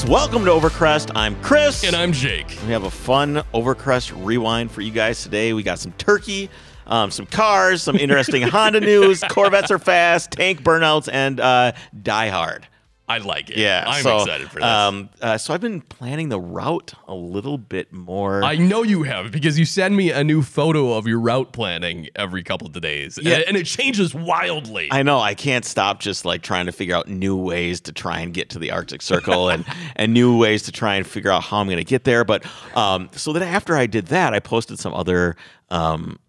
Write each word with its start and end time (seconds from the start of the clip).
guys. 0.00 0.10
Welcome 0.10 0.44
to 0.44 0.50
Overcrest. 0.50 1.10
I'm 1.14 1.40
Chris. 1.42 1.84
And 1.84 1.94
I'm 1.94 2.12
Jake. 2.12 2.58
We 2.66 2.72
have 2.72 2.84
a 2.84 2.90
fun 2.90 3.42
Overcrest 3.54 4.24
rewind 4.24 4.70
for 4.70 4.80
you 4.80 4.90
guys 4.90 5.22
today. 5.22 5.52
We 5.52 5.62
got 5.62 5.78
some 5.78 5.92
turkey, 5.92 6.50
um, 6.86 7.10
some 7.10 7.26
cars, 7.26 7.82
some 7.82 7.96
interesting 7.96 8.42
Honda 8.48 8.80
news, 8.80 9.22
Corvettes 9.30 9.70
are 9.70 9.78
fast, 9.78 10.32
tank 10.32 10.62
burnouts, 10.62 11.08
and 11.12 11.40
uh, 11.40 11.72
Die 12.02 12.28
Hard. 12.28 12.66
I 13.10 13.18
like 13.18 13.50
it. 13.50 13.56
Yeah, 13.56 13.82
I'm 13.88 14.04
so, 14.04 14.18
excited 14.18 14.48
for 14.50 14.60
this. 14.60 14.64
Um, 14.64 15.10
uh, 15.20 15.36
so 15.36 15.52
I've 15.52 15.60
been 15.60 15.80
planning 15.80 16.28
the 16.28 16.38
route 16.38 16.94
a 17.08 17.14
little 17.14 17.58
bit 17.58 17.92
more. 17.92 18.44
I 18.44 18.54
know 18.54 18.84
you 18.84 19.02
have 19.02 19.32
because 19.32 19.58
you 19.58 19.64
send 19.64 19.96
me 19.96 20.12
a 20.12 20.22
new 20.22 20.42
photo 20.42 20.92
of 20.92 21.08
your 21.08 21.18
route 21.18 21.52
planning 21.52 22.08
every 22.14 22.44
couple 22.44 22.68
of 22.68 22.80
days. 22.80 23.18
Yeah. 23.20 23.34
And, 23.34 23.44
and 23.48 23.56
it 23.56 23.66
changes 23.66 24.14
wildly. 24.14 24.90
I 24.92 25.02
know 25.02 25.18
I 25.18 25.34
can't 25.34 25.64
stop 25.64 25.98
just 25.98 26.24
like 26.24 26.42
trying 26.42 26.66
to 26.66 26.72
figure 26.72 26.94
out 26.94 27.08
new 27.08 27.36
ways 27.36 27.80
to 27.80 27.92
try 27.92 28.20
and 28.20 28.32
get 28.32 28.48
to 28.50 28.60
the 28.60 28.70
Arctic 28.70 29.02
Circle 29.02 29.48
and 29.48 29.64
and 29.96 30.14
new 30.14 30.38
ways 30.38 30.62
to 30.62 30.72
try 30.72 30.94
and 30.94 31.04
figure 31.04 31.32
out 31.32 31.42
how 31.42 31.58
I'm 31.58 31.66
going 31.66 31.78
to 31.78 31.84
get 31.84 32.04
there. 32.04 32.24
But 32.24 32.46
um, 32.76 33.10
so 33.10 33.32
then 33.32 33.42
after 33.42 33.76
I 33.76 33.86
did 33.86 34.06
that, 34.06 34.34
I 34.34 34.38
posted 34.38 34.78
some 34.78 34.94
other 34.94 35.34
um, 35.68 36.20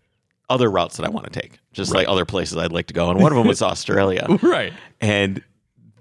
other 0.49 0.71
routes 0.71 0.97
that 0.97 1.05
I 1.05 1.09
want 1.09 1.31
to 1.31 1.39
take, 1.39 1.59
just 1.73 1.93
like 1.93 2.07
other 2.07 2.25
places 2.25 2.57
I'd 2.57 2.71
like 2.71 2.87
to 2.87 2.93
go, 2.95 3.11
and 3.11 3.21
one 3.21 3.31
of 3.31 3.37
them 3.37 3.45
was 3.45 3.61
Australia. 3.61 4.25
right. 4.41 4.73
And 4.99 5.43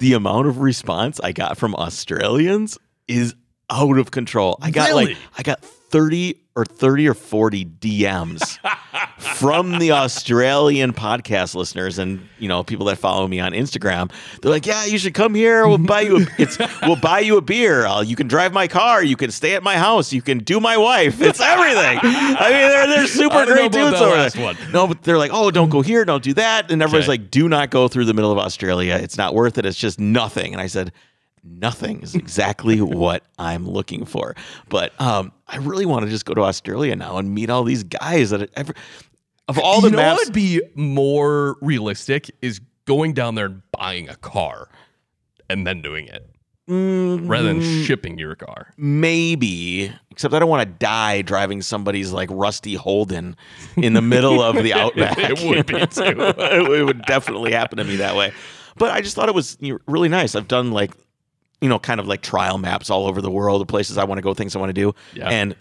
the 0.01 0.15
amount 0.15 0.49
of 0.49 0.59
response 0.59 1.21
I 1.21 1.33
got 1.33 1.57
from 1.57 1.75
Australians 1.77 2.77
is 3.07 3.35
out 3.71 3.99
of 3.99 4.11
control. 4.11 4.59
I 4.61 4.71
got 4.71 4.89
Really? 4.89 5.07
like 5.07 5.17
I 5.39 5.43
got 5.43 5.63
30 5.63 6.35
or 6.60 6.64
30 6.66 7.09
or 7.09 7.14
40 7.14 7.64
DMs 7.64 8.58
from 9.36 9.78
the 9.78 9.92
Australian 9.92 10.92
podcast 10.92 11.55
listeners 11.55 11.98
and 11.98 12.27
you 12.39 12.48
know 12.48 12.62
people 12.62 12.86
that 12.86 12.98
follow 12.98 13.27
me 13.27 13.41
on 13.41 13.52
Instagram. 13.52 14.12
They're 14.41 14.50
like, 14.50 14.67
"Yeah, 14.67 14.84
you 14.84 14.98
should 14.98 15.14
come 15.14 15.34
here. 15.34 15.67
We'll 15.67 15.78
buy 15.78 16.02
you 16.02 16.19
a 16.19 16.27
it's 16.39 16.58
we'll 16.83 16.97
buy 16.97 17.20
you 17.20 17.36
a 17.36 17.41
beer. 17.41 17.86
You 18.05 18.17
can 18.17 18.28
drive 18.28 18.52
my 18.52 18.69
car, 18.69 19.02
you 19.02 19.17
can 19.17 19.30
stay 19.30 19.55
at 19.55 19.62
my 19.62 19.77
house, 19.77 20.12
you 20.12 20.22
can 20.22 20.39
do 20.39 20.61
my 20.61 20.77
wife. 20.77 21.20
It's 21.20 21.41
everything." 21.41 21.98
I 22.02 22.50
mean, 22.50 22.69
they're 22.69 22.86
they're 22.86 23.06
super 23.06 23.34
I 23.36 23.45
don't 23.45 23.48
know 23.56 23.69
great 23.69 23.72
dudes 23.72 24.00
over 24.00 24.28
there. 24.28 24.42
one. 24.45 24.56
No, 24.72 24.86
but 24.86 25.02
they're 25.02 25.19
like, 25.19 25.30
"Oh, 25.33 25.50
don't 25.50 25.70
go 25.70 25.80
here, 25.83 26.05
don't 26.05 26.22
do 26.22 26.34
that." 26.34 26.70
And 26.70 26.83
everyone's 26.83 27.05
Okay. 27.08 27.12
like, 27.22 27.30
"Do 27.30 27.48
not 27.48 27.70
go 27.70 27.89
through 27.89 28.05
the 28.05 28.14
middle 28.14 28.33
of 28.33 28.39
Australia. 28.39 28.98
It's 29.00 29.17
not 29.17 29.34
worth 29.34 29.58
it. 29.58 29.64
It's 29.67 29.78
just 29.78 29.98
nothing." 29.98 30.52
And 30.52 30.61
I 30.61 30.67
said, 30.67 30.92
nothing 31.44 32.02
is 32.02 32.14
exactly 32.14 32.80
what 32.80 33.22
I'm 33.38 33.69
looking 33.69 34.05
for. 34.05 34.34
But 34.69 34.98
um, 35.00 35.33
I 35.46 35.56
really 35.58 35.86
want 35.86 36.05
to 36.05 36.10
just 36.10 36.24
go 36.24 36.34
to 36.34 36.42
Australia 36.42 36.94
now 36.96 37.19
and 37.19 37.34
meet 37.34 37.50
all 37.50 37.64
these 37.64 37.83
guys 37.84 38.30
that 38.30 38.50
ever 38.56 38.74
of 39.48 39.58
all 39.58 39.80
the 39.80 39.88
you 39.88 39.92
know 39.92 40.02
maps. 40.02 40.18
what 40.20 40.27
would 40.28 40.34
be 40.34 40.61
more 40.74 41.56
realistic 41.61 42.30
is 42.41 42.61
going 42.84 43.12
down 43.14 43.34
there 43.34 43.46
and 43.46 43.62
buying 43.72 44.08
a 44.08 44.16
car 44.16 44.68
and 45.48 45.66
then 45.66 45.83
doing 45.83 46.06
it 46.06 46.27
Mm, 46.68 47.28
rather 47.28 47.48
than 47.48 47.61
shipping 47.84 48.16
your 48.16 48.36
car. 48.36 48.72
maybe, 48.77 49.92
except 50.12 50.33
I 50.34 50.38
don't 50.38 50.48
want 50.48 50.68
to 50.68 50.72
die 50.78 51.20
driving 51.22 51.62
somebody's 51.62 52.12
like 52.12 52.28
rusty 52.30 52.74
Holden 52.74 53.34
in 53.77 53.92
the 53.94 54.00
middle 54.00 54.41
of 54.41 54.55
the 54.62 54.72
outback. 54.74 55.18
It 55.18 55.41
would 55.42 55.66
be, 55.66 55.74
too. 55.74 56.02
it 56.38 56.84
would 56.84 57.02
definitely 57.06 57.50
happen 57.50 57.78
to 57.78 57.84
me 57.84 57.96
that 57.96 58.14
way. 58.14 58.33
But 58.77 58.92
I 58.92 59.00
just 59.00 59.16
thought 59.16 59.28
it 59.28 59.34
was 59.34 59.58
really 59.88 60.08
nice. 60.08 60.36
I've 60.36 60.46
done 60.46 60.70
like, 60.70 60.92
you 61.61 61.69
know, 61.69 61.78
kind 61.78 62.00
of 62.00 62.06
like 62.08 62.22
trial 62.22 62.58
maps 62.58 62.91
all 62.91 63.06
over 63.06 63.20
the 63.20 63.30
world, 63.30 63.61
the 63.61 63.66
places 63.66 63.98
I 63.98 64.05
want 64.05 64.19
to 64.19 64.22
go, 64.22 64.34
things 64.34 64.56
I 64.56 64.58
want 64.58 64.70
to 64.70 64.75
do. 64.75 64.94
Yeah. 65.14 65.28
And 65.28 65.55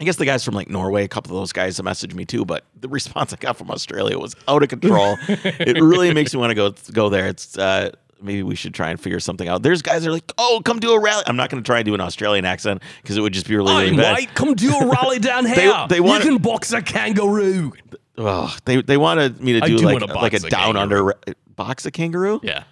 I 0.00 0.04
guess 0.04 0.16
the 0.16 0.24
guys 0.26 0.44
from 0.44 0.54
like 0.54 0.68
Norway, 0.68 1.04
a 1.04 1.08
couple 1.08 1.36
of 1.36 1.40
those 1.40 1.52
guys 1.52 1.78
messaged 1.80 2.14
me 2.14 2.24
too, 2.24 2.44
but 2.44 2.64
the 2.80 2.88
response 2.88 3.32
I 3.32 3.36
got 3.36 3.56
from 3.56 3.70
Australia 3.70 4.18
was 4.18 4.34
out 4.48 4.62
of 4.62 4.68
control. 4.68 5.16
it 5.28 5.80
really 5.82 6.12
makes 6.12 6.34
me 6.34 6.40
want 6.40 6.50
to 6.50 6.54
go 6.54 6.72
go 6.92 7.08
there. 7.08 7.28
It's 7.28 7.56
uh 7.56 7.90
maybe 8.20 8.42
we 8.42 8.54
should 8.54 8.74
try 8.74 8.90
and 8.90 8.98
figure 9.00 9.20
something 9.20 9.48
out. 9.48 9.62
There's 9.62 9.82
guys 9.82 10.02
that 10.02 10.08
are 10.08 10.12
like, 10.12 10.30
"Oh, 10.36 10.60
come 10.64 10.80
do 10.80 10.92
a 10.92 11.00
rally." 11.00 11.22
I'm 11.26 11.36
not 11.36 11.48
going 11.50 11.62
to 11.62 11.66
try 11.66 11.78
and 11.78 11.84
do 11.86 11.94
an 11.94 12.00
Australian 12.00 12.44
accent 12.44 12.82
because 13.02 13.16
it 13.16 13.20
would 13.20 13.32
just 13.32 13.46
be 13.46 13.54
really, 13.56 13.72
really 13.72 13.88
I'm 13.90 13.96
bad. 13.96 14.12
white. 14.12 14.34
Come 14.34 14.54
do 14.54 14.74
a 14.74 14.86
rally 14.86 15.18
down 15.20 15.46
here. 15.46 15.54
they 15.54 15.86
they 15.88 16.00
wanna- 16.00 16.24
you 16.24 16.30
can 16.32 16.42
box 16.42 16.72
a 16.72 16.82
kangaroo. 16.82 17.72
Oh, 18.18 18.54
they 18.64 18.82
they 18.82 18.96
wanted 18.96 19.40
me 19.40 19.54
to 19.54 19.60
do, 19.60 19.78
do 19.78 19.84
like 19.86 20.00
like 20.14 20.32
a 20.32 20.36
a 20.36 20.50
down 20.50 20.74
kangaroo. 20.74 21.12
under 21.12 21.34
box 21.54 21.86
a 21.86 21.90
kangaroo. 21.90 22.40
Yeah. 22.42 22.64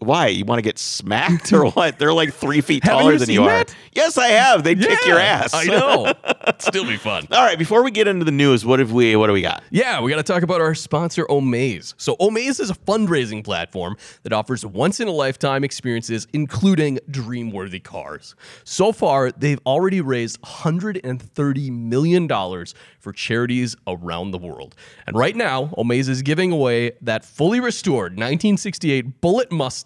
Why? 0.00 0.26
You 0.26 0.44
want 0.44 0.58
to 0.58 0.62
get 0.62 0.78
smacked 0.78 1.52
or 1.52 1.66
what? 1.70 1.98
They're 1.98 2.12
like 2.12 2.34
three 2.34 2.60
feet 2.60 2.82
taller 2.82 3.12
you 3.12 3.18
than 3.18 3.26
seen 3.26 3.34
you 3.34 3.46
that? 3.46 3.70
are. 3.70 3.76
Yes, 3.92 4.18
I 4.18 4.28
have. 4.28 4.64
They 4.64 4.74
kick 4.74 5.06
your 5.06 5.18
ass. 5.18 5.54
I 5.54 5.64
know. 5.64 6.12
It'd 6.48 6.60
still 6.60 6.84
be 6.84 6.96
fun. 6.96 7.28
All 7.30 7.42
right, 7.42 7.58
before 7.58 7.84
we 7.84 7.92
get 7.92 8.08
into 8.08 8.24
the 8.24 8.32
news, 8.32 8.66
what 8.66 8.80
have 8.80 8.90
we? 8.90 9.14
What 9.14 9.28
do 9.28 9.32
we 9.32 9.40
got? 9.40 9.62
Yeah, 9.70 10.00
we 10.00 10.10
got 10.10 10.16
to 10.16 10.24
talk 10.24 10.42
about 10.42 10.60
our 10.60 10.74
sponsor, 10.74 11.24
Omaze. 11.26 11.94
So, 11.96 12.16
Omaze 12.16 12.60
is 12.60 12.70
a 12.70 12.74
fundraising 12.74 13.44
platform 13.44 13.96
that 14.24 14.32
offers 14.32 14.66
once 14.66 14.98
in 14.98 15.06
a 15.06 15.12
lifetime 15.12 15.62
experiences, 15.62 16.26
including 16.32 16.98
dream 17.08 17.52
worthy 17.52 17.80
cars. 17.80 18.34
So 18.64 18.90
far, 18.90 19.30
they've 19.30 19.60
already 19.64 20.00
raised 20.00 20.40
$130 20.42 21.70
million 21.70 22.28
for 22.98 23.12
charities 23.12 23.76
around 23.86 24.32
the 24.32 24.38
world. 24.38 24.74
And 25.06 25.16
right 25.16 25.36
now, 25.36 25.66
Omaze 25.78 26.08
is 26.08 26.22
giving 26.22 26.50
away 26.50 26.92
that 27.00 27.24
fully 27.24 27.60
restored 27.60 28.12
1968 28.12 29.20
Bullitt 29.20 29.52
Mustang 29.52 29.83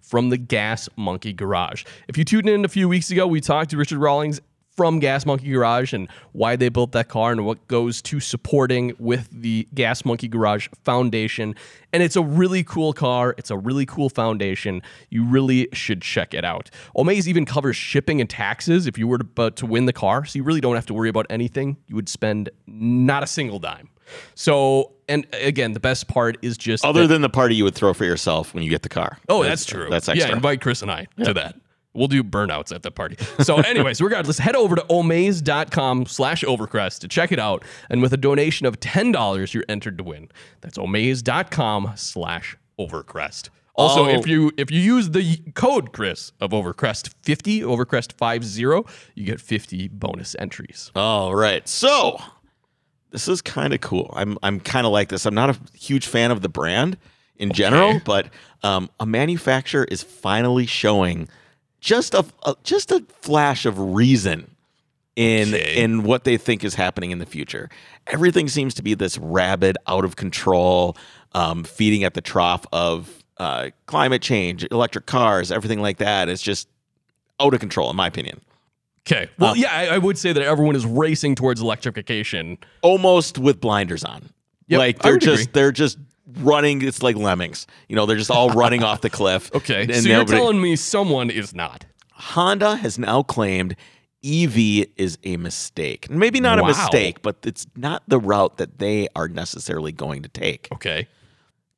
from 0.00 0.30
the 0.30 0.38
Gas 0.38 0.88
Monkey 0.96 1.32
Garage. 1.32 1.84
If 2.08 2.16
you 2.16 2.24
tuned 2.24 2.48
in 2.48 2.64
a 2.64 2.68
few 2.68 2.88
weeks 2.88 3.10
ago, 3.10 3.26
we 3.26 3.40
talked 3.40 3.70
to 3.70 3.76
Richard 3.76 3.98
Rawlings 3.98 4.40
from 4.76 4.98
Gas 4.98 5.24
Monkey 5.24 5.50
Garage 5.50 5.92
and 5.92 6.08
why 6.32 6.56
they 6.56 6.68
built 6.68 6.92
that 6.92 7.08
car 7.08 7.30
and 7.32 7.44
what 7.46 7.66
goes 7.68 8.02
to 8.02 8.18
supporting 8.20 8.94
with 8.98 9.28
the 9.30 9.68
Gas 9.74 10.04
Monkey 10.04 10.26
Garage 10.28 10.68
Foundation. 10.84 11.54
And 11.92 12.02
it's 12.02 12.16
a 12.16 12.22
really 12.22 12.64
cool 12.64 12.92
car. 12.92 13.34
It's 13.38 13.50
a 13.50 13.56
really 13.56 13.86
cool 13.86 14.08
foundation. 14.08 14.82
You 15.10 15.24
really 15.24 15.68
should 15.72 16.02
check 16.02 16.34
it 16.34 16.44
out. 16.44 16.70
Omaze 16.96 17.28
even 17.28 17.44
covers 17.44 17.76
shipping 17.76 18.20
and 18.20 18.28
taxes 18.28 18.86
if 18.86 18.98
you 18.98 19.06
were 19.06 19.18
to, 19.18 19.50
to 19.52 19.66
win 19.66 19.86
the 19.86 19.92
car. 19.92 20.24
So 20.24 20.38
you 20.38 20.42
really 20.42 20.60
don't 20.60 20.74
have 20.74 20.86
to 20.86 20.94
worry 20.94 21.08
about 21.08 21.26
anything. 21.30 21.76
You 21.86 21.94
would 21.94 22.08
spend 22.08 22.50
not 22.66 23.22
a 23.22 23.26
single 23.28 23.58
dime. 23.60 23.90
So, 24.34 24.92
and 25.08 25.26
again, 25.32 25.72
the 25.72 25.80
best 25.80 26.08
part 26.08 26.36
is 26.42 26.58
just 26.58 26.84
Other 26.84 27.02
that- 27.02 27.08
than 27.08 27.22
the 27.22 27.28
party 27.30 27.54
you 27.54 27.64
would 27.64 27.74
throw 27.74 27.94
for 27.94 28.04
yourself 28.04 28.52
when 28.54 28.62
you 28.62 28.70
get 28.70 28.82
the 28.82 28.88
car. 28.88 29.18
Oh, 29.28 29.42
that's 29.42 29.64
true. 29.64 29.88
That's 29.88 30.08
extra. 30.08 30.28
Yeah, 30.30 30.34
invite 30.36 30.60
Chris 30.60 30.82
and 30.82 30.90
I 30.90 31.06
to 31.24 31.32
that. 31.34 31.56
We'll 31.94 32.08
do 32.08 32.24
burnouts 32.24 32.74
at 32.74 32.82
the 32.82 32.90
party. 32.90 33.16
So, 33.42 33.56
anyways, 33.58 34.00
regardless, 34.00 34.38
head 34.38 34.56
over 34.56 34.74
to 34.76 34.82
omaze.com 34.90 36.06
slash 36.06 36.42
overcrest 36.42 36.98
to 37.00 37.08
check 37.08 37.30
it 37.32 37.38
out. 37.38 37.62
And 37.88 38.02
with 38.02 38.12
a 38.12 38.16
donation 38.16 38.66
of 38.66 38.80
$10, 38.80 39.54
you're 39.54 39.64
entered 39.68 39.98
to 39.98 40.04
win. 40.04 40.28
That's 40.60 40.76
omaze.com 40.78 41.92
slash 41.96 42.56
overcrest. 42.78 43.48
Also, 43.76 44.04
Oh. 44.04 44.08
if 44.08 44.26
you 44.26 44.52
if 44.56 44.70
you 44.70 44.80
use 44.80 45.10
the 45.10 45.36
code 45.54 45.92
Chris 45.92 46.30
of 46.40 46.50
Overcrest 46.50 47.12
50, 47.22 47.60
Overcrest 47.62 48.12
50, 48.12 48.60
you 49.16 49.24
get 49.24 49.40
50 49.40 49.88
bonus 49.88 50.36
entries. 50.38 50.92
All 50.94 51.34
right. 51.34 51.66
So 51.68 52.20
this 53.10 53.26
is 53.26 53.42
kind 53.42 53.72
of 53.74 53.80
cool. 53.80 54.12
I'm 54.16 54.38
I'm 54.44 54.60
kind 54.60 54.86
of 54.86 54.92
like 54.92 55.08
this. 55.08 55.26
I'm 55.26 55.34
not 55.34 55.50
a 55.50 55.58
huge 55.76 56.06
fan 56.06 56.30
of 56.30 56.40
the 56.40 56.48
brand 56.48 56.96
in 57.36 57.50
general, 57.52 58.00
but 58.04 58.28
um, 58.62 58.88
a 59.00 59.06
manufacturer 59.06 59.84
is 59.84 60.04
finally 60.04 60.66
showing 60.66 61.28
just 61.84 62.14
a, 62.14 62.24
a 62.44 62.54
just 62.64 62.90
a 62.90 63.04
flash 63.20 63.66
of 63.66 63.78
reason 63.78 64.50
in 65.16 65.54
Okay. 65.54 65.76
in 65.82 66.02
what 66.02 66.24
they 66.24 66.36
think 66.36 66.64
is 66.64 66.74
happening 66.74 67.10
in 67.10 67.18
the 67.18 67.26
future. 67.26 67.68
Everything 68.08 68.48
seems 68.48 68.74
to 68.74 68.82
be 68.82 68.94
this 68.94 69.18
rabid, 69.18 69.76
out 69.86 70.04
of 70.04 70.16
control, 70.16 70.96
um, 71.32 71.62
feeding 71.62 72.02
at 72.02 72.14
the 72.14 72.20
trough 72.20 72.64
of 72.72 73.22
uh, 73.36 73.70
climate 73.86 74.22
change, 74.22 74.66
electric 74.70 75.06
cars, 75.06 75.52
everything 75.52 75.80
like 75.80 75.98
that. 75.98 76.28
It's 76.28 76.42
just 76.42 76.68
out 77.38 77.52
of 77.54 77.60
control, 77.60 77.90
in 77.90 77.96
my 77.96 78.06
opinion. 78.06 78.40
Okay. 79.06 79.28
Well, 79.38 79.54
yeah, 79.56 79.70
I, 79.72 79.86
I 79.96 79.98
would 79.98 80.16
say 80.16 80.32
that 80.32 80.42
everyone 80.42 80.74
is 80.76 80.86
racing 80.86 81.34
towards 81.34 81.60
electrification. 81.60 82.56
almost 82.82 83.38
with 83.38 83.60
blinders 83.60 84.02
on. 84.04 84.30
Yep, 84.68 84.78
like 84.78 84.98
they're 85.00 85.18
just 85.18 85.42
agree. 85.42 85.52
they're 85.52 85.72
just 85.72 85.98
running. 86.38 86.82
It's 86.82 87.02
like 87.02 87.16
lemmings. 87.16 87.66
You 87.88 87.96
know, 87.96 88.06
they're 88.06 88.16
just 88.16 88.30
all 88.30 88.50
running 88.50 88.82
off 88.82 89.00
the 89.00 89.10
cliff. 89.10 89.50
Okay. 89.54 89.82
And 89.82 89.94
so 89.94 90.08
you're 90.08 90.18
nobody- 90.18 90.38
telling 90.38 90.60
me 90.60 90.76
someone 90.76 91.30
is 91.30 91.54
not. 91.54 91.84
Honda 92.12 92.76
has 92.76 92.98
now 92.98 93.22
claimed 93.22 93.76
EV 94.24 94.86
is 94.96 95.18
a 95.24 95.36
mistake. 95.36 96.08
Maybe 96.10 96.40
not 96.40 96.58
a 96.58 96.64
mistake, 96.64 97.20
but 97.22 97.36
it's 97.44 97.66
not 97.76 98.02
the 98.08 98.18
route 98.18 98.56
that 98.56 98.78
they 98.78 99.08
are 99.14 99.28
necessarily 99.28 99.92
going 99.92 100.22
to 100.22 100.28
take. 100.28 100.68
Okay. 100.72 101.08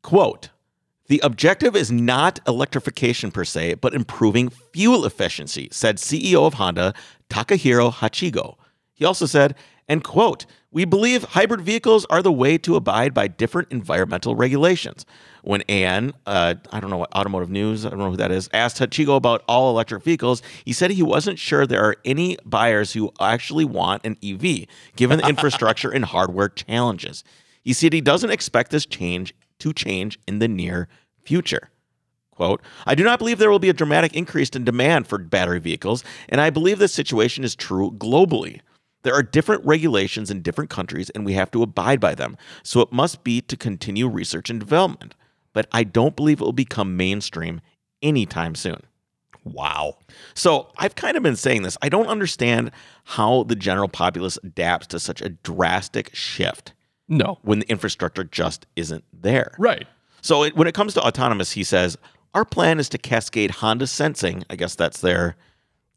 Quote 0.02 0.50
The 1.08 1.20
objective 1.24 1.74
is 1.74 1.90
not 1.90 2.38
electrification 2.46 3.30
per 3.32 3.44
se, 3.44 3.74
but 3.74 3.94
improving 3.94 4.50
fuel 4.72 5.04
efficiency, 5.04 5.68
said 5.72 5.96
CEO 5.96 6.46
of 6.46 6.54
Honda, 6.54 6.94
Takahiro 7.28 7.92
Hachigo. 7.92 8.56
He 8.94 9.04
also 9.04 9.26
said, 9.26 9.54
and 9.88 10.02
quote, 10.04 10.46
we 10.76 10.84
believe 10.84 11.24
hybrid 11.24 11.62
vehicles 11.62 12.04
are 12.10 12.20
the 12.20 12.30
way 12.30 12.58
to 12.58 12.76
abide 12.76 13.14
by 13.14 13.26
different 13.26 13.66
environmental 13.70 14.36
regulations. 14.36 15.06
When 15.42 15.62
Ann, 15.70 16.12
uh, 16.26 16.56
I 16.70 16.80
don't 16.80 16.90
know 16.90 16.98
what 16.98 17.16
automotive 17.16 17.48
news, 17.48 17.86
I 17.86 17.88
don't 17.88 17.98
know 17.98 18.10
who 18.10 18.18
that 18.18 18.30
is, 18.30 18.50
asked 18.52 18.76
Hachigo 18.76 19.16
about 19.16 19.42
all 19.48 19.70
electric 19.70 20.02
vehicles, 20.02 20.42
he 20.66 20.74
said 20.74 20.90
he 20.90 21.02
wasn't 21.02 21.38
sure 21.38 21.66
there 21.66 21.82
are 21.82 21.96
any 22.04 22.36
buyers 22.44 22.92
who 22.92 23.10
actually 23.18 23.64
want 23.64 24.04
an 24.04 24.18
EV, 24.22 24.66
given 24.96 25.18
the 25.18 25.26
infrastructure 25.30 25.88
and 25.90 26.04
hardware 26.04 26.50
challenges. 26.50 27.24
He 27.62 27.72
said 27.72 27.94
he 27.94 28.02
doesn't 28.02 28.28
expect 28.28 28.70
this 28.70 28.84
change 28.84 29.34
to 29.60 29.72
change 29.72 30.18
in 30.28 30.40
the 30.40 30.48
near 30.48 30.88
future. 31.24 31.70
Quote, 32.32 32.60
I 32.84 32.94
do 32.94 33.02
not 33.02 33.18
believe 33.18 33.38
there 33.38 33.50
will 33.50 33.58
be 33.58 33.70
a 33.70 33.72
dramatic 33.72 34.14
increase 34.14 34.50
in 34.50 34.64
demand 34.64 35.06
for 35.06 35.16
battery 35.16 35.58
vehicles, 35.58 36.04
and 36.28 36.38
I 36.38 36.50
believe 36.50 36.78
this 36.78 36.92
situation 36.92 37.44
is 37.44 37.56
true 37.56 37.92
globally. 37.92 38.60
There 39.06 39.14
are 39.14 39.22
different 39.22 39.64
regulations 39.64 40.32
in 40.32 40.42
different 40.42 40.68
countries, 40.68 41.10
and 41.10 41.24
we 41.24 41.34
have 41.34 41.52
to 41.52 41.62
abide 41.62 42.00
by 42.00 42.16
them. 42.16 42.36
So 42.64 42.80
it 42.80 42.90
must 42.90 43.22
be 43.22 43.40
to 43.42 43.56
continue 43.56 44.08
research 44.08 44.50
and 44.50 44.58
development. 44.58 45.14
But 45.52 45.68
I 45.70 45.84
don't 45.84 46.16
believe 46.16 46.40
it 46.40 46.44
will 46.44 46.52
become 46.52 46.96
mainstream 46.96 47.60
anytime 48.02 48.56
soon. 48.56 48.80
Wow. 49.44 49.98
So 50.34 50.72
I've 50.78 50.96
kind 50.96 51.16
of 51.16 51.22
been 51.22 51.36
saying 51.36 51.62
this. 51.62 51.78
I 51.82 51.88
don't 51.88 52.08
understand 52.08 52.72
how 53.04 53.44
the 53.44 53.54
general 53.54 53.86
populace 53.86 54.40
adapts 54.42 54.88
to 54.88 54.98
such 54.98 55.22
a 55.22 55.28
drastic 55.28 56.12
shift 56.12 56.72
No. 57.08 57.38
when 57.42 57.60
the 57.60 57.70
infrastructure 57.70 58.24
just 58.24 58.66
isn't 58.74 59.04
there. 59.12 59.54
Right. 59.56 59.86
So 60.20 60.42
it, 60.42 60.56
when 60.56 60.66
it 60.66 60.74
comes 60.74 60.94
to 60.94 61.00
autonomous, 61.00 61.52
he 61.52 61.62
says 61.62 61.96
our 62.34 62.44
plan 62.44 62.80
is 62.80 62.88
to 62.88 62.98
cascade 62.98 63.52
Honda 63.52 63.86
Sensing. 63.86 64.42
I 64.50 64.56
guess 64.56 64.74
that's 64.74 65.00
their 65.00 65.36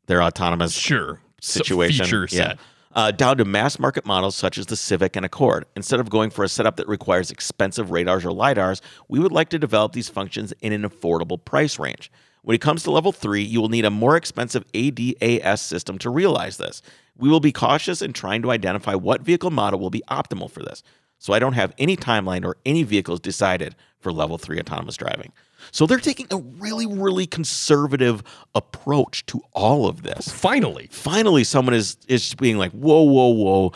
their 0.06 0.22
autonomous 0.22 0.74
Sure. 0.74 1.20
So 1.42 1.64
situation. 1.64 2.06
feature 2.06 2.28
Yeah. 2.32 2.50
set. 2.50 2.60
Uh, 2.96 3.12
down 3.12 3.38
to 3.38 3.46
mass 3.46 3.78
market 3.78 4.04
models 4.04 4.36
such 4.36 4.58
as 4.58 4.66
the 4.66 4.76
Civic 4.76 5.16
and 5.16 5.24
Accord. 5.24 5.66
Instead 5.76 6.00
of 6.00 6.10
going 6.10 6.32
for 6.32 6.44
a 6.44 6.50
setup 6.50 6.76
that 6.78 6.88
requires 6.88 7.30
expensive 7.30 7.92
radars 7.92 8.26
or 8.26 8.32
LiDARs, 8.32 8.82
we 9.08 9.20
would 9.20 9.32
like 9.32 9.50
to 9.50 9.60
develop 9.60 9.92
these 9.92 10.10
functions 10.10 10.54
in 10.62 10.74
an 10.74 10.82
affordable 10.82 11.44
price 11.44 11.78
range. 11.78 12.12
When 12.42 12.56
it 12.56 12.62
comes 12.62 12.82
to 12.84 12.92
level 12.92 13.12
three, 13.12 13.44
you 13.44 13.62
will 13.62 13.70
need 13.70 13.86
a 13.86 13.92
more 13.92 14.16
expensive 14.16 14.66
ADAS 14.74 15.60
system 15.60 16.00
to 16.00 16.10
realize 16.10 16.58
this. 16.58 16.82
We 17.16 17.30
will 17.30 17.40
be 17.40 17.52
cautious 17.52 18.02
in 18.02 18.12
trying 18.12 18.42
to 18.42 18.50
identify 18.50 18.96
what 18.96 19.22
vehicle 19.22 19.52
model 19.52 19.80
will 19.80 19.92
be 19.92 20.04
optimal 20.10 20.50
for 20.50 20.64
this. 20.64 20.82
So 21.20 21.34
I 21.34 21.40
don't 21.40 21.54
have 21.54 21.76
any 21.78 21.96
timeline 21.96 22.44
or 22.44 22.58
any 22.66 22.82
vehicles 22.82 23.20
decided 23.20 23.76
for 24.00 24.12
level 24.12 24.40
three 24.40 24.60
autonomous 24.60 24.98
driving. 24.98 25.32
So 25.72 25.86
they're 25.86 26.00
taking 26.00 26.28
a 26.32 26.38
really, 26.38 26.86
really 26.86 27.26
conservative 27.28 28.24
approach 28.56 29.26
to 29.28 29.42
all 29.54 29.88
of 29.88 30.04
this 30.04 30.30
Finally. 30.30 30.88
finally 30.92 31.44
someone 31.44 31.74
is 31.76 31.98
is 32.08 32.34
being 32.36 32.58
like, 32.58 32.72
whoa, 32.72 33.02
whoa, 33.04 33.28
whoa, 33.30 33.72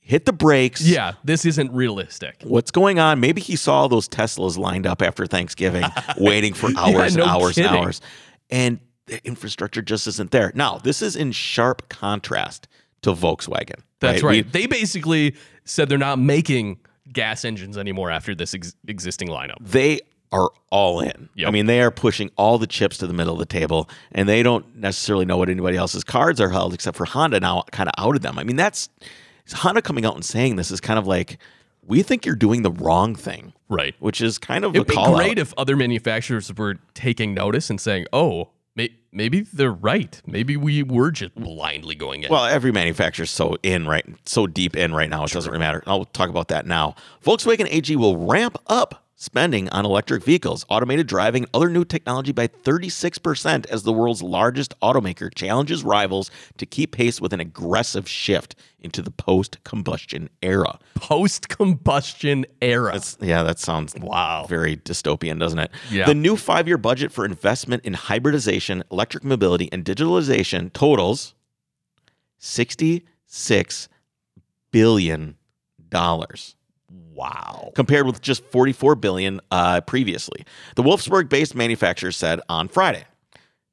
hit 0.00 0.24
the 0.26 0.32
brakes. 0.32 0.80
Yeah, 0.82 1.12
this 1.24 1.44
isn't 1.44 1.72
realistic. 1.72 2.36
What's 2.44 2.70
going 2.70 2.98
on? 2.98 3.20
Maybe 3.20 3.40
he 3.40 3.56
saw 3.56 3.88
those 3.88 4.08
Teslas 4.08 4.56
lined 4.58 4.86
up 4.86 5.02
after 5.02 5.26
Thanksgiving, 5.26 5.84
waiting 6.18 6.54
for 6.54 6.70
hours 6.76 7.16
no 7.16 7.22
and 7.24 7.30
hours 7.32 7.54
kidding. 7.54 7.70
and 7.70 7.78
hours. 7.78 8.00
And 8.50 8.80
the 9.06 9.24
infrastructure 9.26 9.82
just 9.82 10.06
isn't 10.06 10.30
there. 10.30 10.52
Now, 10.54 10.78
this 10.78 11.02
is 11.02 11.16
in 11.16 11.32
sharp 11.32 11.88
contrast 11.88 12.68
to 13.02 13.12
Volkswagen. 13.12 13.80
That's 14.00 14.22
We- 14.22 14.28
right. 14.28 14.52
They 14.52 14.66
basically 14.66 15.34
said 15.64 15.88
they're 15.88 15.98
not 15.98 16.18
making 16.18 16.78
gas 17.12 17.44
engines 17.44 17.76
anymore 17.76 18.10
after 18.10 18.34
this 18.34 18.54
ex- 18.54 18.74
existing 18.88 19.28
lineup. 19.28 19.56
they 19.60 20.00
are 20.34 20.50
all 20.70 21.00
in. 21.00 21.28
Yep. 21.36 21.48
I 21.48 21.50
mean, 21.50 21.66
they 21.66 21.80
are 21.80 21.90
pushing 21.90 22.30
all 22.36 22.58
the 22.58 22.66
chips 22.66 22.98
to 22.98 23.06
the 23.06 23.14
middle 23.14 23.32
of 23.34 23.38
the 23.38 23.46
table, 23.46 23.88
and 24.12 24.28
they 24.28 24.42
don't 24.42 24.76
necessarily 24.76 25.24
know 25.24 25.36
what 25.38 25.48
anybody 25.48 25.76
else's 25.76 26.04
cards 26.04 26.40
are 26.40 26.50
held, 26.50 26.74
except 26.74 26.96
for 26.98 27.04
Honda 27.06 27.40
now 27.40 27.62
kind 27.70 27.88
of 27.88 27.94
outed 27.96 28.22
them. 28.22 28.38
I 28.38 28.44
mean, 28.44 28.56
that's 28.56 28.88
Honda 29.52 29.80
coming 29.80 30.04
out 30.04 30.14
and 30.16 30.24
saying 30.24 30.56
this 30.56 30.70
is 30.70 30.80
kind 30.80 30.98
of 30.98 31.06
like, 31.06 31.38
we 31.86 32.02
think 32.02 32.26
you're 32.26 32.34
doing 32.34 32.62
the 32.62 32.70
wrong 32.72 33.14
thing, 33.14 33.52
Right. 33.68 33.94
which 34.00 34.20
is 34.20 34.38
kind 34.38 34.64
of 34.64 34.74
It'd 34.74 34.88
a 34.88 34.90
be 34.90 34.94
great 35.14 35.32
out. 35.32 35.38
if 35.38 35.54
other 35.56 35.76
manufacturers 35.76 36.52
were 36.56 36.76
taking 36.94 37.34
notice 37.34 37.68
and 37.70 37.80
saying, 37.80 38.06
"Oh, 38.12 38.48
may- 38.74 38.94
maybe 39.12 39.42
they're 39.42 39.70
right. 39.70 40.20
Maybe 40.26 40.56
we 40.56 40.82
were 40.82 41.10
just 41.10 41.34
blindly 41.34 41.94
going 41.94 42.22
in." 42.22 42.30
Well, 42.30 42.46
every 42.46 42.72
manufacturer's 42.72 43.30
so 43.30 43.56
in 43.62 43.86
right, 43.86 44.04
so 44.24 44.46
deep 44.46 44.76
in 44.76 44.94
right 44.94 45.10
now, 45.10 45.24
it 45.24 45.30
doesn't 45.32 45.50
really 45.50 45.60
matter. 45.60 45.82
I'll 45.86 46.06
talk 46.06 46.30
about 46.30 46.48
that 46.48 46.66
now. 46.66 46.94
Volkswagen 47.24 47.68
AG 47.70 47.94
will 47.96 48.16
ramp 48.16 48.56
up 48.66 49.03
spending 49.16 49.68
on 49.70 49.84
electric 49.84 50.22
vehicles, 50.24 50.66
automated 50.68 51.06
driving, 51.06 51.44
and 51.44 51.50
other 51.54 51.70
new 51.70 51.84
technology 51.84 52.32
by 52.32 52.48
36% 52.48 53.66
as 53.66 53.82
the 53.84 53.92
world's 53.92 54.22
largest 54.22 54.74
automaker 54.80 55.32
challenges 55.34 55.84
rivals 55.84 56.30
to 56.58 56.66
keep 56.66 56.92
pace 56.92 57.20
with 57.20 57.32
an 57.32 57.40
aggressive 57.40 58.08
shift 58.08 58.54
into 58.80 59.00
the 59.00 59.10
post-combustion 59.12 60.28
era. 60.42 60.78
Post-combustion 60.96 62.44
era. 62.60 62.92
That's, 62.92 63.16
yeah, 63.20 63.42
that 63.44 63.58
sounds 63.58 63.94
Wow. 63.98 64.46
very 64.48 64.76
dystopian, 64.76 65.38
doesn't 65.38 65.58
it? 65.60 65.70
Yeah. 65.90 66.06
The 66.06 66.14
new 66.14 66.36
five-year 66.36 66.76
budget 66.78 67.12
for 67.12 67.24
investment 67.24 67.84
in 67.84 67.94
hybridization, 67.94 68.82
electric 68.90 69.24
mobility, 69.24 69.68
and 69.72 69.84
digitalization 69.84 70.72
totals 70.72 71.34
sixty-six 72.38 73.88
billion 74.70 75.36
dollars, 75.88 76.56
wow. 77.14 77.70
compared 77.74 78.06
with 78.06 78.20
just 78.20 78.44
forty-four 78.44 78.94
billion 78.96 79.40
uh, 79.50 79.80
previously. 79.82 80.44
The 80.76 80.82
Wolfsburg-based 80.82 81.54
manufacturer 81.54 82.12
said 82.12 82.40
on 82.48 82.68
Friday, 82.68 83.04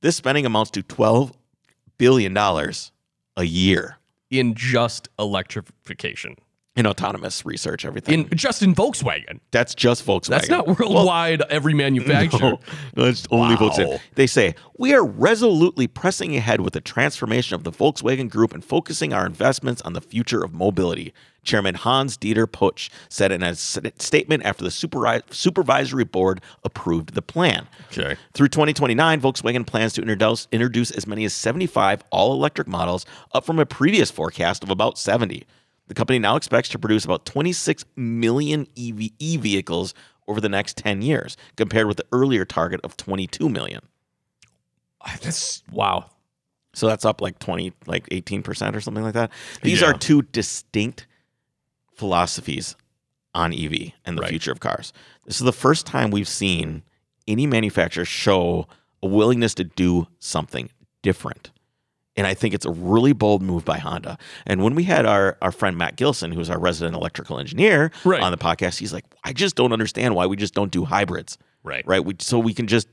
this 0.02 0.16
spending 0.16 0.46
amounts 0.46 0.72
to 0.72 0.84
twelve 0.84 1.32
billion 1.98 2.34
dollars 2.34 2.92
a 3.38 3.44
year 3.44 3.98
In 4.30 4.54
just 4.56 5.08
electrification. 5.18 6.36
In 6.78 6.88
autonomous 6.88 7.46
research. 7.46 7.84
Everything. 7.84 8.30
In 8.32 8.38
just 8.38 8.64
in 8.64 8.74
Volkswagen. 8.74 9.42
That's 9.52 9.76
just 9.76 10.06
Volkswagen. 10.06 10.28
That's 10.30 10.50
not 10.50 10.68
worldwide 10.80 11.42
every 11.50 11.74
manufacturer. 11.74 12.40
No, 12.96 13.04
no, 13.04 13.06
it's 13.10 13.28
only 13.30 13.56
Wow. 13.56 13.62
Volkswagen. 13.70 14.00
They 14.16 14.26
say, 14.26 14.56
We 14.78 14.94
are 14.94 15.04
resolutely 15.06 15.88
pressing 15.88 16.34
ahead 16.38 16.62
with 16.62 16.72
the 16.74 16.80
transformation 16.80 17.56
of 17.56 17.66
the 17.66 17.72
Volkswagen 17.74 18.30
Group 18.30 18.54
and 18.54 18.64
focusing 18.64 19.12
our 19.12 19.26
investments 19.26 19.82
on 19.82 19.92
the 19.94 20.00
future 20.02 20.44
of 20.46 20.54
mobility. 20.54 21.14
Chairman 21.44 21.76
Hans 21.76 22.18
Dieter 22.18 22.46
Pötsch 22.46 22.90
said 23.10 23.32
in 23.34 23.44
a 23.44 23.54
statement 23.56 24.44
after 24.46 24.64
the 24.64 24.70
supervi- 24.70 25.24
supervisory 25.34 26.04
board 26.06 26.40
approved 26.64 27.16
the 27.16 27.22
plan. 27.22 27.68
Okay. 27.92 28.16
Through 28.34 28.48
2029, 28.50 29.20
Volkswagen 29.20 29.66
plans 29.68 29.92
to 29.94 30.02
introduce, 30.02 30.48
introduce 30.54 30.92
as 30.92 31.06
many 31.06 31.26
as 31.26 31.34
75 31.34 32.04
all 32.12 32.32
electric 32.32 32.68
models, 32.68 33.06
up 33.34 33.44
from 33.46 33.60
a 33.60 33.66
previous 33.66 34.10
forecast 34.10 34.64
of 34.64 34.70
about 34.70 34.98
70. 34.98 35.44
The 35.92 35.96
company 35.96 36.20
now 36.20 36.38
expects 36.38 36.70
to 36.70 36.80
produce 36.80 37.04
about 37.04 37.26
26 37.26 37.84
million 37.98 38.62
EV 38.78 39.10
e 39.20 39.36
vehicles 39.36 39.94
over 40.26 40.40
the 40.40 40.48
next 40.48 40.78
10 40.78 41.02
years, 41.02 41.36
compared 41.58 41.86
with 41.88 41.98
the 41.98 42.06
earlier 42.14 42.46
target 42.46 42.80
of 42.86 42.96
22 42.96 43.50
million. 43.50 43.82
That's 45.22 45.62
wow. 45.70 46.06
So 46.74 46.88
that's 46.88 47.04
up 47.04 47.20
like 47.20 47.40
20, 47.40 47.74
like 47.88 48.08
18% 48.08 48.74
or 48.74 48.80
something 48.80 49.04
like 49.04 49.16
that. 49.16 49.32
These 49.64 49.82
Yeah. 49.82 49.88
are 49.88 49.94
two 49.98 50.22
distinct 50.22 51.08
philosophies 51.94 52.78
on 53.36 53.52
EV 53.54 53.92
and 54.06 54.18
the 54.18 54.22
Right. 54.22 54.30
future 54.30 54.54
of 54.54 54.62
cars. 54.62 54.94
This 55.26 55.42
is 55.42 55.46
the 55.46 55.52
first 55.52 55.86
time 55.86 56.10
we've 56.10 56.26
seen 56.26 56.84
any 57.28 57.46
manufacturer 57.46 58.06
show 58.06 58.66
a 59.04 59.08
willingness 59.08 59.54
to 59.56 59.66
do 59.66 60.08
something 60.20 60.70
different. 61.02 61.52
And 62.18 62.28
I 62.28 62.34
think 62.34 62.54
it's 62.54 62.66
a 62.66 62.72
really 62.72 63.14
bold 63.14 63.42
move 63.42 63.64
by 63.64 63.78
Honda. 63.78 64.18
And 64.46 64.62
when 64.64 64.76
we 64.76 64.84
had 64.84 65.06
our, 65.06 65.38
our 65.42 65.52
friend 65.52 65.78
Matt 65.78 65.96
Gilson, 65.96 66.32
who's 66.34 66.50
our 66.50 66.60
resident 66.60 66.96
electrical 66.96 67.40
engineer, 67.40 67.92
Right. 68.04 68.22
on 68.22 68.32
the 68.32 68.38
podcast, 68.38 68.80
he's 68.80 68.92
like, 68.92 69.06
I 69.24 69.32
just 69.32 69.56
don't 69.56 69.72
understand 69.72 70.14
why 70.16 70.26
we 70.26 70.36
just 70.36 70.54
don't 70.54 70.72
do 70.72 70.84
hybrids. 70.84 71.38
Right. 71.64 71.86
Right. 71.88 72.04
We, 72.04 72.16
so 72.20 72.38
we 72.38 72.54
can 72.54 72.68
just 72.68 72.88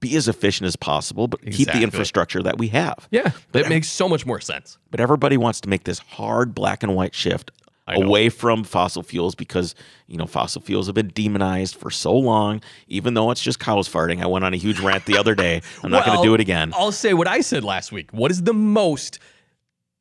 be 0.00 0.16
as 0.16 0.28
efficient 0.28 0.66
as 0.66 0.76
possible, 0.76 1.28
but 1.28 1.40
keep 1.50 1.68
the 1.70 1.82
infrastructure 1.82 2.42
that 2.42 2.58
we 2.58 2.68
have. 2.68 3.08
Yeah. 3.10 3.30
That 3.52 3.68
makes 3.68 3.88
so 3.88 4.08
much 4.08 4.26
more 4.26 4.40
sense. 4.40 4.78
But 4.90 5.00
everybody 5.00 5.36
wants 5.36 5.60
to 5.62 5.68
make 5.68 5.84
this 5.84 5.98
hard 5.98 6.54
black 6.54 6.82
and 6.82 6.94
white 6.94 7.14
shift. 7.14 7.50
Away 7.88 8.28
from 8.28 8.64
fossil 8.64 9.02
fuels 9.02 9.34
because, 9.34 9.74
you 10.06 10.16
know, 10.16 10.26
fossil 10.26 10.62
fuels 10.62 10.86
have 10.86 10.94
been 10.94 11.08
demonized 11.08 11.76
for 11.76 11.90
so 11.90 12.16
long, 12.16 12.62
even 12.88 13.14
though 13.14 13.30
it's 13.30 13.42
just 13.42 13.58
cows 13.58 13.88
farting. 13.88 14.22
I 14.22 14.26
went 14.26 14.44
on 14.44 14.54
a 14.54 14.56
huge 14.56 14.80
rant 14.80 15.04
the 15.06 15.18
other 15.18 15.34
day. 15.34 15.62
I'm 15.82 15.90
not 15.90 16.06
going 16.06 16.18
to 16.18 16.24
do 16.24 16.34
it 16.34 16.40
again. 16.40 16.72
I'll 16.76 16.92
say 16.92 17.14
what 17.14 17.28
I 17.28 17.40
said 17.40 17.64
last 17.64 17.92
week. 17.92 18.12
What 18.12 18.30
is 18.30 18.42
the 18.44 18.54
most 18.54 19.18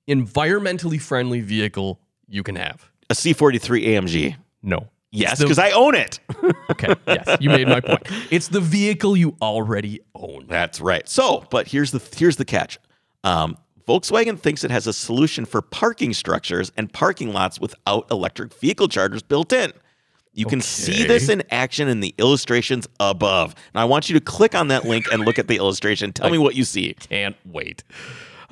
environmentally 0.07 1.01
friendly 1.01 1.41
vehicle 1.41 1.99
you 2.27 2.43
can 2.43 2.55
have? 2.55 2.89
A 3.09 3.13
C43 3.13 3.85
AMG. 3.87 4.35
No. 4.63 4.87
Yes, 5.13 5.39
because 5.41 5.59
I 5.59 5.71
own 5.71 5.95
it. 5.95 6.19
Okay. 6.71 6.95
Yes, 7.05 7.37
you 7.41 7.49
made 7.49 7.67
my 7.67 7.81
point. 7.81 8.01
It's 8.31 8.47
the 8.47 8.61
vehicle 8.61 9.17
you 9.17 9.35
already 9.41 9.99
own. 10.15 10.45
That's 10.47 10.79
right. 10.79 11.07
So, 11.07 11.45
but 11.51 11.67
here's 11.67 11.91
the 11.91 12.01
here's 12.15 12.37
the 12.37 12.45
catch. 12.45 12.79
Um, 13.25 13.57
Volkswagen 13.91 14.39
thinks 14.39 14.63
it 14.63 14.71
has 14.71 14.87
a 14.87 14.93
solution 14.93 15.43
for 15.43 15.61
parking 15.61 16.13
structures 16.13 16.71
and 16.77 16.93
parking 16.93 17.33
lots 17.33 17.59
without 17.59 18.09
electric 18.09 18.53
vehicle 18.53 18.87
chargers 18.87 19.21
built 19.21 19.51
in. 19.51 19.73
You 20.33 20.45
can 20.45 20.61
see 20.61 21.03
this 21.03 21.27
in 21.27 21.43
action 21.51 21.89
in 21.89 21.99
the 21.99 22.15
illustrations 22.17 22.87
above. 23.01 23.53
Now, 23.75 23.81
I 23.81 23.83
want 23.83 24.09
you 24.09 24.17
to 24.17 24.23
click 24.23 24.55
on 24.55 24.69
that 24.69 24.85
link 24.85 25.11
and 25.11 25.25
look 25.25 25.37
at 25.37 25.49
the 25.49 25.57
illustration. 25.57 26.13
Tell 26.13 26.29
me 26.29 26.37
what 26.37 26.55
you 26.55 26.63
see. 26.63 26.93
Can't 26.93 27.35
wait. 27.45 27.83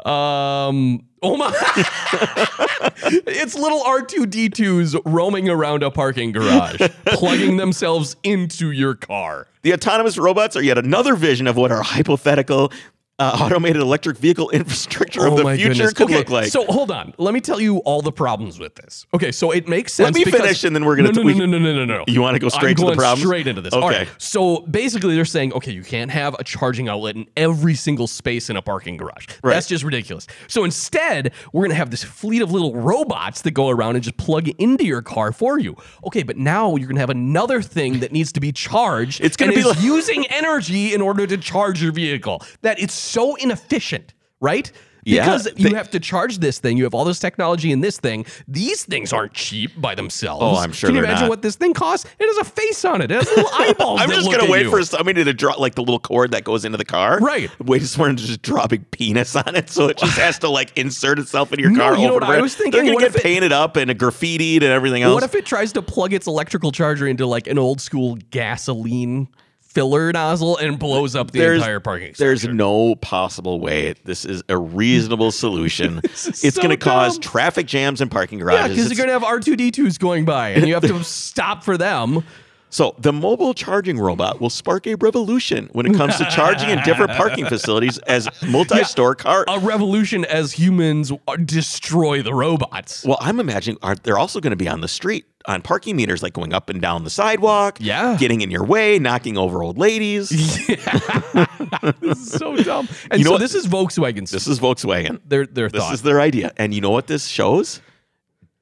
Um. 0.05 1.05
Oh 1.21 1.35
my! 1.35 1.51
it's 3.27 3.55
little 3.55 3.81
R 3.83 4.01
two 4.01 4.25
D 4.25 4.47
twos 4.47 4.95
roaming 5.05 5.49
around 5.49 5.83
a 5.83 5.91
parking 5.91 6.31
garage, 6.31 6.81
plugging 7.07 7.57
themselves 7.57 8.15
into 8.23 8.71
your 8.71 8.95
car. 8.95 9.47
The 9.63 9.73
autonomous 9.73 10.17
robots 10.17 10.55
are 10.55 10.63
yet 10.63 10.77
another 10.77 11.15
vision 11.15 11.47
of 11.47 11.57
what 11.57 11.73
our 11.73 11.81
hypothetical 11.81 12.71
uh, 13.19 13.37
automated 13.41 13.81
electric 13.81 14.17
vehicle 14.17 14.49
infrastructure 14.51 15.25
of 15.27 15.37
the 15.37 15.55
future 15.55 15.91
could 15.91 16.01
Oh 16.01 16.05
Okay, 16.09 16.17
look 16.17 16.29
like. 16.29 16.47
So 16.47 16.65
hold 16.65 16.89
on. 16.91 17.13
Let 17.17 17.33
me 17.33 17.41
tell 17.41 17.59
you 17.59 17.77
all 17.79 18.01
the 18.01 18.11
problems 18.11 18.57
with 18.57 18.75
this. 18.75 19.05
Okay, 19.13 19.31
so 19.31 19.51
it 19.51 19.67
makes 19.67 19.93
sense. 19.93 20.05
Let 20.07 20.15
me 20.15 20.23
because- 20.23 20.41
finish 20.41 20.63
and 20.63 20.75
then 20.75 20.85
we're 20.85 20.95
gonna- 20.95 21.11
No, 21.11 21.21
no, 21.21 21.33
no, 21.33 21.45
no, 21.45 21.59
no, 21.59 21.73
no, 21.73 21.85
no, 21.85 21.97
no. 21.99 22.03
You 22.07 22.21
wanna 22.21 22.39
go 22.39 22.49
straight 22.49 22.77
to 22.77 22.81
the 22.81 22.87
going 22.87 22.97
problems? 22.97 23.27
Straight 23.27 23.47
into 23.47 23.61
this. 23.61 23.73
Okay. 23.73 23.85
right. 23.85 24.09
So 24.17 24.61
basically, 24.61 25.15
they're 25.15 25.25
saying, 25.25 25.53
okay, 25.53 25.71
you 25.71 25.83
can't 25.83 26.09
have 26.11 26.35
a 26.39 26.43
charging 26.43 26.87
outlet 26.89 27.15
in 27.15 27.27
every 27.37 27.75
single 27.75 28.07
space 28.07 28.49
in 28.49 28.55
a 28.55 28.61
parking 28.61 28.97
garage. 28.97 29.27
Right. 29.43 29.53
That's 29.53 29.67
just 29.67 29.83
ridiculous. 29.83 30.25
So 30.47 30.63
instead, 30.63 31.33
we're 31.53 31.63
gonna 31.63 31.75
have 31.75 31.91
this 31.91 32.03
fleet 32.03 32.41
of 32.41 32.51
little 32.51 32.73
robots 32.73 33.41
that 33.43 33.51
go 33.51 33.69
around 33.69 33.95
and 33.95 34.03
just 34.03 34.17
plug 34.17 34.47
into 34.57 34.85
your 34.85 35.01
car 35.01 35.31
for 35.31 35.59
you. 35.59 35.75
Okay, 36.05 36.23
but 36.23 36.37
now 36.37 36.75
you're 36.75 36.87
gonna 36.87 36.99
have 37.01 37.09
another 37.09 37.61
thing 37.61 37.99
that 37.99 38.11
needs 38.11 38.31
to 38.33 38.39
be 38.39 38.51
charged. 38.51 39.21
It's 39.21 39.35
gonna 39.37 39.53
be 39.53 39.63
like- 39.63 39.81
using 39.81 40.25
energy 40.27 40.93
in 40.93 41.01
order 41.01 41.27
to 41.27 41.37
charge 41.37 41.81
your 41.83 41.91
vehicle. 41.91 42.41
That 42.61 42.79
it's 42.79 43.08
so 43.09 43.35
inefficient, 43.35 44.13
right? 44.39 44.71
Yeah, 45.05 45.23
Because 45.23 45.47
you 45.55 45.75
have 45.75 45.89
to 45.91 45.99
charge 45.99 46.39
this 46.39 46.59
thing. 46.59 46.75
You 46.77 46.83
have 46.83 46.93
all 46.93 47.05
this 47.05 47.19
technology 47.19 47.71
in 47.71 47.79
this 47.79 47.97
thing. 47.97 48.25
These 48.49 48.83
things 48.83 49.13
aren't 49.13 49.33
cheap 49.33 49.71
by 49.79 49.95
themselves. 49.95 50.43
Oh, 50.43 50.57
I'm 50.61 50.73
sure 50.73 50.89
Can 50.89 50.95
you 50.97 51.03
imagine 51.03 51.21
not. 51.23 51.29
what 51.29 51.41
this 51.41 51.55
thing 51.55 51.73
costs? 51.73 52.05
It 52.19 52.27
has 52.27 52.37
a 52.37 52.43
face 52.51 52.83
on 52.83 53.01
it. 53.01 53.09
It 53.09 53.15
has 53.15 53.27
little 53.29 53.49
eyeballs. 53.53 54.01
I'm 54.01 54.09
just 54.09 54.29
gonna 54.29 54.51
wait 54.51 54.65
you. 54.65 54.69
for 54.69 54.83
somebody 54.83 55.23
to 55.23 55.33
drop 55.33 55.57
like 55.57 55.75
the 55.75 55.81
little 55.81 56.01
cord 56.01 56.31
that 56.31 56.43
goes 56.43 56.65
into 56.65 56.77
the 56.77 56.85
car. 56.85 57.17
Right. 57.19 57.49
Wait 57.65 57.81
for 57.81 57.87
someone 57.87 58.17
to 58.17 58.23
just 58.23 58.41
drop 58.41 58.73
a 58.73 58.77
penis 58.77 59.37
on 59.37 59.55
it, 59.55 59.69
so 59.69 59.87
it 59.87 59.97
just 59.97 60.17
has 60.17 60.37
to 60.39 60.49
like 60.49 60.77
insert 60.77 61.17
itself 61.17 61.53
in 61.53 61.59
your 61.59 61.71
No, 61.71 61.79
car. 61.91 61.97
you 61.97 62.07
know 62.09 62.13
what 62.15 62.23
I 62.23 62.41
was 62.41 62.53
thinking? 62.55 62.83
They're 62.83 62.93
gonna 62.93 63.03
get 63.07 63.15
it- 63.15 63.23
painted 63.23 63.53
up 63.53 63.77
and 63.77 63.89
graffitied 63.91 64.57
and 64.57 64.65
everything 64.65 65.01
else. 65.03 65.13
What 65.13 65.23
if 65.23 65.33
it 65.33 65.45
tries 65.45 65.71
to 65.73 65.81
plug 65.81 66.13
its 66.13 66.27
electrical 66.27 66.73
charger 66.73 67.07
into 67.07 67.25
like 67.25 67.47
an 67.47 67.57
old 67.57 67.79
school 67.79 68.17
gasoline 68.31 69.29
filler 69.69 70.11
nozzle 70.11 70.57
and 70.57 70.79
blows 70.79 71.15
up 71.15 71.31
the 71.31 71.39
there's, 71.39 71.61
entire 71.61 71.79
parking? 71.79 72.13
structure. 72.13 72.25
there's 72.25 72.47
no 72.47 72.95
possible 72.95 73.59
way 73.59 73.93
this 74.03 74.25
is 74.25 74.43
a 74.49 74.57
reasonable 74.57 75.31
solution. 75.31 75.99
it's 76.03 76.55
so 76.55 76.61
going 76.61 76.69
to 76.71 76.77
cause 76.77 77.17
traffic 77.19 77.67
jams 77.67 78.01
in 78.01 78.09
parking 78.09 78.39
garages. 78.39 78.61
yeah, 78.61 78.67
because 78.67 78.89
you're 78.89 79.05
gonna 79.05 79.13
have 79.13 79.23
R 79.23 79.39
two 79.39 79.55
D 79.55 79.71
twos 79.71 79.97
going 79.97 80.25
by, 80.25 80.49
and 80.49 80.67
you 80.67 80.73
have 80.73 80.83
to 80.83 81.03
stop 81.03 81.63
for 81.63 81.77
them. 81.77 82.23
So, 82.71 82.95
the 82.99 83.11
mobile 83.11 83.53
charging 83.55 83.97
robot 83.99 84.39
will 84.39 84.49
spark 84.51 84.85
a 84.85 84.93
revolution 84.95 85.69
when 85.73 85.85
it 85.87 85.95
comes 85.95 86.17
to 86.17 86.25
charging 86.25 86.69
in 86.69 86.79
different 86.83 87.11
parking 87.11 87.45
facilities 87.55 87.97
as 87.99 88.29
multi-store 88.47 89.15
car. 89.15 89.43
A 89.47 89.57
revolution 89.59 90.23
as 90.25 90.51
humans 90.53 91.11
destroy 91.45 92.21
the 92.21 92.33
robots. 92.33 93.03
Well, 93.03 93.17
I'm 93.21 93.39
imagining 93.39 93.79
are 93.81 93.95
they're 93.95 94.19
also 94.19 94.39
going 94.39 94.51
to 94.51 94.57
be 94.57 94.67
on 94.67 94.81
the 94.81 94.87
street 94.87 95.25
on 95.47 95.61
parking 95.63 95.95
meters, 95.95 96.21
like 96.21 96.33
going 96.33 96.53
up 96.53 96.69
and 96.69 96.79
down 96.79 97.03
the 97.05 97.09
sidewalk, 97.09 97.77
Yeah. 97.79 98.17
getting 98.19 98.41
in 98.41 98.51
your 98.51 98.63
way, 98.65 98.99
knocking 98.99 99.35
over 99.37 99.63
old 99.63 99.77
ladies. 99.77 100.29
Yeah. 100.69 101.45
This 102.01 102.17
is 102.19 102.31
so 102.31 102.55
dumb. 102.57 102.87
And 103.09 103.19
You 103.19 103.25
know 103.25 103.29
so 103.29 103.31
what? 103.33 103.41
this 103.41 103.55
is 103.55 103.67
Volkswagen. 103.67 104.29
This 104.29 104.47
is 104.47 104.59
Volkswagen. 104.59 105.19
their 105.25 105.45
their 105.45 105.69
This 105.69 105.81
thought. 105.81 105.93
is 105.93 106.01
their 106.01 106.19
idea, 106.19 106.51
and 106.57 106.73
you 106.73 106.81
know 106.81 106.89
what 106.89 107.07
this 107.07 107.27
shows? 107.27 107.81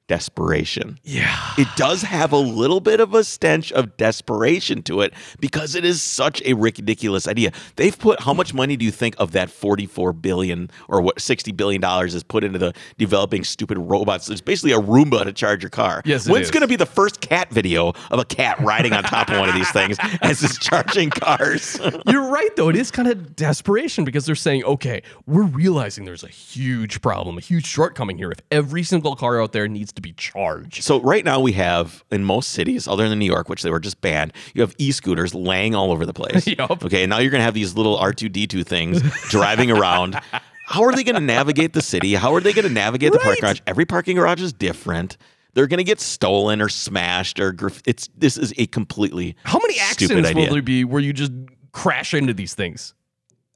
Desperation. 0.08 0.98
yeah. 1.04 1.36
It 1.58 1.68
does 1.76 2.02
have 2.02 2.32
a 2.32 2.36
little 2.38 2.80
bit 2.80 2.98
of 2.98 3.14
a 3.14 3.22
stench 3.22 3.72
of 3.72 3.96
desperation 3.96 4.82
to 4.84 5.00
it 5.02 5.12
because 5.38 5.74
it 5.74 5.84
is 5.84 6.00
such 6.02 6.42
a 6.44 6.54
ridiculous 6.54 7.28
idea. 7.28 7.52
They've 7.76 7.96
put 7.96 8.20
how 8.22 8.32
much 8.32 8.54
money 8.54 8.76
do 8.76 8.84
you 8.84 8.90
think 8.90 9.14
of 9.18 9.32
that 9.32 9.50
44 9.50 10.12
billion 10.14 10.70
or 10.88 11.00
what 11.02 11.20
60 11.20 11.52
billion 11.52 11.80
dollars 11.80 12.14
is 12.14 12.22
put 12.22 12.42
into 12.42 12.58
the 12.58 12.72
developing 12.96 13.44
stupid 13.44 13.76
robots? 13.78 14.30
It's 14.30 14.40
basically 14.40 14.72
a 14.72 14.78
Roomba 14.80 15.24
to 15.24 15.32
charge 15.32 15.62
your 15.62 15.70
car. 15.70 16.00
Yes, 16.04 16.26
it 16.26 16.32
When's 16.32 16.50
going 16.50 16.62
to 16.62 16.68
be 16.68 16.76
the 16.76 16.86
first 16.86 17.20
cat 17.20 17.50
video 17.50 17.92
of 18.10 18.18
a 18.18 18.24
cat 18.24 18.58
riding 18.60 18.94
on 18.94 19.02
top 19.02 19.28
of 19.28 19.38
one 19.38 19.48
of 19.48 19.54
these 19.54 19.70
things 19.72 19.98
as 20.22 20.42
it's 20.42 20.58
charging 20.58 21.10
cars? 21.10 21.78
You're 22.06 22.30
right, 22.30 22.54
though. 22.56 22.70
It 22.70 22.76
is 22.76 22.90
kind 22.90 23.08
of 23.08 23.36
desperation 23.36 24.04
because 24.04 24.24
they're 24.24 24.34
saying, 24.34 24.64
okay, 24.64 25.02
we're 25.26 25.42
realizing 25.44 26.06
there's 26.06 26.24
a 26.24 26.28
huge 26.28 27.02
problem, 27.02 27.36
a 27.36 27.42
huge 27.42 27.66
shortcoming 27.66 28.16
here. 28.16 28.30
If 28.30 28.40
every 28.50 28.82
single 28.84 29.14
car 29.16 29.42
out 29.42 29.52
there 29.52 29.68
needs 29.68 29.92
to 29.98 30.02
be 30.02 30.12
charged. 30.12 30.82
So 30.82 31.00
right 31.00 31.24
now 31.24 31.40
we 31.40 31.52
have 31.52 32.04
in 32.10 32.24
most 32.24 32.50
cities, 32.50 32.86
other 32.88 33.08
than 33.08 33.18
New 33.18 33.26
York, 33.26 33.48
which 33.48 33.62
they 33.62 33.70
were 33.70 33.80
just 33.80 34.00
banned, 34.00 34.32
you 34.54 34.62
have 34.62 34.74
e-scooters 34.78 35.34
laying 35.34 35.74
all 35.74 35.92
over 35.92 36.06
the 36.06 36.14
place. 36.14 36.46
Yup. 36.58 36.84
Okay, 36.84 37.02
and 37.02 37.10
now 37.10 37.18
you're 37.18 37.30
gonna 37.30 37.44
have 37.44 37.54
these 37.54 37.74
little 37.76 37.98
R2D2 37.98 38.64
things 38.64 39.02
driving 39.28 39.70
around. 39.70 40.18
How 40.66 40.84
are 40.84 40.92
they 40.92 41.02
gonna 41.02 41.20
navigate 41.20 41.72
the 41.72 41.82
city? 41.82 42.14
How 42.14 42.34
are 42.34 42.40
they 42.40 42.52
gonna 42.52 42.68
navigate 42.68 43.12
the 43.12 43.18
parking 43.18 43.40
garage? 43.40 43.60
Every 43.66 43.86
parking 43.86 44.16
garage 44.16 44.42
is 44.42 44.52
different. 44.52 45.16
They're 45.54 45.66
gonna 45.66 45.82
get 45.82 46.00
stolen 46.00 46.60
or 46.60 46.68
smashed 46.68 47.40
or 47.40 47.56
it's 47.84 48.08
this 48.16 48.36
is 48.36 48.52
a 48.58 48.66
completely 48.66 49.34
How 49.44 49.58
many 49.58 49.80
accidents 49.80 50.34
will 50.34 50.52
there 50.52 50.62
be 50.62 50.84
where 50.84 51.00
you 51.00 51.12
just 51.12 51.32
crash 51.72 52.14
into 52.14 52.34
these 52.34 52.54
things? 52.54 52.94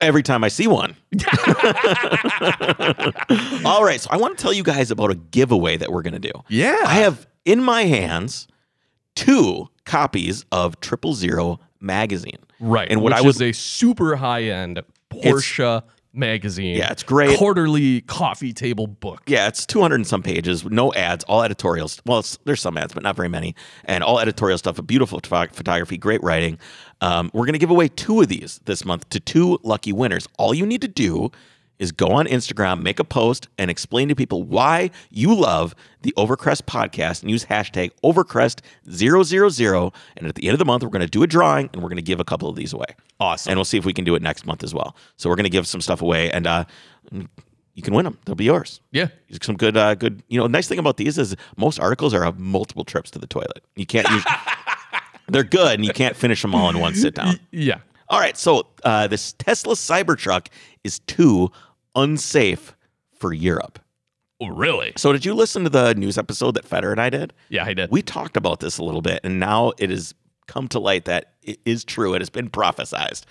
Every 0.03 0.23
time 0.23 0.45
I 0.45 0.49
see 0.49 0.67
one. 0.67 0.97
All 3.65 3.85
right, 3.85 4.01
so 4.01 4.09
I 4.11 4.17
want 4.17 4.37
to 4.37 4.43
tell 4.43 4.53
you 4.53 4.63
guys 4.63 4.91
about 4.91 5.11
a 5.11 5.15
giveaway 5.15 5.77
that 5.77 5.91
we're 5.91 6.03
going 6.03 6.15
to 6.15 6.19
do. 6.19 6.33
Yeah. 6.49 6.79
I 6.85 6.97
have 6.97 7.27
in 7.45 7.63
my 7.63 7.85
hands 7.85 8.49
two 9.15 9.69
copies 9.85 10.45
of 10.53 10.79
Triple 10.81 11.15
Zero 11.15 11.61
magazine. 11.81 12.39
Right. 12.61 12.91
And 12.91 13.03
what 13.03 13.13
I 13.13 13.23
was 13.23 13.41
a 13.41 13.53
super 13.53 14.17
high 14.17 14.45
end 14.45 14.83
Porsche 15.11 15.83
magazine. 16.13 16.77
Yeah, 16.77 16.93
it's 16.93 17.03
great. 17.03 17.39
Quarterly 17.39 18.03
coffee 18.03 18.53
table 18.53 18.87
book. 18.87 19.23
Yeah, 19.27 19.49
it's 19.49 19.67
200 19.67 19.97
and 19.97 20.07
some 20.07 20.23
pages, 20.23 20.65
no 20.65 20.93
ads, 20.95 21.25
all 21.25 21.43
editorials. 21.43 22.01
Well, 22.07 22.25
there's 22.45 22.61
some 22.61 22.77
ads, 22.77 22.95
but 22.95 23.03
not 23.03 23.17
very 23.17 23.29
many. 23.29 23.55
And 23.85 24.05
all 24.05 24.21
editorial 24.21 24.59
stuff, 24.59 24.79
a 24.79 24.83
beautiful 24.83 25.21
photo- 25.23 25.53
photography, 25.53 25.97
great 25.97 26.23
writing. 26.23 26.59
Um, 27.03 27.31
we're 27.35 27.45
going 27.45 27.53
to 27.55 27.59
give 27.59 27.71
away 27.71 27.89
two 27.89 28.21
of 28.23 28.29
these 28.29 28.61
this 28.65 28.85
month 28.85 29.09
to 29.11 29.21
two 29.21 29.59
lucky 29.63 29.93
winners. 29.93 30.27
All 30.39 30.55
you 30.55 30.65
need 30.65 30.81
to 30.83 30.89
do 30.89 31.31
is 31.79 31.91
go 31.91 32.09
on 32.13 32.27
Instagram, 32.27 32.81
make 32.83 33.01
a 33.01 33.05
post, 33.05 33.49
and 33.59 33.69
explain 33.71 34.09
to 34.09 34.15
people 34.15 34.45
why 34.45 34.91
you 35.11 35.35
love 35.35 35.75
the 36.03 36.15
Overcrest 36.17 36.63
podcast 36.63 37.23
and 37.23 37.31
use 37.31 37.45
hashtag 37.47 37.91
Overcrest000. 38.05 39.93
And 40.17 40.27
at 40.29 40.35
the 40.37 40.47
end 40.47 40.53
of 40.55 40.59
the 40.59 40.65
month, 40.65 40.83
we're 40.83 40.91
going 40.91 41.01
to 41.01 41.09
do 41.09 41.23
a 41.23 41.27
drawing 41.27 41.69
and 41.73 41.83
we're 41.83 41.89
going 41.89 41.97
to 41.97 42.03
give 42.03 42.21
a 42.21 42.25
couple 42.25 42.49
of 42.49 42.57
these 42.57 42.73
away. 42.73 42.87
Awesome. 43.19 43.51
And 43.51 43.59
we'll 43.59 43.65
see 43.65 43.79
if 43.79 43.85
we 43.85 43.93
can 43.93 44.05
do 44.05 44.15
it 44.15 44.23
next 44.23 44.47
month 44.47 44.63
as 44.63 44.73
well. 44.75 44.97
So 45.17 45.29
we're 45.29 45.37
going 45.37 45.45
to 45.45 45.51
give 45.51 45.67
some 45.67 45.81
stuff 45.81 46.03
away 46.03 46.31
and 46.31 46.47
uh, 46.47 46.65
you 47.75 47.83
can 47.83 47.95
win 47.95 48.05
them. 48.05 48.19
They'll 48.27 48.35
be 48.37 48.45
yours 48.45 48.81
Yeah. 48.93 49.09
some 49.41 49.57
good 49.57 49.77
uh 49.77 49.95
good 49.95 50.23
you 50.29 50.39
know 50.39 50.47
nice 50.47 50.69
thing 50.69 50.79
about 50.79 50.99
these 50.99 51.19
is 51.19 51.35
most 51.57 51.81
articles 51.81 52.13
are 52.15 52.25
of 52.25 52.39
multiple 52.39 52.85
trips 52.85 53.11
to 53.13 53.19
the 53.19 53.27
toilet 53.27 53.65
you 53.77 53.87
can't 53.87 54.09
use 54.11 54.25
they're 55.33 55.43
good 55.45 55.75
and 55.75 55.85
you 55.85 55.93
can't 55.93 56.17
finish 56.17 56.43
them 56.43 56.55
all 56.55 56.69
in 56.71 56.79
one 56.79 56.95
sit 56.95 57.15
down 57.15 57.39
Yeah. 57.51 57.79
all 58.09 58.21
right 58.21 58.37
so 58.37 58.67
uh 58.85 59.07
this 59.09 59.33
tesla 59.35 59.75
cybertruck 59.75 60.49
is 60.85 60.99
too 61.01 61.51
unsafe 61.97 62.75
for 63.15 63.33
europe 63.33 63.79
Oh, 64.41 64.49
really? 64.49 64.93
so 64.97 65.12
did 65.12 65.25
you 65.25 65.35
listen 65.35 65.62
to 65.62 65.71
the 65.71 65.95
news 65.95 66.19
episode 66.19 66.55
that 66.55 66.65
feder 66.65 66.91
and 66.91 67.01
i 67.01 67.09
did 67.11 67.33
Yeah, 67.49 67.65
I 67.65 67.75
did. 67.75 67.91
we 67.93 68.03
talked 68.03 68.37
about 68.37 68.59
this 68.61 68.79
a 68.79 68.85
little 68.85 69.03
bit 69.03 69.21
and 69.23 69.39
now 69.39 69.73
it 69.79 69.91
has 69.91 70.15
come 70.53 70.69
to 70.69 70.79
light 70.79 71.07
that 71.07 71.33
it 71.43 71.59
is 71.65 71.83
true 71.83 72.13
it 72.13 72.21
has 72.21 72.29
been 72.29 72.51
prophesized 72.51 73.25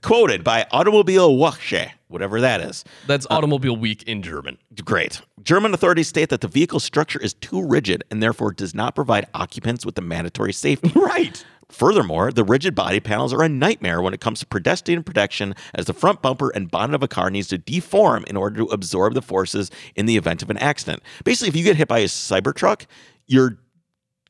quoted 0.00 0.42
by 0.42 0.66
automobile 0.70 1.36
Woche, 1.36 1.90
whatever 2.08 2.40
that 2.40 2.62
is 2.62 2.82
That's 3.06 3.26
uh, 3.26 3.34
Automobile 3.34 3.76
Week 3.76 4.02
in 4.04 4.22
German. 4.22 4.56
Great. 4.82 5.20
German 5.42 5.74
authorities 5.74 6.08
state 6.08 6.30
that 6.30 6.40
the 6.40 6.48
vehicle 6.48 6.80
structure 6.80 7.20
is 7.20 7.34
too 7.34 7.62
rigid 7.62 8.04
and 8.10 8.22
therefore 8.22 8.52
does 8.52 8.74
not 8.74 8.94
provide 8.94 9.26
occupants 9.34 9.84
with 9.84 9.96
the 9.96 10.00
mandatory 10.00 10.52
safety. 10.52 10.92
Right. 11.12 11.44
Furthermore, 11.68 12.30
the 12.32 12.44
rigid 12.44 12.74
body 12.74 13.00
panels 13.00 13.32
are 13.32 13.42
a 13.42 13.48
nightmare 13.48 14.00
when 14.00 14.14
it 14.14 14.20
comes 14.20 14.40
to 14.40 14.46
pedestrian 14.46 15.02
protection, 15.02 15.54
as 15.74 15.86
the 15.86 15.94
front 15.94 16.22
bumper 16.22 16.50
and 16.50 16.70
bonnet 16.70 16.94
of 16.94 17.02
a 17.02 17.08
car 17.08 17.30
needs 17.30 17.48
to 17.48 17.58
deform 17.58 18.24
in 18.28 18.36
order 18.36 18.56
to 18.56 18.66
absorb 18.66 19.14
the 19.14 19.22
forces 19.22 19.70
in 19.94 20.06
the 20.06 20.16
event 20.16 20.42
of 20.42 20.50
an 20.50 20.58
accident. 20.58 21.02
Basically, 21.24 21.48
if 21.48 21.56
you 21.56 21.64
get 21.64 21.76
hit 21.76 21.88
by 21.88 22.00
a 22.00 22.06
Cybertruck, 22.06 22.86
you're 23.26 23.58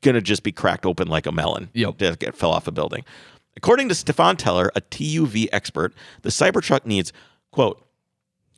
going 0.03 0.15
to 0.15 0.21
just 0.21 0.43
be 0.43 0.51
cracked 0.51 0.85
open 0.85 1.07
like 1.07 1.25
a 1.25 1.31
melon. 1.31 1.69
Yep. 1.73 1.97
Get 1.97 2.35
fell 2.35 2.51
off 2.51 2.67
a 2.67 2.71
building. 2.71 3.03
According 3.55 3.89
to 3.89 3.95
Stefan 3.95 4.37
Teller, 4.37 4.71
a 4.75 4.81
TUV 4.81 5.47
expert, 5.51 5.93
the 6.21 6.29
Cybertruck 6.29 6.85
needs, 6.85 7.13
quote, 7.51 7.83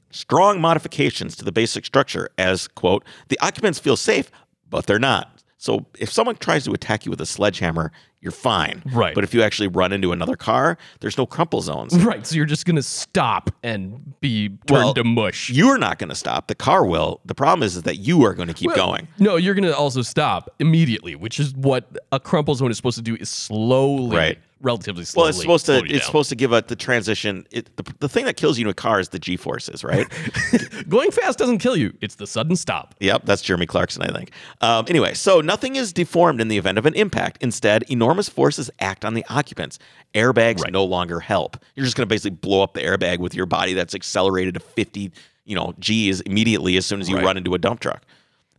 strong 0.10 0.62
modifications 0.62 1.36
to 1.36 1.46
the 1.46 1.52
basic 1.52 1.86
structure 1.86 2.30
as, 2.38 2.68
quote, 2.68 3.04
the 3.28 3.40
occupants 3.40 3.80
feel 3.80 3.98
safe, 3.98 4.32
but 4.70 4.86
they're 4.86 5.00
not. 5.00 5.44
So 5.58 5.86
if 5.98 6.12
someone 6.12 6.36
tries 6.36 6.64
to 6.66 6.74
attack 6.74 7.06
you 7.06 7.10
with 7.10 7.20
a 7.22 7.26
sledgehammer, 7.26 7.92
you're 8.26 8.32
fine. 8.32 8.82
Right. 8.92 9.14
But 9.14 9.24
if 9.24 9.34
you 9.34 9.44
actually 9.44 9.68
run 9.68 9.94
into 9.94 10.12
another 10.12 10.36
car, 10.36 10.78
there's 11.00 11.18
no 11.18 11.26
crumple 11.26 11.62
zones. 11.62 11.94
Right. 12.06 12.26
So 12.28 12.36
you're 12.36 12.46
just 12.46 12.66
going 12.66 12.76
to 12.76 12.84
stop 12.84 13.50
and 13.64 14.20
be 14.20 14.50
turned 14.50 14.60
Well, 14.70 14.94
to 14.96 15.04
mush. 15.04 15.50
You're 15.50 15.78
not 15.78 15.98
going 15.98 16.10
to 16.10 16.16
stop. 16.16 16.48
The 16.48 16.56
car 16.56 16.86
will. 16.86 17.22
The 17.26 17.34
problem 17.34 17.64
is, 17.66 17.76
is 17.76 17.84
that 17.84 17.98
you 17.98 18.24
are 18.26 18.34
going 18.34 18.48
to 18.48 18.54
keep 18.54 18.68
Well, 18.68 18.76
going. 18.76 19.08
No, 19.18 19.36
you're 19.38 19.54
going 19.56 19.64
to 19.64 19.76
also 19.76 20.02
stop 20.02 20.50
immediately, 20.60 21.16
which 21.16 21.40
is 21.40 21.54
what 21.56 21.98
a 22.12 22.20
crumple 22.20 22.54
zone 22.56 22.70
is 22.70 22.78
supposed 22.78 22.98
to 22.98 23.04
do 23.04 23.16
is 23.16 23.30
slowly 23.30 24.16
Right. 24.18 24.40
Relatively 24.66 25.06
slowly. 25.06 25.26
Well, 25.26 25.30
it's 25.30 25.40
supposed 25.40 25.66
to 25.68 25.78
it's 25.78 25.92
down. 25.92 26.02
supposed 26.02 26.30
to 26.30 26.36
give 26.36 26.52
a 26.52 26.62
the 26.62 26.76
transition. 26.76 27.46
It, 27.52 27.76
the, 27.78 27.84
the 28.00 28.10
thing 28.10 28.26
that 28.26 28.36
kills 28.36 28.58
you 28.58 28.66
in 28.66 28.70
a 28.72 28.74
car 28.74 29.00
is 29.00 29.10
the 29.10 29.20
G 29.20 29.38
forces, 29.38 29.84
right? 29.84 30.08
Going 30.90 31.12
fast 31.12 31.38
doesn't 31.40 31.60
kill 31.60 31.78
you. 31.78 31.94
It's 32.02 32.16
the 32.16 32.28
sudden 32.28 32.56
stop. 32.56 32.96
Yep, 33.00 33.22
that's 33.26 33.42
Jeremy 33.42 33.68
Clarkson, 33.68 34.02
I 34.02 34.08
think. 34.12 34.32
Um, 34.62 34.86
anyway, 34.90 35.14
so 35.14 35.40
nothing 35.40 35.76
is 35.76 35.94
deformed 35.94 36.42
in 36.42 36.48
the 36.48 36.58
event 36.58 36.78
of 36.78 36.86
an 36.86 36.96
impact. 36.96 37.38
Instead, 37.42 37.84
enormous 37.90 38.28
forces 38.28 38.70
act 38.80 39.06
on 39.06 39.14
the 39.14 39.24
occupants. 39.30 39.80
Airbags 40.14 40.62
Right. 40.62 40.74
no 40.74 40.84
longer 40.84 41.20
help. 41.20 41.58
You're 41.76 41.86
just 41.86 41.96
going 41.96 42.08
to 42.08 42.14
basically 42.14 42.32
blow 42.38 42.62
up 42.64 42.74
the 42.74 42.82
airbag 42.82 43.20
with 43.20 43.36
your 43.36 43.46
body 43.46 43.74
that's 43.74 43.94
accelerated 43.94 44.56
to 44.56 44.60
50, 44.60 45.12
you 45.46 45.56
know, 45.56 45.74
G's 45.80 46.22
immediately 46.22 46.76
as 46.78 46.86
soon 46.86 47.00
as 47.02 47.10
you 47.10 47.18
Right. 47.18 47.26
run 47.26 47.38
into 47.38 47.54
a 47.54 47.58
dump 47.60 47.80
truck. 47.82 48.02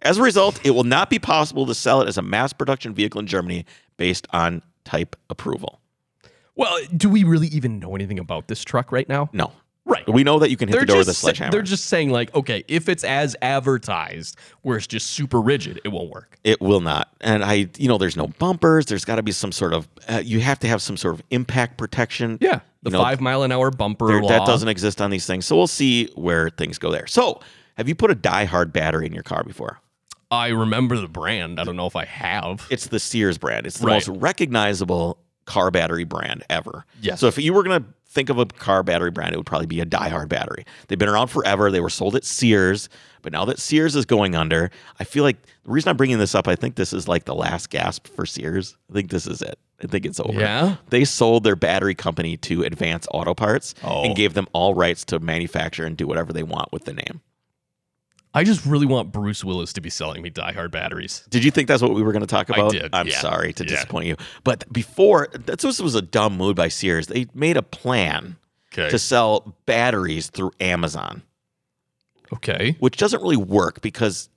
As 0.03 0.19
a 0.19 0.23
result, 0.23 0.61
it 0.65 0.71
will 0.71 0.85
not 0.85 1.11
be 1.11 1.19
possible 1.19 1.67
to 1.67 1.75
sell 1.75 2.01
it 2.03 2.09
as 2.09 2.17
a 2.17 2.23
mass 2.23 2.53
production 2.53 2.95
vehicle 2.95 3.19
in 3.21 3.27
Germany 3.27 3.65
based 3.97 4.27
on 4.33 4.63
type 4.85 5.17
approval. 5.31 5.81
Well, 6.57 6.79
do 6.97 7.09
we 7.09 7.23
really 7.25 7.49
even 7.49 7.79
know 7.79 7.95
anything 7.95 8.19
about 8.19 8.49
this 8.49 8.65
truck 8.65 8.91
right 8.93 9.09
now? 9.09 9.29
No. 9.33 9.53
Right. 9.85 10.09
We 10.09 10.25
know 10.25 10.41
that 10.41 10.51
you 10.51 10.57
can 10.57 10.69
hit 10.69 10.73
They're 10.73 10.81
the 10.81 10.87
door 10.87 10.99
with 10.99 11.09
a 11.09 11.15
sledgehammer. 11.15 11.53
they're 11.53 11.63
just 11.63 11.85
saying 11.85 12.11
like, 12.11 12.35
okay, 12.35 12.65
if 12.67 12.89
it's 12.89 13.05
as 13.05 13.37
advertised, 13.41 14.37
where 14.63 14.77
it's 14.79 14.87
just 14.89 15.09
super 15.09 15.41
rigid, 15.41 15.81
it 15.85 15.89
won't 15.91 16.11
work. 16.11 16.39
It 16.43 16.61
will 16.61 16.81
not. 16.81 17.09
And 17.21 17.45
I, 17.45 17.69
you 17.79 17.87
know, 17.87 17.97
there's 17.97 18.17
no 18.17 18.27
bumpers. 18.27 18.87
There's 18.87 19.05
got 19.05 19.17
to 19.17 19.23
be 19.23 19.31
some 19.31 19.53
sort 19.53 19.73
of, 19.75 19.87
uh, 20.09 20.23
you 20.25 20.41
have 20.41 20.59
to 20.61 20.67
have 20.69 20.83
some 20.83 20.97
sort 20.97 21.15
of 21.15 21.23
impact 21.31 21.77
protection. 21.79 22.37
Yeah, 22.41 22.61
the 22.83 22.91
You 22.91 22.97
know, 22.97 23.03
five 23.03 23.21
mile 23.21 23.45
an 23.45 23.53
hour 23.53 23.71
bumper 23.71 24.09
There- 24.09 24.23
law. 24.23 24.29
that 24.29 24.45
doesn't 24.47 24.69
exist 24.69 25.01
on 25.01 25.11
these 25.11 25.25
things. 25.27 25.47
So 25.47 25.57
we'll 25.57 25.69
see 25.69 26.11
where 26.17 26.51
things 26.51 26.79
go 26.79 26.91
there. 26.91 27.07
So, 27.07 27.41
have 27.77 27.89
you 27.89 27.95
put 27.95 28.11
a 28.11 28.15
die-hard 28.17 28.73
battery 28.73 29.07
in 29.07 29.13
your 29.13 29.23
car 29.23 29.45
before? 29.45 29.79
I 30.33 30.49
remember 30.49 30.97
the 30.97 31.07
brand. 31.09 31.61
I 31.61 31.65
don't 31.65 31.77
know 31.77 31.87
if 31.87 31.95
I 31.95 32.07
have. 32.07 32.67
It's 32.71 32.89
the 32.89 32.99
Sears 32.99 33.39
brand. 33.39 33.67
It's 33.67 33.79
the 33.79 33.87
Right. 33.87 33.95
most 33.95 34.09
recognizable 34.09 35.19
car 35.47 35.71
battery 35.71 36.05
brand 36.05 36.45
ever. 36.51 36.85
Yes. 37.01 37.21
So 37.21 37.27
if 37.29 37.39
you 37.39 37.55
were 37.55 37.63
going 37.63 37.83
to 37.83 37.89
think 38.09 38.29
of 38.31 38.39
a 38.39 38.47
car 38.47 38.83
battery 38.83 39.11
brand, 39.11 39.33
it 39.35 39.37
would 39.37 39.47
probably 39.47 39.67
be 39.67 39.81
a 39.81 39.85
die-hard 39.85 40.29
battery. 40.29 40.65
They've 40.89 40.99
been 40.99 41.09
around 41.09 41.29
forever. 41.29 41.71
They 41.71 41.81
were 41.81 41.91
sold 41.91 42.17
at 42.17 42.25
Sears, 42.25 42.89
but 43.23 43.33
now 43.33 43.45
that 43.47 43.59
Sears 43.59 43.95
is 43.97 44.05
going 44.07 44.35
under, 44.35 44.71
I 45.01 45.05
feel 45.05 45.23
like 45.25 45.41
the 45.65 45.71
reason 45.71 45.91
I'm 45.91 45.97
bringing 45.97 46.19
this 46.19 46.35
up, 46.35 46.49
I 46.49 46.57
think 46.57 46.77
this 46.77 46.93
is 46.93 47.09
like 47.09 47.25
the 47.25 47.35
last 47.35 47.71
gasp 47.71 48.07
for 48.09 48.27
Sears. 48.27 48.77
I 48.91 48.95
think 48.95 49.11
this 49.11 49.27
is 49.27 49.43
it. 49.43 49.59
I 49.83 49.87
think 49.87 50.07
it's 50.07 50.19
over. 50.21 50.41
Yeah? 50.41 50.77
They 50.89 51.05
sold 51.05 51.45
their 51.45 51.57
battery 51.57 51.95
company 51.95 52.39
to 52.39 52.63
Advance 52.63 53.07
Auto 53.13 53.35
Parts 53.35 53.75
Oh. 53.85 54.05
and 54.05 54.17
gave 54.17 54.33
them 54.33 54.47
all 54.55 54.75
rights 54.75 55.05
to 55.07 55.19
manufacture 55.19 55.85
and 55.85 55.97
do 55.97 56.07
whatever 56.07 56.33
they 56.33 56.43
want 56.43 56.73
with 56.73 56.87
the 56.87 56.95
name. 56.95 57.21
I 58.37 58.45
just 58.45 58.67
really 58.67 58.85
want 58.87 59.13
Bruce 59.13 59.43
Willis 59.43 59.73
to 59.73 59.81
be 59.81 59.89
selling 59.89 60.21
me 60.21 60.29
Die 60.29 60.53
Hard 60.53 60.71
batteries. 60.71 61.25
Did 61.31 61.43
you 61.43 61.51
think 61.51 61.69
that's 61.69 61.81
what 61.83 61.95
we 61.95 62.03
were 62.03 62.13
going 62.13 62.21
to 62.21 62.27
talk 62.27 62.51
about? 62.51 62.75
I 62.77 62.79
did, 62.81 62.91
I'm 62.95 63.09
yeah. 63.09 63.19
sorry 63.19 63.53
to 63.55 63.65
Yeah. 63.65 63.71
disappoint 63.71 64.07
you. 64.07 64.17
But 64.45 64.71
before, 64.71 65.29
that's 65.33 65.65
this 65.65 65.81
was 65.81 65.95
a 65.95 66.03
dumb 66.03 66.37
move 66.37 66.55
by 66.55 66.69
Sears. 66.69 67.07
They 67.07 67.27
made 67.35 67.57
a 67.57 67.63
plan 67.63 68.37
Okay. 68.75 68.91
to 68.91 68.99
sell 68.99 69.57
batteries 69.65 70.29
through 70.29 70.51
Amazon, 70.61 71.23
okay. 72.33 72.77
which 72.79 72.99
doesn't 72.99 73.23
really 73.23 73.37
work 73.39 73.81
because 73.81 74.29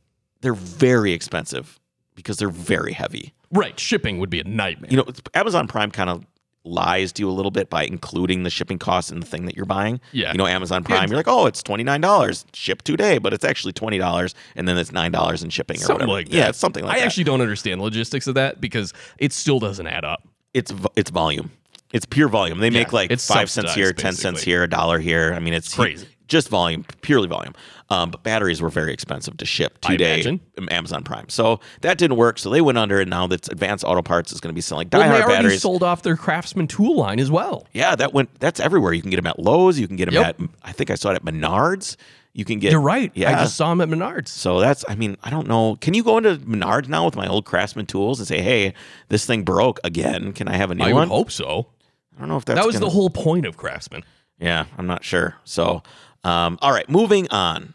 they're 0.41 0.53
very 0.53 1.11
expensive 1.11 1.77
because 2.15 2.37
they're 2.37 2.49
very 2.49 2.93
heavy. 2.93 3.33
Right. 3.51 3.77
Shipping 3.77 4.19
would 4.19 4.29
be 4.29 4.39
a 4.39 4.45
nightmare. 4.45 4.89
You 4.91 4.97
know, 4.97 5.05
Amazon 5.33 5.67
Prime 5.67 5.91
kind 5.91 6.09
of 6.09 6.25
lies 6.65 7.11
to 7.13 7.21
you 7.21 7.29
a 7.29 7.31
little 7.31 7.51
bit 7.51 7.69
by 7.69 7.83
including 7.83 8.43
the 8.43 8.49
shipping 8.49 8.77
costs 8.77 9.11
in 9.11 9.19
the 9.19 9.25
thing 9.25 9.45
that 9.45 9.55
you're 9.55 9.65
buying. 9.65 9.99
Yeah. 10.11 10.31
You 10.31 10.37
know, 10.37 10.45
Amazon 10.45 10.83
Prime, 10.83 11.09
you're 11.09 11.17
like, 11.17 11.27
oh, 11.27 11.45
it's 11.45 11.63
$29 11.63 12.45
shipped 12.53 12.85
today, 12.85 13.17
but 13.17 13.33
it's 13.33 13.45
actually 13.45 13.73
$20 13.73 14.33
and 14.55 14.67
then 14.67 14.77
it's 14.77 14.91
$9 14.91 15.43
in 15.43 15.49
shipping 15.49 15.77
or 15.77 15.79
something 15.79 15.93
whatever. 16.07 16.11
like 16.11 16.29
that. 16.29 16.35
Yeah, 16.35 16.49
it's 16.49 16.57
something 16.59 16.83
like 16.83 16.97
I 16.97 16.99
that. 16.99 17.05
actually 17.05 17.23
don't 17.23 17.41
understand 17.41 17.79
the 17.79 17.83
logistics 17.85 18.27
of 18.27 18.35
that 18.35 18.59
because 18.59 18.93
it 19.17 19.31
still 19.33 19.59
doesn't 19.59 19.87
add 19.87 20.03
up. 20.05 20.27
it's 20.53 20.73
it's 20.95 21.09
volume. 21.09 21.51
It's 21.91 22.05
pure 22.05 22.27
volume. 22.29 22.59
They 22.59 22.69
make 22.69 22.93
like 22.93 23.09
five 23.19 23.49
cents 23.49 23.73
here, 23.73 23.87
subsidized, 23.87 23.97
ten 23.97 24.13
cents 24.13 24.41
here, 24.43 24.63
a 24.63 24.69
dollar 24.69 24.99
here. 24.99 25.33
I 25.33 25.39
mean, 25.39 25.55
it's 25.55 25.73
Crazy. 25.73 26.07
Just 26.29 26.47
volume, 26.47 26.85
purely 27.01 27.27
volume. 27.27 27.53
Um, 27.89 28.11
but 28.11 28.21
batteries 28.23 28.61
were 28.61 28.69
very 28.69 28.93
expensive 28.93 29.35
to 29.37 29.45
ship 29.45 29.79
I 29.83 29.93
today. 29.93 30.13
imagine. 30.13 30.39
Amazon 30.69 31.03
Prime. 31.03 31.27
So 31.27 31.59
that 31.81 31.97
didn't 31.97 32.17
work. 32.17 32.37
So 32.39 32.49
they 32.51 32.61
went 32.61 32.77
under, 32.77 33.01
and 33.01 33.09
now 33.09 33.25
that's 33.27 33.49
Advanced 33.49 33.83
Auto 33.83 34.01
Parts 34.03 34.31
is 34.31 34.39
going 34.39 34.53
to 34.53 34.55
be 34.55 34.61
selling 34.61 34.87
Well, 34.91 35.01
they 35.01 35.07
diehard 35.07 35.21
already 35.23 35.33
batteries. 35.33 35.61
sold 35.61 35.81
off 35.83 36.03
their 36.03 36.15
Craftsman 36.15 36.67
tool 36.67 36.95
line 36.95 37.19
as 37.19 37.29
well. 37.31 37.67
yeah, 37.73 37.95
that 37.95 38.13
went. 38.13 38.39
That's 38.39 38.59
everywhere. 38.59 38.93
You 38.93 39.01
can 39.01 39.09
get 39.09 39.17
them 39.17 39.27
at 39.27 39.39
Lowe's. 39.39 39.79
You 39.79 39.87
can 39.87 39.95
get 39.97 40.05
them 40.05 40.13
Yep. 40.13 40.39
at. 40.41 40.49
I 40.63 40.71
think 40.71 40.91
I 40.91 40.95
saw 40.95 41.09
it 41.09 41.15
at 41.15 41.25
Menards. 41.25 41.95
You 42.33 42.45
can 42.45 42.59
get. 42.59 42.71
You're 42.71 42.79
right. 42.79 43.11
Yeah. 43.15 43.31
I 43.35 43.41
just 43.43 43.57
saw 43.57 43.73
them 43.73 43.81
at 43.81 43.89
Menards. 43.89 44.27
so 44.27 44.59
that's, 44.59 44.85
I 44.87 44.93
mean, 44.93 45.17
I 45.23 45.31
don't 45.31 45.47
know. 45.47 45.75
Can 45.77 45.95
you 45.95 46.03
go 46.03 46.19
into 46.19 46.35
Menards 46.37 46.87
now 46.87 47.05
with 47.05 47.15
my 47.15 47.25
old 47.27 47.45
Craftsman 47.45 47.87
tools 47.87 48.19
and 48.19 48.27
say, 48.27 48.39
hey, 48.39 48.75
this 49.07 49.25
thing 49.25 49.41
broke 49.41 49.79
again. 49.83 50.31
Can 50.33 50.47
I 50.47 50.55
have 50.57 50.69
a 50.69 50.75
new 50.75 50.83
one? 50.83 50.91
I 50.91 50.93
one? 50.93 51.09
would 51.09 51.15
hope 51.15 51.31
so. 51.31 51.69
I 52.15 52.19
don't 52.19 52.29
know 52.29 52.37
if 52.37 52.45
that's 52.45 52.59
that 52.59 52.67
was 52.67 52.75
gonna- 52.75 52.85
the 52.85 52.91
whole 52.91 53.09
point 53.09 53.47
of 53.47 53.57
Craftsman. 53.57 54.03
Yeah, 54.39 54.65
I'm 54.77 54.87
not 54.87 55.03
sure. 55.03 55.35
So, 55.43 55.83
um, 56.23 56.57
all 56.61 56.71
right, 56.71 56.87
moving 56.89 57.27
on. 57.29 57.73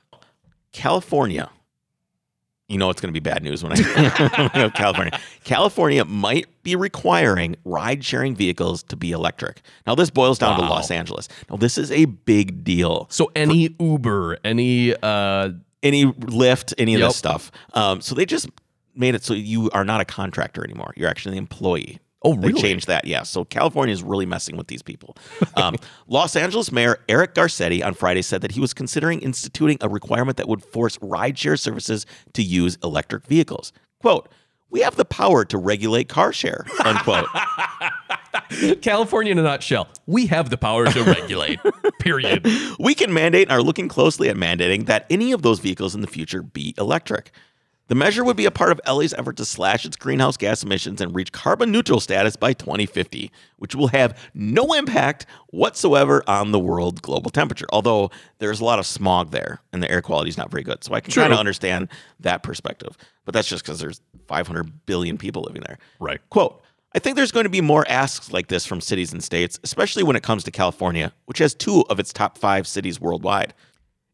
California. 0.72 1.50
You 2.68 2.78
know 2.78 2.88
it's 2.88 3.00
going 3.00 3.12
to 3.12 3.20
be 3.20 3.22
bad 3.22 3.42
news 3.42 3.62
when 3.62 3.72
I 3.72 4.50
go 4.54 4.70
California. 4.70 5.20
California 5.44 6.04
might 6.04 6.46
be 6.62 6.74
requiring 6.76 7.56
ride-sharing 7.64 8.34
vehicles 8.34 8.82
to 8.84 8.96
be 8.96 9.12
electric. 9.12 9.60
Now, 9.86 9.94
this 9.94 10.08
boils 10.08 10.38
down 10.38 10.58
to 10.58 10.62
Los 10.64 10.90
Angeles. 10.90 11.28
Now, 11.50 11.56
this 11.56 11.76
is 11.76 11.92
a 11.92 12.06
big 12.06 12.64
deal. 12.64 13.06
So 13.10 13.30
any 13.36 13.76
Uber, 13.78 14.38
any 14.44 14.94
uh 15.02 15.50
Any 15.82 16.06
Lyft, 16.06 16.72
any 16.78 16.94
of 16.94 17.00
Yep. 17.00 17.08
this 17.10 17.16
stuff. 17.16 17.52
Um, 17.74 18.00
so 18.00 18.14
they 18.14 18.24
just 18.24 18.48
made 18.96 19.14
it 19.14 19.22
so 19.22 19.34
you 19.34 19.70
are 19.72 19.84
not 19.84 20.00
a 20.00 20.04
contractor 20.06 20.64
anymore. 20.64 20.94
You're 20.96 21.10
actually 21.10 21.32
an 21.36 21.38
employee. 21.44 21.98
Oh, 22.24 22.34
They 22.34 22.52
changed 22.52 22.86
that, 22.88 23.04
yeah. 23.06 23.22
So 23.22 23.44
California 23.44 23.92
is 23.92 24.02
really 24.02 24.26
messing 24.26 24.56
with 24.56 24.68
these 24.68 24.82
people. 24.82 25.16
Um, 25.56 25.76
Los 26.08 26.34
Angeles 26.34 26.72
Mayor 26.72 26.98
Eric 27.08 27.34
Garcetti 27.34 27.84
on 27.84 27.94
Friday 27.94 28.22
said 28.22 28.40
that 28.40 28.52
he 28.52 28.60
was 28.60 28.74
considering 28.74 29.20
instituting 29.20 29.78
a 29.80 29.88
requirement 29.88 30.36
that 30.38 30.48
would 30.48 30.64
force 30.64 30.96
rideshare 30.98 31.58
services 31.58 32.06
to 32.32 32.42
use 32.42 32.76
electric 32.82 33.24
vehicles. 33.26 33.72
Quote, 34.00 34.28
we 34.70 34.80
have 34.80 34.96
the 34.96 35.04
power 35.04 35.44
to 35.44 35.56
regulate 35.58 36.08
car 36.08 36.32
share, 36.32 36.66
unquote. 36.84 37.28
California 38.82 39.30
in 39.30 39.38
a 39.38 39.42
nutshell. 39.42 39.88
We 40.06 40.26
have 40.26 40.50
the 40.50 40.56
power 40.56 40.86
to 40.86 41.04
regulate. 41.04 41.60
period. 42.00 42.46
we 42.80 42.94
can 42.94 43.12
mandate 43.14 43.48
and 43.48 43.52
are 43.52 43.62
looking 43.62 43.88
closely 43.88 44.28
at 44.28 44.36
mandating 44.36 44.86
that 44.86 45.06
any 45.08 45.30
of 45.30 45.42
those 45.42 45.60
vehicles 45.60 45.94
in 45.94 46.00
the 46.00 46.06
future 46.08 46.42
be 46.42 46.74
electric. 46.78 47.30
The 47.88 47.94
measure 47.94 48.24
would 48.24 48.36
be 48.36 48.46
a 48.46 48.50
part 48.50 48.72
of 48.72 48.80
LA's 48.86 49.12
effort 49.12 49.36
to 49.36 49.44
slash 49.44 49.84
its 49.84 49.96
greenhouse 49.96 50.38
gas 50.38 50.62
emissions 50.62 51.02
and 51.02 51.14
reach 51.14 51.32
carbon 51.32 51.70
neutral 51.70 52.00
status 52.00 52.34
by 52.34 52.54
2050, 52.54 53.30
which 53.58 53.74
will 53.74 53.88
have 53.88 54.18
no 54.32 54.72
impact 54.72 55.26
whatsoever 55.50 56.22
on 56.26 56.50
the 56.50 56.58
world 56.58 57.02
global 57.02 57.30
temperature. 57.30 57.66
Although 57.72 58.10
there's 58.38 58.60
a 58.60 58.64
lot 58.64 58.78
of 58.78 58.86
smog 58.86 59.32
there 59.32 59.60
and 59.72 59.82
the 59.82 59.90
air 59.90 60.00
quality 60.00 60.30
is 60.30 60.38
not 60.38 60.50
very 60.50 60.62
good. 60.62 60.82
So 60.82 60.94
I 60.94 61.00
can 61.00 61.12
True. 61.12 61.24
kind 61.24 61.34
of 61.34 61.38
understand 61.38 61.88
that 62.20 62.42
perspective. 62.42 62.96
But 63.26 63.34
that's 63.34 63.48
just 63.48 63.62
because 63.62 63.80
there's 63.80 64.00
500 64.28 64.86
billion 64.86 65.18
people 65.18 65.42
living 65.42 65.62
there. 65.66 65.78
Right. 66.00 66.20
Quote, 66.30 66.62
I 66.94 67.00
think 67.00 67.16
there's 67.16 67.32
going 67.32 67.44
to 67.44 67.50
be 67.50 67.60
more 67.60 67.84
asks 67.88 68.32
like 68.32 68.46
this 68.46 68.64
from 68.64 68.80
cities 68.80 69.12
and 69.12 69.22
states, 69.22 69.58
especially 69.64 70.04
when 70.04 70.16
it 70.16 70.22
comes 70.22 70.44
to 70.44 70.50
California, 70.50 71.12
which 71.26 71.38
has 71.38 71.52
two 71.52 71.84
of 71.90 71.98
its 71.98 72.12
top 72.12 72.38
five 72.38 72.66
cities 72.66 73.00
worldwide. 73.00 73.52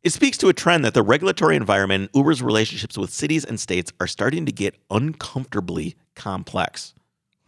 It 0.03 0.13
speaks 0.13 0.39
to 0.39 0.49
a 0.49 0.53
trend 0.55 0.85
that 0.85 0.95
the 0.95 1.03
regulatory 1.03 1.57
environment 1.57 2.05
and 2.05 2.11
Uber's 2.15 2.43
relationships 2.43 2.97
with 2.97 3.11
cities 3.11 3.45
and 3.45 3.61
states 3.61 3.93
are 4.01 4.07
starting 4.07 4.47
to 4.47 4.53
get 4.53 4.75
uncomfortably 4.91 5.95
complex. 6.15 6.95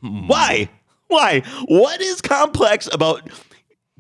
Hmm. 0.01 0.27
Why? 0.29 0.69
Why? 1.09 1.43
What 1.67 2.01
is 2.03 2.21
complex 2.21 2.88
about 2.93 3.29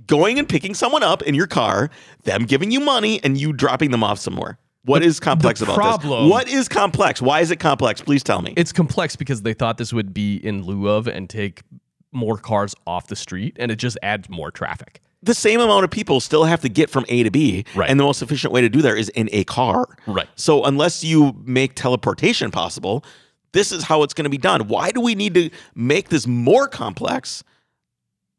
going 0.06 0.38
and 0.38 0.48
picking 0.48 0.74
someone 0.74 1.02
up 1.02 1.22
in 1.22 1.34
your 1.34 1.46
car, 1.46 1.90
them 2.24 2.44
giving 2.44 2.70
you 2.70 2.80
money, 2.80 3.20
and 3.24 3.38
you 3.38 3.52
dropping 3.52 3.90
them 3.90 4.04
off 4.04 4.18
somewhere? 4.18 4.58
What 4.84 5.02
is 5.02 5.20
complex 5.20 5.60
the 5.60 5.66
about 5.66 5.76
problem- 5.76 6.24
this? 6.24 6.30
What 6.30 6.48
is 6.48 6.68
complex? 6.68 7.22
Why 7.22 7.40
is 7.40 7.50
it 7.50 7.56
complex? 7.60 8.02
Please 8.02 8.22
tell 8.22 8.42
me. 8.42 8.52
It's 8.56 8.72
complex 8.72 9.16
because 9.16 9.42
they 9.42 9.54
thought 9.54 9.78
this 9.78 9.92
would 9.92 10.12
be 10.12 10.36
in 10.36 10.64
lieu 10.64 10.88
of 10.88 11.06
and 11.06 11.30
take 11.30 11.62
more 12.10 12.36
cars 12.36 12.74
off 12.86 13.06
the 13.06 13.16
street 13.16 13.56
and 13.58 13.70
it 13.70 13.76
just 13.76 13.96
adds 14.02 14.28
more 14.28 14.50
traffic. 14.50 15.00
The 15.22 15.34
same 15.34 15.60
amount 15.60 15.84
of 15.84 15.90
people 15.90 16.18
still 16.20 16.44
have 16.44 16.60
to 16.62 16.68
get 16.68 16.90
from 16.90 17.04
A 17.08 17.22
to 17.22 17.30
B, 17.30 17.64
Right. 17.74 17.88
and 17.88 17.98
the 18.00 18.04
most 18.04 18.22
efficient 18.22 18.52
way 18.52 18.60
to 18.60 18.68
do 18.68 18.82
that 18.82 18.96
is 18.98 19.08
in 19.10 19.28
a 19.32 19.44
car. 19.44 19.86
Right. 20.06 20.28
So 20.34 20.64
unless 20.64 21.04
you 21.04 21.36
make 21.44 21.74
teleportation 21.76 22.50
possible, 22.50 23.04
this 23.52 23.70
is 23.70 23.84
how 23.84 24.02
it's 24.02 24.14
going 24.14 24.24
to 24.24 24.30
be 24.30 24.38
done. 24.38 24.66
Why 24.68 24.90
do 24.90 25.00
we 25.00 25.14
need 25.14 25.34
to 25.34 25.50
make 25.74 26.08
this 26.08 26.26
more 26.26 26.66
complex 26.66 27.44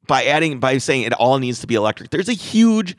by 0.08 0.26
adding 0.26 0.60
by 0.60 0.78
saying 0.80 1.04
it 1.04 1.13
all 1.13 1.39
needs 1.39 1.60
to 1.62 1.67
be 1.67 1.76
electric? 1.76 2.10
There's 2.10 2.30
a 2.30 2.34
huge 2.34 2.98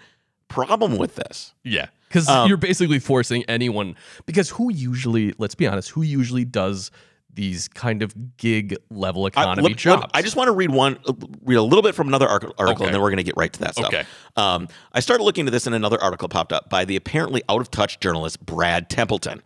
problem 0.48 0.96
with 0.96 1.16
this. 1.16 1.52
Yeah. 1.64 1.86
Because 2.08 2.28
Um, 2.28 2.48
you're 2.48 2.56
basically 2.56 3.00
forcing 3.00 3.42
anyone 3.48 3.96
because 4.24 4.50
who 4.50 4.72
usually, 4.72 5.34
let's 5.38 5.56
be 5.56 5.66
honest, 5.66 5.90
who 5.90 6.02
usually 6.02 6.44
does 6.44 6.90
these 7.34 7.68
kind 7.68 8.02
of 8.02 8.36
gig 8.36 8.76
level 8.90 9.24
I, 9.24 9.28
economy 9.28 9.68
let- 9.70 9.76
jobs? 9.76 10.10
I 10.14 10.22
just 10.22 10.36
want 10.36 10.48
to 10.48 10.52
read 10.52 10.70
one, 10.70 10.98
read 11.42 11.56
a 11.56 11.62
little 11.62 11.82
bit 11.82 11.94
from 11.94 12.08
another 12.08 12.28
article, 12.28 12.54
article 12.58 12.82
Okay. 12.82 12.86
and 12.86 12.94
then 12.94 13.02
we're 13.02 13.10
going 13.10 13.18
to 13.18 13.22
get 13.24 13.36
right 13.36 13.52
to 13.52 13.60
that 13.60 13.74
stuff. 13.74 13.86
Okay. 13.86 14.04
Um, 14.36 14.68
I 14.92 15.00
started 15.00 15.24
looking 15.24 15.42
into 15.42 15.50
this, 15.52 15.66
and 15.66 15.74
another 15.74 16.00
article 16.02 16.28
popped 16.28 16.52
up 16.52 16.68
by 16.70 16.84
the 16.84 16.96
apparently 16.96 17.42
out 17.48 17.60
of 17.60 17.70
touch 17.70 18.00
journalist 18.00 18.44
Brad 18.44 18.88
Templeton. 18.90 19.42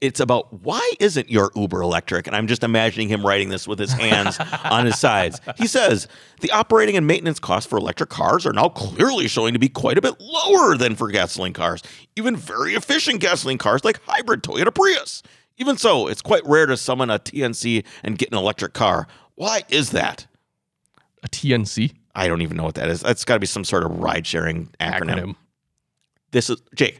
It's 0.00 0.20
about 0.20 0.52
why 0.62 0.92
isn't 1.00 1.28
your 1.28 1.50
Uber 1.56 1.82
electric? 1.82 2.28
And 2.28 2.36
I'm 2.36 2.46
just 2.46 2.62
imagining 2.62 3.08
him 3.08 3.26
writing 3.26 3.48
this 3.48 3.66
with 3.66 3.80
his 3.80 3.92
hands 3.92 4.38
on 4.64 4.86
his 4.86 4.96
sides. 5.00 5.40
He 5.56 5.66
says 5.66 6.06
the 6.42 6.52
operating 6.52 6.96
and 6.96 7.08
maintenance 7.08 7.40
costs 7.40 7.68
for 7.68 7.76
electric 7.76 8.08
cars 8.08 8.46
are 8.46 8.52
now 8.52 8.68
clearly 8.68 9.26
showing 9.26 9.54
to 9.54 9.58
be 9.58 9.68
quite 9.68 9.98
a 9.98 10.00
bit 10.00 10.14
lower 10.20 10.76
than 10.76 10.94
for 10.94 11.08
gasoline 11.08 11.54
cars, 11.54 11.82
even 12.14 12.36
very 12.36 12.74
efficient 12.74 13.20
gasoline 13.20 13.58
cars 13.58 13.84
like 13.84 14.00
hybrid 14.04 14.44
Toyota 14.44 14.72
Prius. 14.72 15.24
Even 15.58 15.76
so, 15.76 16.06
it's 16.06 16.22
quite 16.22 16.44
rare 16.46 16.66
to 16.66 16.76
summon 16.76 17.10
a 17.10 17.18
TNC 17.18 17.84
and 18.02 18.16
get 18.16 18.30
an 18.30 18.38
electric 18.38 18.72
car. 18.72 19.06
Why 19.34 19.62
is 19.68 19.90
that? 19.90 20.26
A 21.22 21.28
TNC 21.28 21.94
I 22.18 22.26
don't 22.26 22.42
even 22.42 22.56
know 22.56 22.64
what 22.64 22.74
that 22.74 22.88
is. 22.88 23.00
That's 23.00 23.24
got 23.24 23.34
to 23.34 23.40
be 23.40 23.46
some 23.46 23.62
sort 23.62 23.84
of 23.84 23.96
ride 24.00 24.26
sharing 24.26 24.66
acronym. 24.80 25.10
acronym. 25.10 25.36
This 26.32 26.50
is 26.50 26.60
Jake. 26.74 26.98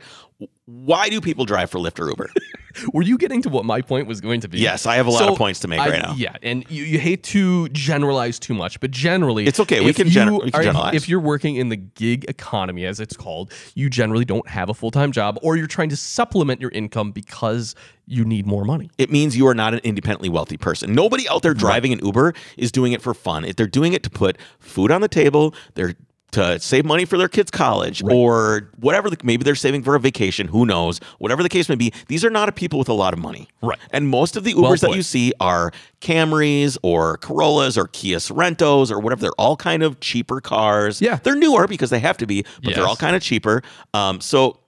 Why 0.66 1.08
do 1.08 1.20
people 1.20 1.44
drive 1.46 1.70
for 1.70 1.78
Lyft 1.78 1.98
or 1.98 2.08
Uber? 2.08 2.30
Were 2.92 3.02
you 3.02 3.18
getting 3.18 3.42
to 3.42 3.48
what 3.48 3.64
my 3.64 3.80
point 3.80 4.06
was 4.06 4.20
going 4.20 4.40
to 4.42 4.48
be? 4.48 4.58
yes, 4.60 4.86
I 4.86 4.94
have 4.96 5.08
a 5.08 5.10
lot 5.10 5.18
So, 5.20 5.32
of 5.32 5.38
points 5.38 5.58
to 5.60 5.68
make 5.68 5.80
I- 5.80 5.88
right 5.88 6.02
now. 6.02 6.14
Yeah, 6.16 6.36
and 6.42 6.64
you, 6.70 6.84
you 6.84 6.98
hate 7.00 7.24
to 7.24 7.68
generalize 7.70 8.38
too 8.38 8.54
much, 8.54 8.78
but 8.78 8.92
generally, 8.92 9.46
It's 9.46 9.58
okay, 9.58 9.80
we 9.80 9.92
can 9.92 10.06
gener- 10.08 10.44
we 10.44 10.50
can 10.52 10.60
are- 10.60 10.62
generalize. 10.62 10.94
If 10.94 11.08
you're 11.08 11.18
working 11.20 11.56
in 11.56 11.70
the 11.70 11.76
gig 11.76 12.24
economy, 12.28 12.84
as 12.84 13.00
it's 13.00 13.16
called, 13.16 13.52
you 13.74 13.90
generally 13.90 14.24
don't 14.24 14.46
have 14.48 14.68
a 14.68 14.74
full 14.74 14.92
time 14.92 15.10
job, 15.10 15.38
or 15.42 15.56
you're 15.56 15.66
trying 15.66 15.88
to 15.88 15.96
supplement 15.96 16.60
your 16.60 16.70
income 16.70 17.10
because 17.10 17.74
you 18.06 18.24
need 18.24 18.46
more 18.46 18.64
money. 18.64 18.90
It 18.96 19.10
means 19.10 19.36
you 19.36 19.46
are 19.48 19.54
not 19.54 19.74
an 19.74 19.80
independently 19.82 20.28
wealthy 20.28 20.56
person. 20.56 20.92
Nobody 20.94 21.28
out 21.28 21.42
there 21.42 21.54
driving 21.54 21.92
an 21.92 21.98
Uber 22.04 22.32
is 22.56 22.70
doing 22.70 22.92
it 22.92 23.02
for 23.02 23.12
fun. 23.12 23.44
If 23.44 23.56
they're 23.56 23.66
doing 23.66 23.92
it 23.92 24.02
to 24.04 24.10
put 24.10 24.38
food 24.60 24.92
on 24.92 25.00
the 25.00 25.08
table, 25.08 25.52
they're 25.74 25.94
to 26.32 26.58
save 26.60 26.84
money 26.84 27.04
for 27.04 27.16
their 27.16 27.28
kids' 27.28 27.50
college 27.50 28.02
or 28.02 28.70
whatever. 28.78 29.08
The, 29.08 29.16
maybe 29.22 29.44
they're 29.44 29.54
saving 29.54 29.82
for 29.82 29.94
a 29.94 30.00
vacation. 30.00 30.48
Who 30.48 30.66
knows? 30.66 31.00
Whatever 31.18 31.42
the 31.42 31.48
case 31.48 31.68
may 31.68 31.74
be, 31.74 31.92
these 32.08 32.24
are 32.24 32.30
not 32.30 32.54
people 32.54 32.78
with 32.78 32.88
a 32.88 32.94
lot 32.94 33.12
of 33.12 33.18
money. 33.18 33.48
Right. 33.62 33.78
And 33.90 34.08
most 34.08 34.36
of 34.36 34.44
the 34.44 34.52
Ubers 34.54 34.62
Well 34.62 34.76
that 34.76 34.96
you 34.96 35.02
see 35.02 35.32
are 35.40 35.72
Camrys 36.00 36.76
or 36.82 37.16
Corollas 37.18 37.78
or 37.78 37.88
Kia 37.88 38.18
Sorentos 38.18 38.90
or 38.90 38.98
whatever. 39.00 39.20
They're 39.22 39.30
all 39.38 39.56
kind 39.56 39.82
of 39.82 40.00
cheaper 40.00 40.40
cars. 40.40 41.00
Yeah. 41.00 41.16
They're 41.22 41.36
newer 41.36 41.66
because 41.66 41.90
they 41.90 42.00
have 42.00 42.18
to 42.18 42.26
be, 42.26 42.44
but 42.62 42.74
they're 42.74 42.86
all 42.86 42.96
kind 42.96 43.16
of 43.16 43.22
cheaper. 43.22 43.62
Um, 43.94 44.20
so, 44.20 44.60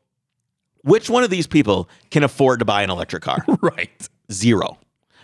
which 0.83 1.11
one 1.11 1.25
of 1.25 1.31
these 1.31 1.47
people 1.47 1.91
can 2.11 2.23
afford 2.23 2.59
to 2.61 2.65
buy 2.65 2.83
an 2.83 2.91
electric 2.91 3.23
car? 3.23 3.45
Right. 3.61 4.09
Zero. 4.33 4.79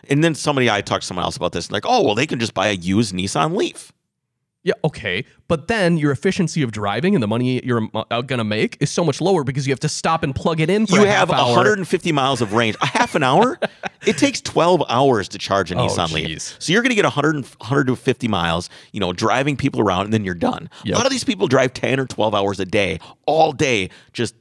And 0.08 0.22
then 0.22 0.34
somebody, 0.34 0.70
I 0.70 0.82
talked 0.82 1.02
to 1.02 1.06
someone 1.06 1.24
else 1.24 1.36
about 1.36 1.52
this, 1.52 1.66
and 1.66 1.72
like, 1.72 1.86
oh, 1.86 2.04
well, 2.04 2.14
they 2.14 2.26
can 2.26 2.38
just 2.38 2.54
buy 2.54 2.68
a 2.68 2.72
used 2.72 3.14
Nissan 3.14 3.56
Leaf. 3.56 3.92
Yeah, 4.66 4.74
okay. 4.82 5.24
But 5.46 5.68
then 5.68 5.96
your 5.96 6.10
efficiency 6.10 6.60
of 6.62 6.72
driving 6.72 7.14
and 7.14 7.22
the 7.22 7.28
money 7.28 7.64
you're 7.64 7.88
uh, 7.94 8.20
going 8.22 8.38
to 8.38 8.44
make 8.44 8.76
is 8.80 8.90
so 8.90 9.04
much 9.04 9.20
lower 9.20 9.44
because 9.44 9.64
you 9.64 9.70
have 9.70 9.78
to 9.78 9.88
stop 9.88 10.24
and 10.24 10.34
plug 10.34 10.60
it 10.60 10.68
in 10.68 10.88
for 10.88 10.96
You 10.96 11.04
a 11.04 11.06
have 11.06 11.28
half 11.28 11.38
hour. 11.38 11.46
150 11.50 12.10
miles 12.10 12.40
of 12.42 12.52
range. 12.52 12.74
A 12.82 12.86
half 12.86 13.14
an 13.14 13.22
hour? 13.22 13.60
it 14.08 14.18
takes 14.18 14.40
12 14.40 14.82
hours 14.88 15.28
to 15.28 15.38
charge 15.38 15.70
a 15.70 15.76
Oh, 15.76 15.86
Nissan 15.86 16.10
Leaf. 16.12 16.56
So 16.58 16.72
you're 16.72 16.82
going 16.82 16.90
to 16.90 16.96
get 16.96 17.04
100, 17.04 17.44
150 17.44 18.26
miles, 18.26 18.68
you 18.90 18.98
know, 18.98 19.12
driving 19.12 19.56
people 19.56 19.80
around, 19.80 20.06
and 20.06 20.12
then 20.12 20.24
you're 20.24 20.34
done. 20.34 20.68
Yep. 20.84 20.94
A 20.94 20.98
lot 20.98 21.06
of 21.06 21.12
these 21.12 21.22
people 21.22 21.46
drive 21.46 21.72
10 21.72 22.00
or 22.00 22.06
12 22.06 22.34
hours 22.34 22.58
a 22.58 22.64
day, 22.64 22.98
all 23.24 23.52
day, 23.52 23.88
just 24.12 24.34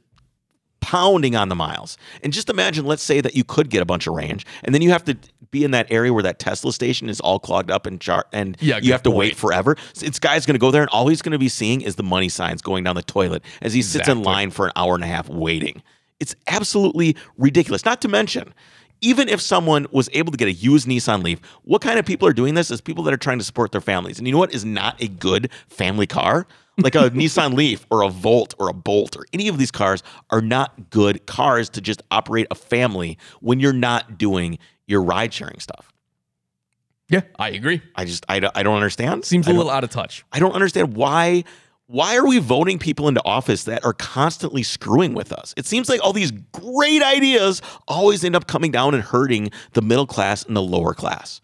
pounding 0.80 1.34
on 1.36 1.48
the 1.48 1.54
miles. 1.54 1.96
And 2.22 2.32
just 2.32 2.48
imagine, 2.50 2.84
let's 2.84 3.02
say 3.02 3.20
that 3.20 3.34
you 3.34 3.44
could 3.44 3.70
get 3.70 3.80
a 3.80 3.84
bunch 3.84 4.06
of 4.06 4.14
range, 4.14 4.44
and 4.64 4.74
then 4.74 4.82
you 4.82 4.90
have 4.90 5.04
to 5.04 5.16
be 5.50 5.64
in 5.64 5.70
that 5.72 5.86
area 5.90 6.12
where 6.12 6.22
that 6.22 6.38
Tesla 6.38 6.72
station 6.72 7.08
is 7.08 7.20
all 7.20 7.38
clogged 7.38 7.70
up 7.70 7.86
and 7.86 8.00
char- 8.00 8.26
and 8.32 8.56
Yeah, 8.60 8.78
you 8.82 8.92
have 8.92 9.02
to 9.04 9.10
point. 9.10 9.18
wait 9.18 9.36
forever. 9.36 9.76
So 9.92 10.06
This 10.06 10.18
guy's 10.18 10.46
going 10.46 10.54
to 10.54 10.58
go 10.60 10.70
there, 10.70 10.82
and 10.82 10.90
all 10.90 11.08
he's 11.08 11.22
going 11.22 11.32
to 11.32 11.38
be 11.38 11.48
seeing 11.48 11.80
is 11.80 11.96
the 11.96 12.02
money 12.02 12.28
signs 12.28 12.62
going 12.62 12.84
down 12.84 12.96
the 12.96 13.02
toilet 13.02 13.42
as 13.62 13.72
he 13.74 13.82
sits 13.82 14.08
in 14.08 14.22
line 14.22 14.50
for 14.50 14.66
an 14.66 14.72
hour 14.76 14.94
and 14.94 15.04
a 15.04 15.08
half 15.08 15.28
waiting. 15.28 15.82
It's 16.20 16.34
absolutely 16.46 17.16
ridiculous. 17.36 17.84
Not 17.84 18.00
to 18.02 18.08
mention, 18.08 18.54
even 19.02 19.28
if 19.28 19.40
someone 19.40 19.86
was 19.90 20.08
able 20.14 20.32
to 20.32 20.38
get 20.38 20.48
a 20.48 20.52
used 20.52 20.88
Nissan 20.88 21.22
Leaf, 21.22 21.40
what 21.64 21.82
kind 21.82 21.98
of 21.98 22.06
people 22.06 22.26
are 22.26 22.32
doing 22.32 22.54
this 22.54 22.70
is 22.70 22.80
people 22.80 23.04
that 23.04 23.12
are 23.12 23.18
trying 23.18 23.38
to 23.38 23.44
support 23.44 23.70
their 23.72 23.82
families. 23.82 24.18
And 24.18 24.26
you 24.26 24.32
know 24.32 24.38
what 24.38 24.54
is 24.54 24.64
not 24.64 25.00
a 25.02 25.08
good 25.08 25.50
family 25.68 26.06
car? 26.06 26.46
Like 26.78 26.94
a 26.94 27.10
Nissan 27.10 27.52
Leaf 27.54 27.86
or 27.90 28.00
a 28.02 28.08
Volt 28.08 28.54
or 28.58 28.68
a 28.70 28.72
Bolt 28.72 29.14
or 29.16 29.26
any 29.34 29.48
of 29.48 29.58
these 29.58 29.70
cars 29.70 30.02
are 30.30 30.40
not 30.40 30.88
good 30.88 31.26
cars 31.26 31.68
to 31.70 31.82
just 31.82 32.02
operate 32.10 32.46
a 32.50 32.54
family 32.54 33.18
when 33.40 33.60
you're 33.60 33.72
not 33.74 34.16
doing 34.16 34.58
your 34.86 35.02
ride 35.02 35.32
sharing 35.32 35.58
stuff. 35.60 35.92
Yeah, 37.08 37.22
I 37.38 37.50
agree. 37.50 37.82
I 37.94 38.04
just 38.04 38.26
I 38.28 38.40
don't, 38.40 38.56
I 38.56 38.62
don't 38.62 38.74
understand. 38.74 39.24
Seems 39.24 39.46
a 39.46 39.52
little 39.52 39.70
out 39.70 39.84
of 39.84 39.90
touch. 39.90 40.24
I 40.32 40.40
don't 40.40 40.52
understand 40.52 40.96
why 40.96 41.44
why 41.86 42.16
are 42.16 42.26
we 42.26 42.38
voting 42.38 42.78
people 42.78 43.06
into 43.06 43.24
office 43.24 43.64
that 43.64 43.84
are 43.84 43.92
constantly 43.92 44.64
screwing 44.64 45.14
with 45.14 45.32
us? 45.32 45.54
It 45.56 45.66
seems 45.66 45.88
like 45.88 46.02
all 46.02 46.12
these 46.12 46.32
great 46.52 47.02
ideas 47.02 47.62
always 47.86 48.24
end 48.24 48.34
up 48.34 48.48
coming 48.48 48.72
down 48.72 48.94
and 48.94 49.02
hurting 49.02 49.50
the 49.72 49.82
middle 49.82 50.06
class 50.06 50.44
and 50.44 50.56
the 50.56 50.62
lower 50.62 50.94
class. 50.94 51.40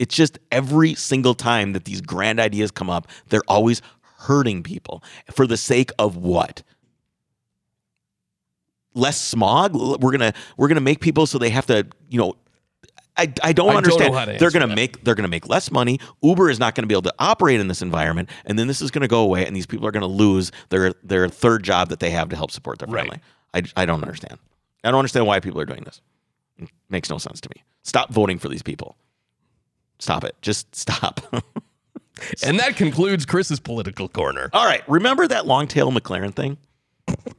It's 0.00 0.14
just 0.14 0.40
every 0.50 0.94
single 0.94 1.34
time 1.34 1.74
that 1.74 1.84
these 1.84 2.00
grand 2.00 2.40
ideas 2.40 2.72
come 2.72 2.90
up, 2.90 3.06
they're 3.28 3.44
always 3.46 3.82
hurting 4.18 4.64
people 4.64 5.04
for 5.30 5.46
the 5.46 5.56
sake 5.56 5.92
of 5.98 6.16
what? 6.16 6.64
Less 8.94 9.20
smog? 9.20 9.74
We're 9.74 10.16
going 10.16 10.32
to 10.32 10.32
we're 10.56 10.68
going 10.68 10.76
to 10.76 10.80
make 10.80 11.00
people 11.00 11.26
so 11.26 11.38
they 11.38 11.50
have 11.50 11.66
to, 11.66 11.86
you 12.08 12.18
know, 12.18 12.34
I, 13.16 13.22
I 13.22 13.26
don't 13.26 13.42
I 13.42 13.52
don't 13.52 13.76
understand. 13.76 14.12
to 14.14 14.36
they're 14.38 14.50
going 14.50 14.68
to 14.68 14.74
make 14.74 15.04
they're 15.04 15.14
going 15.14 15.22
to 15.24 15.28
make 15.28 15.48
less 15.48 15.70
money. 15.70 16.00
Uber 16.22 16.50
is 16.50 16.58
not 16.58 16.74
going 16.74 16.82
to 16.82 16.88
be 16.88 16.94
able 16.94 17.02
to 17.02 17.14
operate 17.18 17.60
in 17.60 17.68
this 17.68 17.80
environment, 17.82 18.28
and 18.44 18.58
then 18.58 18.66
this 18.66 18.82
is 18.82 18.90
going 18.90 19.02
to 19.02 19.08
go 19.08 19.20
away, 19.22 19.46
and 19.46 19.54
these 19.54 19.66
people 19.66 19.86
are 19.86 19.92
going 19.92 20.00
to 20.02 20.06
lose 20.06 20.50
their 20.70 20.94
their 21.04 21.28
third 21.28 21.62
job 21.62 21.90
that 21.90 22.00
they 22.00 22.10
have 22.10 22.28
to 22.30 22.36
help 22.36 22.50
support 22.50 22.78
their 22.80 22.88
Right. 22.88 23.02
family. 23.04 23.20
I, 23.54 23.82
I 23.82 23.86
don't 23.86 24.02
understand. 24.02 24.38
I 24.82 24.90
don't 24.90 24.98
understand 24.98 25.26
why 25.26 25.38
people 25.40 25.60
are 25.60 25.64
doing 25.64 25.84
this. 25.84 26.00
It 26.58 26.68
makes 26.88 27.08
no 27.08 27.18
sense 27.18 27.40
to 27.42 27.48
me. 27.54 27.62
Stop 27.84 28.12
voting 28.12 28.38
for 28.38 28.48
these 28.48 28.62
people. 28.62 28.96
Stop 30.00 30.24
it. 30.24 30.34
Just 30.42 30.74
stop. 30.74 31.20
And 32.44 32.60
that 32.60 32.76
concludes 32.76 33.26
Chris's 33.26 33.58
political 33.58 34.08
corner. 34.08 34.48
All 34.52 34.64
right. 34.64 34.88
Remember 34.88 35.26
that 35.26 35.46
long 35.46 35.66
tail 35.66 35.90
McLaren 35.90 36.32
thing? 36.32 36.56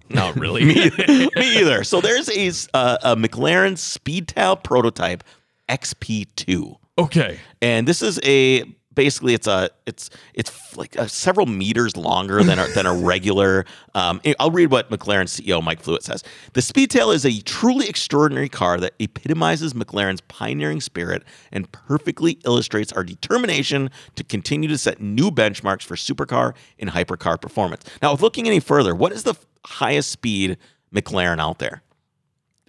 Not 0.09 0.35
really. 0.35 0.65
Me 0.65 1.29
either. 1.37 1.85
So 1.85 2.01
there's 2.01 2.29
a, 2.29 2.49
uh, 2.73 2.97
a 3.01 3.15
McLaren 3.15 3.75
Speedtail 3.77 4.61
prototype 4.61 5.23
XP2. 5.69 6.75
okay. 6.97 7.39
and 7.61 7.87
this 7.87 8.01
is 8.01 8.19
a 8.23 8.63
basically 8.93 9.33
it's 9.33 9.45
a 9.47 9.69
it's 9.85 10.09
it's 10.33 10.77
like 10.77 10.97
uh 10.97 11.05
several 11.05 11.45
meters 11.45 11.97
longer 11.97 12.41
than 12.43 12.57
a, 12.59 12.65
than 12.75 12.85
a 12.85 12.93
regular 12.93 13.65
um, 13.93 14.21
i'll 14.39 14.51
read 14.51 14.71
what 14.71 14.89
mclaren 14.89 15.25
ceo 15.25 15.61
mike 15.61 15.83
flewitt 15.83 16.01
says 16.01 16.23
the 16.53 16.61
speedtail 16.61 17.13
is 17.13 17.25
a 17.25 17.41
truly 17.41 17.89
extraordinary 17.89 18.47
car 18.47 18.79
that 18.79 18.93
epitomizes 18.99 19.73
mclaren's 19.73 20.21
pioneering 20.21 20.79
spirit 20.79 21.23
and 21.51 21.69
perfectly 21.73 22.39
illustrates 22.45 22.93
our 22.93 23.03
determination 23.03 23.89
to 24.15 24.23
continue 24.23 24.69
to 24.69 24.77
set 24.77 25.01
new 25.01 25.29
benchmarks 25.29 25.83
for 25.83 25.95
supercar 25.95 26.55
and 26.79 26.89
hypercar 26.91 27.39
performance 27.41 27.83
now 28.01 28.13
with 28.13 28.21
looking 28.21 28.47
any 28.47 28.61
further 28.61 28.95
what 28.95 29.11
is 29.11 29.23
the 29.23 29.35
highest 29.65 30.09
speed 30.09 30.57
mclaren 30.93 31.37
out 31.41 31.59
there 31.59 31.81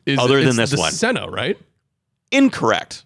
Is 0.06 0.18
Other 0.18 0.38
it- 0.40 0.44
than 0.46 0.56
this 0.56 0.70
the 0.72 0.78
one. 0.78 0.90
Senna, 0.90 1.28
right? 1.30 1.56
Incorrect 2.30 3.04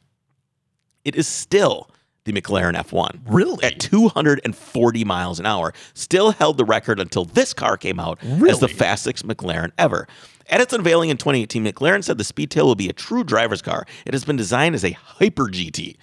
it 1.05 1.15
is 1.15 1.27
still 1.27 1.91
the 2.25 2.33
McLaren 2.33 2.75
F1. 2.75 3.21
Really? 3.27 3.65
At 3.65 3.81
240 3.81 5.05
miles 5.05 5.41
an 5.41 5.47
hour. 5.47 5.73
Still 5.95 6.33
held 6.33 6.59
the 6.59 6.65
record 6.65 7.01
until 7.01 7.25
this 7.25 7.55
car 7.55 7.77
came 7.77 7.99
out 7.99 8.23
as 8.23 8.61
the 8.61 8.69
fastest 8.69 9.27
McLaren 9.27 9.73
ever. 9.79 10.07
At 10.49 10.61
its 10.61 10.73
unveiling 10.73 11.11
in 11.11 11.17
2018, 11.17 11.65
McLaren 11.65 12.05
said 12.05 12.19
the 12.19 12.25
Speedtail 12.25 12.65
will 12.65 12.75
be 12.75 12.89
a 12.89 12.93
true 12.93 13.25
driver's 13.25 13.63
car. 13.63 13.87
It 14.05 14.13
has 14.13 14.25
been 14.25 14.37
designed 14.37 14.75
as 14.75 14.85
a 14.85 14.93
hyper 14.93 15.45
GT 15.47 15.97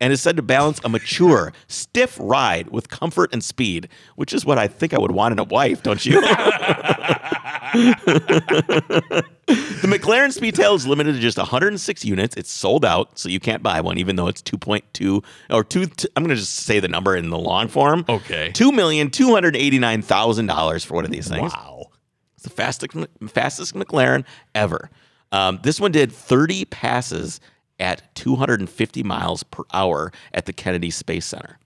and 0.00 0.12
is 0.12 0.20
said 0.20 0.36
to 0.36 0.42
balance 0.42 0.80
a 0.84 0.88
mature, 0.88 1.52
stiff 1.68 2.18
ride 2.20 2.68
with 2.70 2.88
comfort 2.88 3.32
and 3.32 3.42
speed, 3.42 3.88
which 4.16 4.32
is 4.34 4.44
what 4.44 4.58
I 4.58 4.66
think 4.66 4.92
I 4.92 4.98
would 4.98 5.12
want 5.12 5.32
in 5.32 5.38
a 5.38 5.44
wife, 5.44 5.82
don't 5.82 6.04
you? 6.04 6.20
The 9.54 9.88
McLaren 9.88 10.28
Speedtail 10.36 10.74
is 10.76 10.86
limited 10.86 11.14
to 11.14 11.18
just 11.20 11.38
106 11.38 12.04
units. 12.04 12.36
It's 12.36 12.50
sold 12.50 12.84
out, 12.84 13.18
so 13.18 13.28
you 13.28 13.40
can't 13.40 13.62
buy 13.62 13.80
one, 13.80 13.98
even 13.98 14.16
though 14.16 14.28
it's 14.28 14.42
2.2 14.42 15.24
or 15.50 15.64
two. 15.64 15.86
T- 15.86 16.08
I'm 16.16 16.24
going 16.24 16.34
to 16.34 16.40
just 16.40 16.54
say 16.56 16.80
the 16.80 16.88
number 16.88 17.16
in 17.16 17.30
the 17.30 17.38
long 17.38 17.68
form. 17.68 18.04
Okay. 18.08 18.50
Two 18.52 18.72
million 18.72 19.10
two 19.10 19.32
hundred 19.32 19.56
eighty 19.56 19.78
nine 19.78 20.02
thousand 20.02 20.46
dollars 20.46 20.84
for 20.84 20.94
one 20.94 21.04
of 21.04 21.10
these 21.10 21.28
things. 21.28 21.52
Wow. 21.52 21.86
It's 22.34 22.44
the 22.44 22.50
fastest 22.50 22.96
fastest 23.28 23.74
McLaren 23.74 24.24
ever. 24.54 24.90
Um, 25.32 25.60
this 25.62 25.80
one 25.80 25.92
did 25.92 26.12
30 26.12 26.66
passes 26.66 27.40
at 27.80 28.14
250 28.14 29.02
miles 29.02 29.42
per 29.42 29.62
hour 29.72 30.12
at 30.34 30.46
the 30.46 30.52
Kennedy 30.52 30.90
Space 30.90 31.24
Center. 31.26 31.58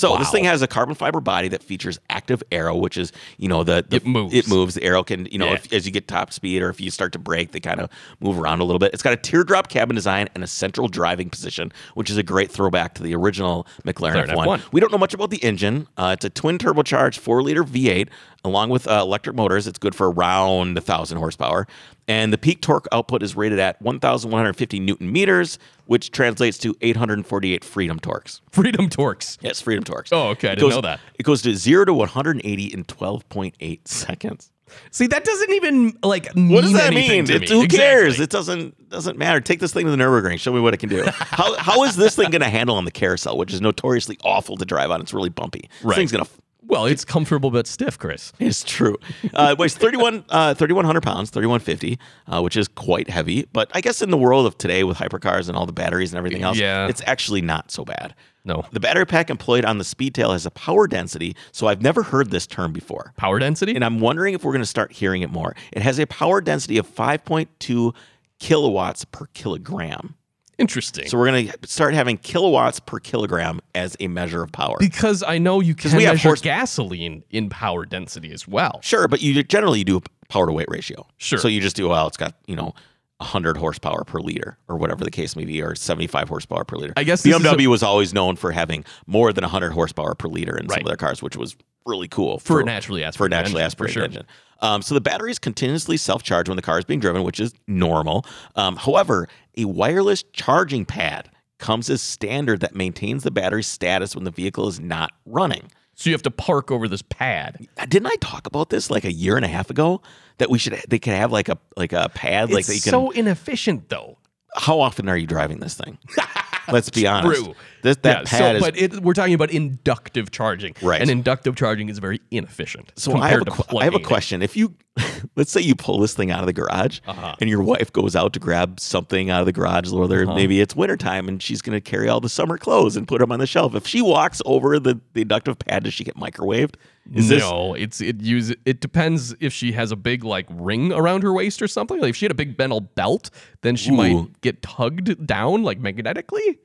So 0.00 0.16
this 0.16 0.30
thing 0.30 0.44
has 0.44 0.62
a 0.62 0.66
carbon 0.66 0.94
fiber 0.94 1.20
body 1.20 1.48
that 1.48 1.62
features 1.62 1.98
active 2.08 2.42
aero, 2.50 2.76
which 2.76 2.96
is 2.96 3.12
you 3.38 3.48
know 3.48 3.62
the, 3.64 3.84
the 3.88 3.96
It 3.96 4.06
moves. 4.06 4.34
It 4.34 4.48
moves. 4.48 4.74
The 4.74 4.82
arrow 4.82 5.02
can 5.02 5.26
you 5.26 5.38
know 5.38 5.46
Yeah. 5.46 5.54
if, 5.54 5.72
as 5.72 5.86
you 5.86 5.92
get 5.92 6.08
top 6.08 6.32
speed 6.32 6.62
or 6.62 6.68
if 6.70 6.80
you 6.80 6.90
start 6.90 7.12
to 7.12 7.18
brake, 7.18 7.52
they 7.52 7.60
kind 7.60 7.80
of 7.80 7.90
move 8.20 8.38
around 8.38 8.60
a 8.60 8.64
little 8.64 8.78
bit. 8.78 8.92
It's 8.94 9.02
got 9.02 9.12
a 9.12 9.16
teardrop 9.16 9.68
cabin 9.68 9.94
design 9.94 10.28
and 10.34 10.42
a 10.42 10.46
central 10.46 10.88
driving 10.88 11.28
position, 11.30 11.72
which 11.94 12.10
is 12.10 12.16
a 12.16 12.22
great 12.22 12.50
throwback 12.50 12.94
to 12.94 13.02
the 13.02 13.14
original 13.14 13.66
McLaren, 13.84 14.26
McLaren 14.26 14.34
F1. 14.34 14.46
F1. 14.46 14.72
We 14.72 14.80
don't 14.80 14.90
know 14.92 14.98
much 14.98 15.14
about 15.14 15.30
the 15.30 15.42
engine. 15.44 15.86
Uh, 15.96 16.10
it's 16.16 16.24
a 16.24 16.30
twin 16.30 16.58
turbocharged 16.58 17.18
four 17.18 17.42
liter 17.42 17.62
V8 17.64 18.08
along 18.44 18.70
with 18.70 18.88
uh, 18.88 19.00
electric 19.02 19.36
motors. 19.36 19.66
It's 19.66 19.78
good 19.78 19.94
for 19.94 20.10
around 20.10 20.78
a 20.78 20.80
thousand 20.80 21.18
horsepower. 21.18 21.66
And 22.10 22.32
the 22.32 22.38
peak 22.38 22.60
torque 22.60 22.88
output 22.90 23.22
is 23.22 23.36
rated 23.36 23.60
at 23.60 23.80
1,150 23.80 24.80
newton 24.80 25.12
meters, 25.12 25.60
which 25.86 26.10
translates 26.10 26.58
to 26.58 26.74
848 26.80 27.64
freedom 27.64 28.00
torques. 28.00 28.40
Freedom 28.50 28.88
torques. 28.88 29.38
Yes, 29.40 29.60
freedom 29.60 29.84
torques. 29.84 30.12
Oh, 30.12 30.28
okay. 30.30 30.48
I 30.48 30.52
It 30.52 30.56
didn't 30.56 30.68
goes- 30.70 30.74
know 30.76 30.80
that. 30.82 31.00
It 31.18 31.22
goes 31.22 31.42
to 31.42 31.54
0 31.54 31.84
to 31.84 31.94
180 31.94 32.64
in 32.64 32.84
12.8 32.84 33.86
seconds. 33.86 34.50
See, 34.90 35.06
that 35.08 35.24
doesn't 35.24 35.50
even 35.52 35.98
like 36.02 36.34
mean 36.36 36.48
What 36.50 36.62
does 36.62 36.72
that 36.74 36.92
mean? 36.94 37.26
me. 37.26 37.46
who 37.48 37.66
cares? 37.68 38.18
It 38.20 38.30
doesn't 38.30 38.88
doesn't 38.88 39.18
matter. 39.18 39.40
Take 39.40 39.58
this 39.60 39.72
thing 39.72 39.84
to 39.86 39.90
the 39.90 39.96
Nurburgring. 39.96 40.38
Show 40.38 40.52
me 40.52 40.60
what 40.60 40.74
it 40.74 40.78
can 40.78 40.88
do. 40.88 41.02
how 41.08 41.56
how 41.58 41.82
is 41.84 41.96
this 41.96 42.14
thing 42.16 42.30
going 42.30 42.42
to 42.42 42.48
handle 42.48 42.76
on 42.76 42.84
the 42.84 42.92
carousel, 42.92 43.36
which 43.36 43.52
is 43.52 43.60
notoriously 43.60 44.16
awful 44.24 44.56
to 44.56 44.64
drive 44.64 44.90
on? 44.92 45.00
It's 45.00 45.12
really 45.12 45.28
bumpy. 45.28 45.62
This 45.62 45.84
Right. 45.84 45.96
thing's 45.96 46.12
going 46.12 46.24
to. 46.24 46.30
Well, 46.66 46.86
it's 46.86 47.04
comfortable 47.04 47.50
but 47.50 47.66
stiff, 47.66 47.98
Chris. 47.98 48.32
It's 48.38 48.62
true. 48.64 48.96
Uh, 49.34 49.48
it 49.52 49.58
weighs 49.58 49.74
31, 49.76 50.24
uh, 50.28 50.54
3,100 50.54 51.02
pounds, 51.02 51.30
3,150, 51.30 51.98
uh, 52.26 52.40
which 52.42 52.56
is 52.56 52.68
quite 52.68 53.08
heavy. 53.10 53.46
But 53.52 53.70
I 53.74 53.80
guess 53.80 54.02
in 54.02 54.10
the 54.10 54.16
world 54.18 54.46
of 54.46 54.56
today 54.58 54.84
with 54.84 54.98
hypercars 54.98 55.48
and 55.48 55.56
all 55.56 55.66
the 55.66 55.72
batteries 55.72 56.12
and 56.12 56.18
everything 56.18 56.42
else, 56.42 56.58
Yeah. 56.58 56.86
it's 56.88 57.02
actually 57.06 57.40
not 57.42 57.70
so 57.70 57.84
bad. 57.84 58.14
No. 58.44 58.64
The 58.72 58.80
battery 58.80 59.04
pack 59.06 59.28
employed 59.30 59.64
on 59.64 59.78
the 59.78 59.84
Speedtail 59.84 60.32
has 60.32 60.46
a 60.46 60.50
power 60.50 60.86
density, 60.86 61.36
so 61.52 61.66
I've 61.66 61.82
never 61.82 62.02
heard 62.02 62.30
this 62.30 62.46
term 62.46 62.72
before. 62.72 63.12
Power 63.16 63.38
density? 63.38 63.74
And 63.74 63.84
I'm 63.84 64.00
wondering 64.00 64.34
if 64.34 64.44
we're 64.44 64.52
going 64.52 64.62
to 64.62 64.66
start 64.66 64.92
hearing 64.92 65.22
it 65.22 65.30
more. 65.30 65.54
It 65.72 65.82
has 65.82 65.98
a 65.98 66.06
power 66.06 66.40
density 66.40 66.78
of 66.78 66.86
5.2 66.86 67.94
kilowatts 68.38 69.04
per 69.04 69.26
kilogram. 69.34 70.14
Interesting. 70.60 71.08
So 71.08 71.18
we're 71.18 71.26
going 71.26 71.48
to 71.48 71.68
start 71.68 71.94
having 71.94 72.18
kilowatts 72.18 72.78
per 72.80 72.98
kilogram 73.00 73.60
as 73.74 73.96
a 73.98 74.08
measure 74.08 74.42
of 74.42 74.52
power. 74.52 74.76
because 74.78 75.22
I 75.22 75.38
know 75.38 75.60
you 75.60 75.74
can 75.74 75.96
we 75.96 76.04
have 76.04 76.14
measure 76.14 76.28
horse- 76.28 76.40
gasoline 76.42 77.24
in 77.30 77.48
power 77.48 77.86
density 77.86 78.30
as 78.32 78.46
well. 78.46 78.80
Sure, 78.82 79.08
but 79.08 79.22
you 79.22 79.42
generally 79.42 79.78
you 79.80 79.84
do 79.84 79.96
a 79.96 80.02
power 80.28 80.46
to 80.46 80.52
weight 80.52 80.68
ratio. 80.68 81.06
Sure. 81.16 81.38
So 81.38 81.48
you 81.48 81.60
just 81.60 81.76
do 81.76 81.88
well, 81.88 82.06
it's 82.06 82.16
got, 82.18 82.34
you 82.46 82.54
know, 82.56 82.74
100 83.18 83.56
horsepower 83.56 84.04
per 84.04 84.18
liter 84.20 84.58
or 84.68 84.76
whatever 84.76 85.04
the 85.04 85.10
case 85.10 85.34
may 85.36 85.44
be 85.44 85.60
or 85.62 85.74
75 85.74 86.28
horsepower 86.28 86.64
per 86.64 86.76
liter. 86.76 86.92
I 86.96 87.04
guess 87.04 87.22
BMW 87.22 87.66
was 87.66 87.82
always 87.82 88.14
known 88.14 88.36
for 88.36 88.50
having 88.52 88.84
more 89.06 89.32
than 89.32 89.42
100 89.42 89.70
horsepower 89.72 90.14
per 90.14 90.28
liter 90.28 90.56
in 90.56 90.68
some 90.68 90.80
of 90.80 90.86
their 90.86 90.96
cars, 90.96 91.22
which 91.22 91.36
was 91.36 91.56
really 91.86 92.08
cool 92.08 92.38
For 92.38 92.60
a 92.60 92.64
naturally 92.64 93.02
aspirated 93.04 93.18
for 93.18 93.26
a 93.26 93.28
naturally 93.40 93.62
engine, 93.62 93.76
for 93.76 93.84
aspirated 93.84 93.94
sure. 93.94 94.04
engine. 94.04 94.26
Um, 94.60 94.82
so 94.82 94.94
the 94.94 95.00
batteries 95.00 95.38
continuously 95.38 95.96
self-charge 95.96 96.48
when 96.48 96.56
the 96.56 96.62
car 96.62 96.78
is 96.78 96.84
being 96.84 97.00
driven, 97.00 97.22
which 97.22 97.40
is 97.40 97.52
normal. 97.66 98.24
Um, 98.56 98.76
however, 98.76 99.28
a 99.56 99.64
wireless 99.64 100.22
charging 100.32 100.84
pad 100.84 101.30
comes 101.58 101.90
as 101.90 102.00
standard 102.02 102.60
that 102.60 102.74
maintains 102.74 103.22
the 103.22 103.30
battery 103.30 103.62
status 103.62 104.14
when 104.14 104.24
the 104.24 104.30
vehicle 104.30 104.68
is 104.68 104.80
not 104.80 105.12
running. 105.26 105.70
So 105.94 106.08
you 106.08 106.14
have 106.14 106.22
to 106.22 106.30
park 106.30 106.70
over 106.70 106.88
this 106.88 107.02
pad. 107.02 107.66
Uh, 107.78 107.84
Didn't 107.84 108.06
I 108.06 108.14
talk 108.20 108.46
about 108.46 108.70
this 108.70 108.90
like 108.90 109.04
a 109.04 109.12
year 109.12 109.36
and 109.36 109.44
a 109.44 109.48
half 109.48 109.68
ago? 109.68 110.00
That 110.38 110.48
we 110.48 110.58
should 110.58 110.72
they 110.88 110.98
could 110.98 111.12
have 111.12 111.30
like 111.30 111.50
a 111.50 111.58
like 111.76 111.92
a 111.92 112.08
pad 112.14 112.50
like 112.50 112.60
it's 112.60 112.68
that 112.68 112.74
you 112.76 112.80
can. 112.80 112.90
so 112.90 113.10
inefficient, 113.10 113.90
though. 113.90 114.16
how 114.56 114.80
often 114.80 115.06
are 115.10 115.16
you 115.18 115.26
driving 115.26 115.58
this 115.60 115.74
thing? 115.74 115.98
Let's 116.72 116.88
be 116.88 117.06
honest. 117.06 117.44
True. 117.44 117.54
This, 117.82 117.96
that 117.98 118.18
yeah, 118.18 118.22
pad 118.24 118.38
so, 118.38 118.54
is 118.56 118.62
but 118.62 118.76
it, 118.78 119.00
we're 119.02 119.14
talking 119.14 119.34
about 119.34 119.50
inductive 119.50 120.30
charging, 120.30 120.74
Right. 120.82 121.00
And 121.00 121.10
inductive 121.10 121.56
charging 121.56 121.88
is 121.88 121.98
very 121.98 122.20
inefficient. 122.30 122.92
So 122.96 123.16
I 123.16 123.28
have, 123.30 123.42
a, 123.42 123.44
qu- 123.46 123.50
have 123.52 123.58
a 123.60 123.64
plugging 123.70 123.92
it 123.94 123.96
in. 123.96 124.04
question. 124.04 124.42
If 124.42 124.56
you, 124.56 124.74
let's 125.36 125.50
say 125.50 125.60
you 125.60 125.74
pull 125.74 125.98
this 126.00 126.14
thing 126.14 126.30
out 126.30 126.40
of 126.40 126.46
the 126.46 126.52
garage 126.52 127.00
Uh-huh. 127.06 127.36
and 127.40 127.48
your 127.48 127.62
wife 127.62 127.92
goes 127.92 128.14
out 128.16 128.32
to 128.34 128.40
grab 128.40 128.80
something 128.80 129.30
out 129.30 129.40
of 129.40 129.46
the 129.46 129.52
garage, 129.52 129.90
whether 129.90 130.22
Uh-huh. 130.24 130.34
maybe 130.34 130.60
it's 130.60 130.76
wintertime 130.76 131.28
and 131.28 131.42
she's 131.42 131.62
going 131.62 131.74
to 131.76 131.80
carry 131.80 132.08
all 132.08 132.20
the 132.20 132.28
summer 132.28 132.58
clothes 132.58 132.96
and 132.96 133.06
put 133.08 133.20
them 133.20 133.32
on 133.32 133.38
the 133.38 133.46
shelf. 133.46 133.74
If 133.74 133.86
she 133.86 134.02
walks 134.02 134.42
over 134.44 134.78
the, 134.78 135.00
the 135.14 135.22
inductive 135.22 135.58
pad, 135.58 135.84
does 135.84 135.94
she 135.94 136.04
get 136.04 136.16
microwaved? 136.16 136.74
Is 137.14 137.28
this, 137.28 137.40
no, 137.42 137.74
it's 137.74 138.00
it 138.00 138.20
use 138.20 138.54
it 138.64 138.80
depends 138.80 139.34
if 139.40 139.52
she 139.52 139.72
has 139.72 139.90
a 139.90 139.96
big 139.96 140.22
like 140.22 140.46
ring 140.50 140.92
around 140.92 141.22
her 141.24 141.32
waist 141.32 141.60
or 141.60 141.66
something. 141.66 141.98
Like 141.98 142.10
if 142.10 142.16
she 142.16 142.24
had 142.24 142.30
a 142.30 142.34
big 142.36 142.56
metal 142.56 142.80
belt, 142.82 143.30
then 143.62 143.74
she 143.74 143.90
Ooh. 143.90 143.94
might 143.96 144.40
get 144.42 144.62
tugged 144.62 145.26
down 145.26 145.64
like 145.64 145.80
magnetically. 145.80 146.58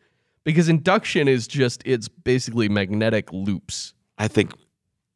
Because 0.46 0.70
induction 0.70 1.28
is 1.28 1.48
just 1.48 1.82
it's 1.86 2.08
basically 2.08 2.70
magnetic 2.70 3.34
loops. 3.34 3.94
I 4.18 4.30
think 4.30 4.54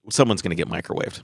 someone's 0.10 0.42
going 0.42 0.56
to 0.56 0.62
get 0.62 0.68
microwaved. 0.68 1.22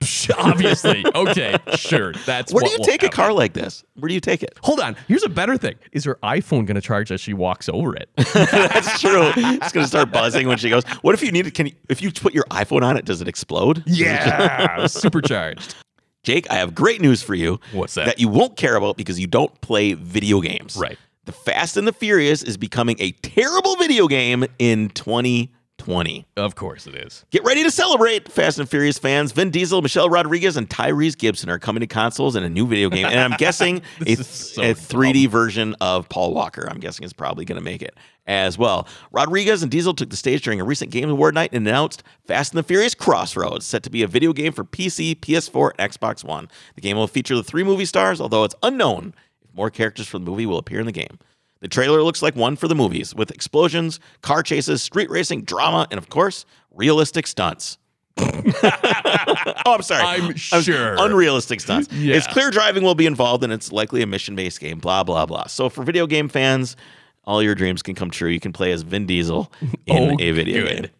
Obviously. 0.38 1.04
okay, 1.14 1.56
sure. 1.74 2.12
That's 2.24 2.52
Where 2.52 2.64
do 2.64 2.70
you 2.70 2.78
take 2.82 3.02
a 3.02 3.08
car 3.08 3.32
like 3.32 3.52
this? 3.52 3.84
Where 3.94 4.08
do 4.08 4.14
you 4.14 4.20
take 4.20 4.42
it? 4.42 4.56
Hold 4.62 4.80
on. 4.80 4.96
Here's 5.08 5.24
a 5.24 5.28
better 5.28 5.56
thing. 5.56 5.74
Is 5.92 6.04
her 6.04 6.16
iPhone 6.22 6.66
going 6.66 6.76
to 6.76 6.80
charge 6.80 7.10
as 7.10 7.20
she 7.20 7.34
walks 7.34 7.68
over 7.68 7.96
it? 7.96 8.08
That's 8.16 9.00
true. 9.00 9.32
It's 9.34 9.72
going 9.72 9.84
to 9.84 9.88
start 9.88 10.12
buzzing 10.12 10.46
when 10.46 10.56
she 10.58 10.70
goes. 10.70 10.84
What 11.02 11.14
if 11.14 11.22
you 11.22 11.32
need 11.32 11.46
it? 11.48 11.54
Can 11.54 11.66
you, 11.66 11.72
if 11.88 12.00
you 12.00 12.12
put 12.12 12.32
your 12.32 12.44
iPhone 12.44 12.82
on 12.82 12.96
it, 12.96 13.04
does 13.04 13.20
it 13.20 13.28
explode? 13.28 13.82
yeah. 13.86 14.86
Supercharged. 14.86 15.74
Jake, 16.22 16.48
I 16.50 16.54
have 16.54 16.74
great 16.74 17.00
news 17.00 17.22
for 17.22 17.34
you. 17.34 17.58
What's 17.72 17.94
that? 17.94 18.06
That 18.06 18.20
you 18.20 18.28
won't 18.28 18.56
care 18.56 18.76
about 18.76 18.96
because 18.96 19.18
you 19.18 19.26
don't 19.26 19.60
play 19.62 19.94
video 19.94 20.40
games. 20.40 20.76
Right. 20.76 20.98
The 21.28 21.32
Fast 21.32 21.76
and 21.76 21.86
the 21.86 21.92
Furious 21.92 22.42
is 22.42 22.56
becoming 22.56 22.96
a 23.00 23.10
terrible 23.10 23.76
video 23.76 24.08
game 24.08 24.46
in 24.58 24.88
2020. 24.88 26.26
Of 26.38 26.54
course 26.54 26.86
it 26.86 26.94
is. 26.94 27.26
Get 27.30 27.44
ready 27.44 27.62
to 27.64 27.70
celebrate, 27.70 28.32
Fast 28.32 28.58
and 28.58 28.66
Furious 28.66 28.96
fans. 28.96 29.32
Vin 29.32 29.50
Diesel, 29.50 29.82
Michelle 29.82 30.08
Rodriguez, 30.08 30.56
and 30.56 30.70
Tyrese 30.70 31.18
Gibson 31.18 31.50
are 31.50 31.58
coming 31.58 31.82
to 31.82 31.86
consoles 31.86 32.34
in 32.34 32.44
a 32.44 32.48
new 32.48 32.66
video 32.66 32.88
game. 32.88 33.04
And 33.04 33.20
I'm 33.20 33.32
guessing 33.38 33.82
a, 34.06 34.14
so 34.14 34.62
a 34.62 34.72
3D 34.72 35.28
version 35.28 35.76
of 35.82 36.08
Paul 36.08 36.32
Walker, 36.32 36.66
I'm 36.66 36.80
guessing, 36.80 37.04
is 37.04 37.12
probably 37.12 37.44
going 37.44 37.58
to 37.58 37.62
make 37.62 37.82
it 37.82 37.94
as 38.26 38.56
well. 38.56 38.88
Rodriguez 39.12 39.62
and 39.62 39.70
Diesel 39.70 39.92
took 39.92 40.08
the 40.08 40.16
stage 40.16 40.40
during 40.40 40.62
a 40.62 40.64
recent 40.64 40.90
Game 40.90 41.10
Award 41.10 41.34
night 41.34 41.50
and 41.52 41.68
announced 41.68 42.02
Fast 42.26 42.54
and 42.54 42.58
the 42.58 42.62
Furious 42.62 42.94
Crossroads, 42.94 43.66
set 43.66 43.82
to 43.82 43.90
be 43.90 44.02
a 44.02 44.06
video 44.06 44.32
game 44.32 44.52
for 44.52 44.64
PC, 44.64 45.14
PS4, 45.16 45.72
and 45.78 45.92
Xbox 45.92 46.24
One. 46.24 46.48
The 46.74 46.80
game 46.80 46.96
will 46.96 47.06
feature 47.06 47.34
the 47.34 47.44
three 47.44 47.64
movie 47.64 47.84
stars, 47.84 48.18
although 48.18 48.44
it's 48.44 48.54
unknown 48.62 49.12
more 49.58 49.68
characters 49.70 50.06
from 50.08 50.24
the 50.24 50.30
movie 50.30 50.46
will 50.46 50.56
appear 50.58 50.80
in 50.80 50.86
the 50.86 50.92
game. 50.92 51.18
The 51.60 51.68
trailer 51.68 52.02
looks 52.02 52.22
like 52.22 52.36
one 52.36 52.54
for 52.56 52.68
the 52.68 52.74
movies, 52.76 53.14
with 53.14 53.30
explosions, 53.32 53.98
car 54.22 54.42
chases, 54.44 54.80
street 54.80 55.10
racing, 55.10 55.42
drama, 55.42 55.88
and 55.90 55.98
of 55.98 56.08
course, 56.08 56.46
realistic 56.70 57.26
stunts. 57.26 57.76
oh, 58.20 59.62
I'm 59.66 59.82
sorry. 59.82 60.04
I'm 60.04 60.34
sure. 60.36 60.96
Unrealistic 60.98 61.60
stunts. 61.60 61.92
Yeah. 61.92 62.14
It's 62.16 62.26
clear 62.28 62.50
driving 62.50 62.82
will 62.84 62.94
be 62.94 63.06
involved, 63.06 63.42
and 63.44 63.52
it's 63.52 63.72
likely 63.72 64.02
a 64.02 64.06
mission 64.06 64.36
based 64.36 64.60
game, 64.60 64.78
blah, 64.78 65.02
blah, 65.02 65.26
blah. 65.26 65.46
So, 65.46 65.68
for 65.68 65.82
video 65.82 66.06
game 66.06 66.28
fans, 66.28 66.76
all 67.24 67.42
your 67.42 67.54
dreams 67.54 67.82
can 67.82 67.94
come 67.94 68.10
true. 68.10 68.30
You 68.30 68.40
can 68.40 68.52
play 68.52 68.72
as 68.72 68.82
Vin 68.82 69.06
Diesel 69.06 69.52
in 69.86 70.12
Oh, 70.12 70.16
a 70.20 70.30
video 70.30 70.62
good. 70.62 70.82
game. 70.82 70.90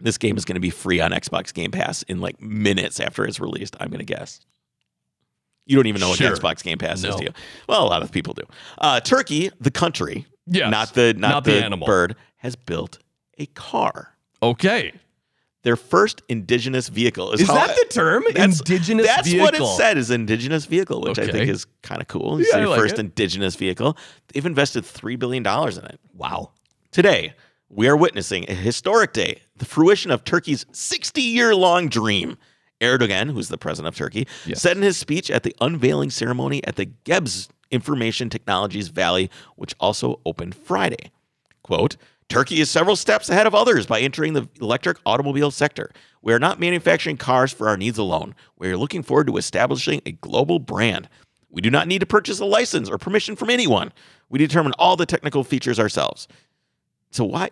This 0.00 0.18
game 0.18 0.36
is 0.36 0.44
going 0.44 0.54
to 0.54 0.60
be 0.60 0.70
free 0.70 1.00
on 1.00 1.10
Xbox 1.10 1.52
Game 1.52 1.70
Pass 1.70 2.02
in 2.04 2.20
like 2.20 2.40
minutes 2.40 3.00
after 3.00 3.24
it's 3.24 3.40
released, 3.40 3.74
I'm 3.80 3.88
going 3.88 3.98
to 3.98 4.04
guess. 4.04 4.40
You 5.68 5.76
don't 5.76 5.86
even 5.86 6.00
know 6.00 6.14
Sure. 6.14 6.30
what 6.32 6.40
Xbox 6.40 6.62
Game 6.64 6.78
Pass 6.78 6.98
is, 6.98 7.04
No. 7.04 7.18
do 7.18 7.24
you? 7.24 7.30
Well, 7.68 7.84
a 7.84 7.88
lot 7.88 8.02
of 8.02 8.10
people 8.10 8.34
do. 8.34 8.42
Uh, 8.78 8.98
Turkey, 9.00 9.50
the 9.60 9.70
country, 9.70 10.26
Yes. 10.46 10.70
not 10.70 10.94
the 10.94 11.12
not, 11.14 11.28
Not 11.28 11.44
the 11.44 11.52
the, 11.52 11.64
animal. 11.64 11.86
bird, 11.86 12.16
has 12.38 12.56
built 12.56 12.98
a 13.38 13.46
car. 13.46 14.16
Okay. 14.42 14.92
Their 15.64 15.76
first 15.76 16.22
indigenous 16.28 16.88
vehicle 16.88 17.32
is, 17.32 17.42
Is 17.42 17.48
that 17.48 17.70
I- 17.70 17.74
the 17.74 17.86
term? 17.90 18.24
that's, 18.34 18.60
Indigenous 18.60 19.06
That's 19.06 19.28
vehicle. 19.28 19.44
what 19.44 19.54
it 19.54 19.76
said 19.76 19.98
is 19.98 20.10
indigenous 20.10 20.64
vehicle, 20.64 21.02
which 21.02 21.18
I 21.18 21.26
think 21.30 21.48
is 21.50 21.66
kind 21.82 22.00
of 22.00 22.08
cool. 22.08 22.38
It's 22.38 22.48
Yeah, 22.50 22.58
their 22.60 22.68
like 22.68 22.80
first 22.80 22.94
it. 22.94 23.00
indigenous 23.00 23.54
vehicle. 23.56 23.96
They've 24.32 24.46
invested 24.46 24.86
three 24.86 25.16
billion 25.16 25.42
dollars 25.42 25.76
in 25.76 25.84
it. 25.84 26.00
Wow. 26.14 26.52
Today, 26.92 27.34
we 27.68 27.86
are 27.88 27.96
witnessing 27.96 28.46
a 28.48 28.54
historic 28.54 29.12
day, 29.12 29.42
the 29.56 29.66
fruition 29.66 30.10
of 30.10 30.24
Turkey's 30.24 30.64
60 30.72 31.20
year 31.20 31.54
long 31.54 31.88
dream. 31.88 32.38
Erdogan, 32.80 33.30
who's 33.32 33.48
the 33.48 33.58
president 33.58 33.88
of 33.94 33.96
Turkey, 33.96 34.26
Yes. 34.46 34.60
said 34.62 34.76
in 34.76 34.82
his 34.82 34.96
speech 34.96 35.30
at 35.30 35.42
the 35.42 35.54
unveiling 35.60 36.10
ceremony 36.10 36.62
at 36.64 36.76
the 36.76 36.86
Gebze 37.04 37.48
Information 37.70 38.30
Technologies 38.30 38.88
Valley, 38.88 39.30
which 39.56 39.74
also 39.80 40.20
opened 40.24 40.54
Friday. 40.54 41.10
Quote, 41.62 41.96
Turkey 42.28 42.60
is 42.60 42.70
several 42.70 42.94
steps 42.96 43.28
ahead 43.30 43.46
of 43.46 43.54
others 43.54 43.86
by 43.86 44.00
entering 44.00 44.34
the 44.34 44.48
electric 44.60 44.98
automobile 45.06 45.50
sector. 45.50 45.90
We 46.20 46.32
are 46.34 46.38
not 46.38 46.60
manufacturing 46.60 47.16
cars 47.16 47.52
for 47.52 47.68
our 47.68 47.76
needs 47.76 47.96
alone. 47.98 48.34
We 48.58 48.68
are 48.70 48.76
looking 48.76 49.02
forward 49.02 49.26
to 49.28 49.36
establishing 49.38 50.02
a 50.04 50.12
global 50.12 50.58
brand. 50.58 51.08
We 51.50 51.62
do 51.62 51.70
not 51.70 51.88
need 51.88 52.00
to 52.00 52.06
purchase 52.06 52.38
a 52.38 52.44
license 52.44 52.90
or 52.90 52.98
permission 52.98 53.34
from 53.34 53.48
anyone. 53.48 53.92
We 54.28 54.38
determine 54.38 54.72
all 54.78 54.96
the 54.96 55.06
technical 55.06 55.42
features 55.42 55.80
ourselves. 55.80 56.28
So 57.10 57.24
why 57.24 57.48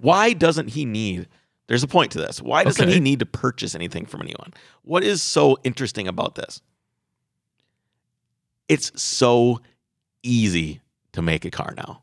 why 0.00 0.32
doesn't 0.32 0.68
he 0.68 0.84
need 0.84 1.28
there's 1.68 1.82
a 1.82 1.88
point 1.88 2.12
to 2.12 2.18
this. 2.18 2.40
Why 2.40 2.64
doesn't 2.64 2.84
Okay. 2.84 2.94
he 2.94 3.00
need 3.00 3.18
to 3.20 3.26
purchase 3.26 3.74
anything 3.74 4.06
from 4.06 4.22
anyone? 4.22 4.52
What 4.82 5.02
is 5.02 5.22
so 5.22 5.58
interesting 5.64 6.06
about 6.08 6.34
this? 6.36 6.60
It's 8.68 8.90
so 9.00 9.60
easy 10.22 10.80
to 11.12 11.22
make 11.22 11.44
a 11.44 11.50
car 11.50 11.74
now. 11.76 12.02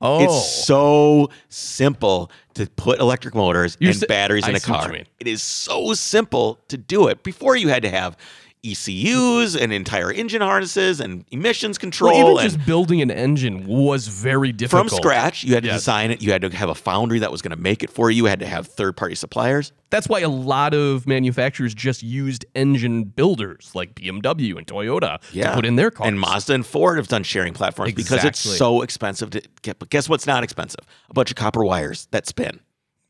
Oh. 0.00 0.24
It's 0.24 0.66
so 0.66 1.30
simple 1.48 2.30
to 2.54 2.66
put 2.66 2.98
electric 2.98 3.34
motors 3.34 3.76
You're 3.80 3.92
and 3.92 4.00
sa- 4.00 4.06
batteries 4.06 4.46
in 4.48 4.54
I 4.54 4.58
a 4.58 4.60
car. 4.60 4.92
It 5.20 5.28
is 5.28 5.42
so 5.42 5.94
simple 5.94 6.58
to 6.68 6.76
do 6.76 7.06
it. 7.06 7.22
Before 7.22 7.54
you 7.56 7.68
had 7.68 7.82
to 7.82 7.88
have 7.90 8.16
ECUs 8.64 9.56
and 9.56 9.72
entire 9.72 10.12
engine 10.12 10.40
harnesses 10.40 11.00
and 11.00 11.24
emissions 11.30 11.78
control. 11.78 12.12
Well, 12.34 12.40
even 12.40 12.50
just 12.56 12.64
building 12.66 13.02
an 13.02 13.10
engine 13.10 13.66
was 13.66 14.06
very 14.08 14.52
difficult. 14.52 14.88
from 14.90 14.96
scratch, 14.98 15.42
you 15.44 15.54
had 15.54 15.64
to 15.64 15.68
Yeah. 15.68 15.74
design 15.74 16.10
it. 16.10 16.22
You 16.22 16.32
had 16.32 16.42
to 16.42 16.50
have 16.50 16.68
a 16.68 16.74
foundry 16.74 17.18
that 17.20 17.32
was 17.32 17.42
going 17.42 17.50
to 17.56 17.60
make 17.60 17.82
it 17.82 17.90
for 17.90 18.10
you. 18.10 18.18
You 18.18 18.24
had 18.26 18.40
to 18.40 18.46
have 18.46 18.66
third 18.68 18.96
party 18.96 19.14
suppliers. 19.14 19.72
That's 19.90 20.08
why 20.08 20.20
a 20.20 20.28
lot 20.28 20.74
of 20.74 21.06
manufacturers 21.06 21.74
just 21.74 22.02
used 22.02 22.44
engine 22.54 23.04
builders 23.04 23.72
like 23.74 23.94
BMW 23.96 24.56
and 24.56 24.66
Toyota 24.66 25.18
to 25.32 25.52
put 25.54 25.66
in 25.66 25.76
their 25.76 25.90
cars. 25.90 26.08
And 26.08 26.18
Mazda 26.20 26.54
and 26.54 26.64
Ford 26.64 26.96
have 26.98 27.08
done 27.08 27.24
sharing 27.24 27.52
platforms 27.54 27.92
because 27.94 28.24
it's 28.24 28.38
so 28.40 28.82
expensive 28.82 29.30
to 29.30 29.42
get. 29.62 29.78
But 29.78 29.90
guess 29.90 30.08
what's 30.08 30.26
not 30.26 30.44
expensive? 30.44 30.80
A 31.10 31.14
bunch 31.14 31.30
of 31.30 31.36
copper 31.36 31.64
wires 31.64 32.06
that 32.12 32.26
spin. 32.26 32.60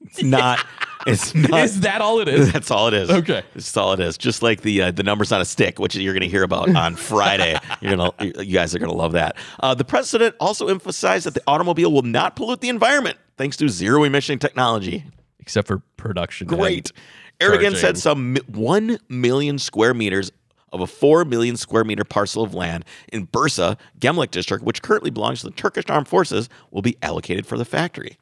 It's 0.04 0.22
not. 0.22 0.64
it's 1.06 1.34
not. 1.34 1.64
Is 1.64 1.80
that 1.80 2.00
all 2.00 2.20
it 2.20 2.28
is? 2.28 2.52
That's 2.52 2.70
all 2.70 2.88
it 2.88 2.94
is. 2.94 3.10
Okay. 3.10 3.42
that's 3.54 3.76
all 3.76 3.92
it 3.92 4.00
is. 4.00 4.18
Just 4.18 4.42
like 4.42 4.62
the 4.62 4.82
uh, 4.82 4.90
the 4.90 5.02
numbers 5.02 5.32
on 5.32 5.40
a 5.40 5.44
stick, 5.44 5.78
which 5.78 5.94
you're 5.94 6.14
going 6.14 6.22
to 6.22 6.28
hear 6.28 6.42
about 6.42 6.74
on 6.74 6.96
Friday. 6.96 7.58
You're 7.80 7.96
gonna, 7.96 8.12
you 8.20 8.54
guys 8.54 8.74
are 8.74 8.78
going 8.78 8.90
to 8.90 8.96
love 8.96 9.12
that. 9.12 9.36
Uh, 9.60 9.74
the 9.74 9.84
president 9.84 10.34
also 10.40 10.68
emphasized 10.68 11.26
that 11.26 11.34
the 11.34 11.42
automobile 11.46 11.92
will 11.92 12.02
not 12.02 12.36
pollute 12.36 12.60
the 12.60 12.68
environment 12.68 13.18
thanks 13.36 13.56
to 13.58 13.68
zero 13.68 14.04
emission 14.04 14.38
technology. 14.38 15.04
Except 15.40 15.66
for 15.66 15.78
production. 15.96 16.46
Great. 16.46 16.92
Erdogan 17.40 17.76
said 17.76 17.98
some 17.98 18.36
1 18.46 18.98
million 19.08 19.58
square 19.58 19.94
meters 19.94 20.30
of 20.72 20.80
a 20.80 20.86
4 20.86 21.24
million 21.24 21.56
square 21.56 21.84
meter 21.84 22.04
parcel 22.04 22.42
of 22.42 22.54
land 22.54 22.84
in 23.12 23.26
Bursa, 23.26 23.76
Gemlik 23.98 24.30
district, 24.30 24.64
which 24.64 24.82
currently 24.82 25.10
belongs 25.10 25.40
to 25.40 25.46
the 25.48 25.52
Turkish 25.52 25.84
armed 25.88 26.08
forces, 26.08 26.48
will 26.70 26.82
be 26.82 26.96
allocated 27.02 27.46
for 27.46 27.58
the 27.58 27.64
factory. 27.64 28.16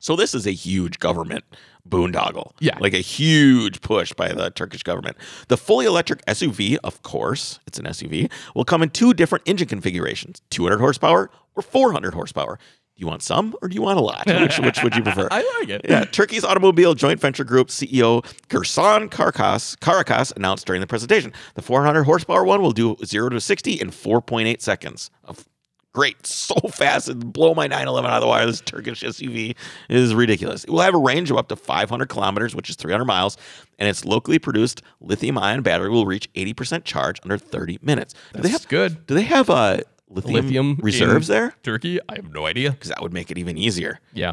So 0.00 0.16
this 0.16 0.34
is 0.34 0.46
a 0.46 0.52
huge 0.52 0.98
government 0.98 1.44
boondoggle. 1.88 2.52
Yeah. 2.58 2.78
Like 2.78 2.94
a 2.94 2.98
huge 2.98 3.80
push 3.80 4.12
by 4.12 4.32
the 4.32 4.50
Turkish 4.50 4.82
government. 4.82 5.16
The 5.48 5.56
fully 5.56 5.86
electric 5.86 6.24
SUV, 6.26 6.78
of 6.82 7.02
course, 7.02 7.60
it's 7.66 7.78
an 7.78 7.84
SUV, 7.84 8.30
will 8.54 8.64
come 8.64 8.82
in 8.82 8.90
two 8.90 9.14
different 9.14 9.46
engine 9.46 9.68
configurations 9.68 10.40
200 10.50 10.78
horsepower 10.78 11.30
or 11.54 11.62
400 11.62 12.14
horsepower. 12.14 12.58
Do 12.96 13.02
you 13.02 13.06
want 13.06 13.22
some 13.22 13.54
or 13.62 13.68
do 13.68 13.74
you 13.74 13.82
want 13.82 13.98
a 13.98 14.02
lot? 14.02 14.26
Which, 14.40 14.58
which 14.58 14.82
would 14.82 14.94
you 14.94 15.02
prefer? 15.02 15.28
I 15.30 15.42
like 15.60 15.70
it. 15.70 15.82
Yeah, 15.88 16.04
Turkey's 16.04 16.44
automobile 16.44 16.94
joint 16.94 17.18
venture 17.18 17.44
group 17.44 17.68
CEO 17.68 18.22
Gürcan 18.48 19.08
Karakas, 19.08 19.76
Karakas 19.78 20.36
announced 20.36 20.66
during 20.66 20.80
the 20.80 20.86
presentation 20.86 21.32
the 21.54 21.62
400 21.62 22.04
horsepower 22.04 22.44
one 22.44 22.60
will 22.60 22.72
do 22.72 22.96
0 23.04 23.30
to 23.30 23.40
60 23.40 23.72
in 23.72 23.90
4.8 23.90 24.60
seconds. 24.60 25.10
Of 25.24 25.46
great, 25.92 26.26
so 26.26 26.54
fast 26.68 27.08
and 27.08 27.32
blow 27.32 27.54
my 27.54 27.66
911 27.66 28.10
out 28.10 28.16
of 28.16 28.20
the 28.22 28.26
wire. 28.26 28.46
This 28.46 28.60
Turkish 28.60 29.02
SUV 29.02 29.56
is 29.88 30.14
ridiculous. 30.14 30.64
It 30.64 30.70
will 30.70 30.80
have 30.80 30.94
a 30.94 30.98
range 30.98 31.30
of 31.30 31.36
up 31.36 31.48
to 31.48 31.56
500 31.56 32.08
kilometers, 32.08 32.54
which 32.54 32.70
is 32.70 32.76
300 32.76 33.04
miles, 33.04 33.36
and 33.78 33.88
its 33.88 34.04
locally 34.04 34.38
produced 34.38 34.82
lithium-ion 35.00 35.62
battery 35.62 35.90
will 35.90 36.06
reach 36.06 36.32
80% 36.34 36.84
charge 36.84 37.20
under 37.22 37.38
30 37.38 37.78
minutes. 37.82 38.14
Do 38.32 38.42
they 38.42 38.48
That's 38.48 38.64
have 38.64 38.68
good. 38.68 39.06
Do 39.06 39.14
they 39.14 39.22
have 39.22 39.50
uh, 39.50 39.78
lithium, 40.08 40.44
Lithium 40.44 40.78
reserves 40.82 41.28
there? 41.28 41.54
Turkey? 41.62 42.00
I 42.08 42.16
have 42.16 42.32
no 42.32 42.46
idea. 42.46 42.72
Because 42.72 42.88
that 42.90 43.02
would 43.02 43.12
make 43.12 43.30
it 43.30 43.38
even 43.38 43.56
easier. 43.56 44.00
Yeah. 44.12 44.32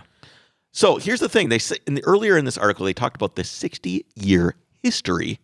So 0.72 0.98
here's 0.98 1.20
the 1.20 1.30
thing: 1.30 1.50
they 1.50 1.60
say 1.60 1.78
in 1.88 1.96
the 1.96 2.04
earlier 2.04 2.38
in 2.38 2.46
this 2.46 2.58
article 2.58 2.86
they 2.86 2.94
talked 2.94 3.16
about 3.16 3.36
the 3.36 3.44
60 3.44 4.06
year 4.16 4.56
history 4.84 5.40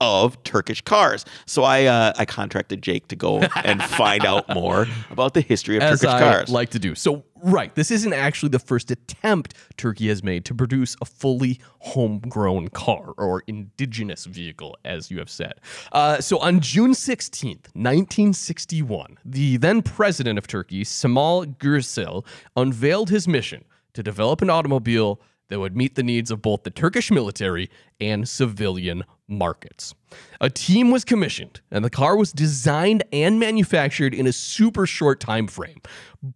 of 0.00 0.42
Turkish 0.42 0.80
cars. 0.82 1.24
So 1.46 1.62
I 1.62 1.84
uh, 1.84 2.12
I 2.18 2.24
contracted 2.24 2.82
Jake 2.82 3.08
to 3.08 3.16
go 3.16 3.38
and 3.64 3.82
find 3.82 4.24
out 4.24 4.48
more 4.52 4.86
about 5.10 5.34
the 5.34 5.40
history 5.40 5.76
of 5.76 5.82
As 5.82 6.00
Turkish 6.00 6.14
I 6.14 6.20
cars. 6.20 6.50
like 6.50 6.70
to 6.70 6.78
do. 6.78 6.94
So, 6.94 7.24
right, 7.42 7.74
this 7.74 7.90
isn't 7.90 8.12
actually 8.12 8.50
the 8.50 8.58
first 8.58 8.90
attempt 8.90 9.54
Turkey 9.76 10.08
has 10.08 10.22
made 10.22 10.44
to 10.46 10.54
produce 10.54 10.96
a 11.00 11.04
fully 11.04 11.60
homegrown 11.78 12.68
car 12.68 13.14
or 13.16 13.42
indigenous 13.46 14.24
vehicle, 14.24 14.76
as 14.84 15.10
you 15.10 15.18
have 15.18 15.30
said. 15.30 15.54
Uh, 15.92 16.20
so, 16.20 16.38
on 16.38 16.60
June 16.60 16.92
16th, 16.92 17.68
1961, 17.74 19.18
the 19.24 19.56
then 19.58 19.82
president 19.82 20.38
of 20.38 20.46
Turkey, 20.46 20.84
Cemal 20.84 21.46
Gürsel, 21.46 22.24
unveiled 22.56 23.10
his 23.10 23.28
mission 23.28 23.64
to 23.92 24.02
develop 24.02 24.42
an 24.42 24.50
automobile 24.50 25.20
that 25.48 25.60
would 25.60 25.76
meet 25.76 25.94
the 25.94 26.02
needs 26.02 26.30
of 26.30 26.42
both 26.42 26.62
the 26.62 26.70
Turkish 26.70 27.10
military 27.10 27.70
and 28.00 28.28
civilian 28.28 29.04
markets. 29.28 29.94
A 30.40 30.50
team 30.50 30.90
was 30.90 31.04
commissioned 31.04 31.60
and 31.70 31.84
the 31.84 31.90
car 31.90 32.16
was 32.16 32.32
designed 32.32 33.02
and 33.12 33.38
manufactured 33.40 34.14
in 34.14 34.26
a 34.26 34.32
super 34.32 34.86
short 34.86 35.20
time 35.20 35.46
frame, 35.46 35.80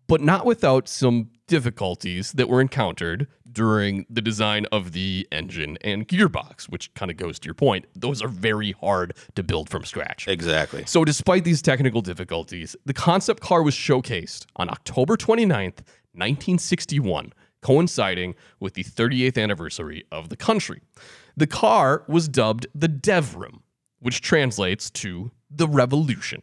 but 0.07 0.21
not 0.21 0.47
without 0.47 0.89
some 0.89 1.31
difficulties 1.47 2.33
that 2.33 2.49
were 2.49 2.61
encountered 2.61 3.27
during 3.51 4.07
the 4.11 4.21
design 4.21 4.67
of 4.71 4.93
the 4.93 5.27
engine 5.33 5.79
and 5.81 6.07
gearbox, 6.07 6.69
which 6.69 6.93
kind 6.95 7.11
of 7.11 7.17
goes 7.17 7.39
to 7.41 7.47
your 7.47 7.55
point. 7.55 7.87
Those 7.97 8.23
are 8.23 8.29
very 8.29 8.73
hard 8.73 9.15
to 9.35 9.43
build 9.43 9.69
from 9.71 9.85
scratch. 9.85 10.29
exactly. 10.29 10.85
So, 10.87 11.05
despite 11.05 11.45
these 11.45 11.63
technical 11.63 12.03
difficulties, 12.03 12.77
the 12.85 12.93
concept 12.93 13.41
car 13.41 13.63
was 13.63 13.75
showcased 13.75 14.47
on 14.57 14.69
October 14.69 15.17
29th, 15.17 15.81
1961, 16.13 17.33
coinciding 17.63 18.35
with 18.61 18.75
the 18.75 18.85
38th 18.85 19.39
anniversary 19.43 20.05
of 20.13 20.29
the 20.29 20.37
country. 20.37 20.81
The 21.37 21.47
car 21.47 22.05
was 22.09 22.29
dubbed 22.29 22.67
the 22.75 22.89
Devrim, 22.89 23.61
which 24.01 24.21
translates 24.21 24.91
to 24.91 25.31
the 25.51 25.69
Revolution. 25.69 26.43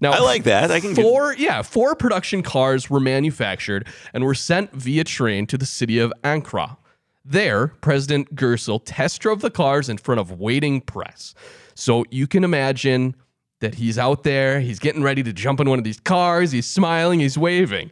Now, 0.00 0.12
I 0.12 0.20
like 0.20 0.44
that. 0.44 0.70
I 0.70 0.80
can 0.80 0.94
get- 0.94 1.02
four, 1.02 1.34
yeah, 1.34 1.62
four 1.62 1.94
production 1.94 2.42
cars 2.42 2.88
were 2.90 3.00
manufactured 3.00 3.86
and 4.12 4.24
were 4.24 4.34
sent 4.34 4.72
via 4.72 5.04
train 5.04 5.46
to 5.46 5.58
the 5.58 5.66
city 5.66 5.98
of 5.98 6.12
Ankara. 6.24 6.76
There, 7.24 7.68
President 7.80 8.34
Gürsel 8.34 8.80
test 8.84 9.20
drove 9.20 9.40
the 9.40 9.50
cars 9.50 9.88
in 9.88 9.98
front 9.98 10.20
of 10.20 10.32
waiting 10.32 10.80
press. 10.80 11.34
So 11.74 12.04
you 12.10 12.26
can 12.26 12.42
imagine 12.42 13.14
that 13.60 13.74
he's 13.74 13.98
out 13.98 14.22
there, 14.22 14.60
he's 14.60 14.78
getting 14.78 15.02
ready 15.02 15.22
to 15.22 15.32
jump 15.32 15.60
in 15.60 15.68
one 15.68 15.78
of 15.78 15.84
these 15.84 16.00
cars, 16.00 16.52
he's 16.52 16.66
smiling, 16.66 17.20
he's 17.20 17.36
waving. 17.36 17.90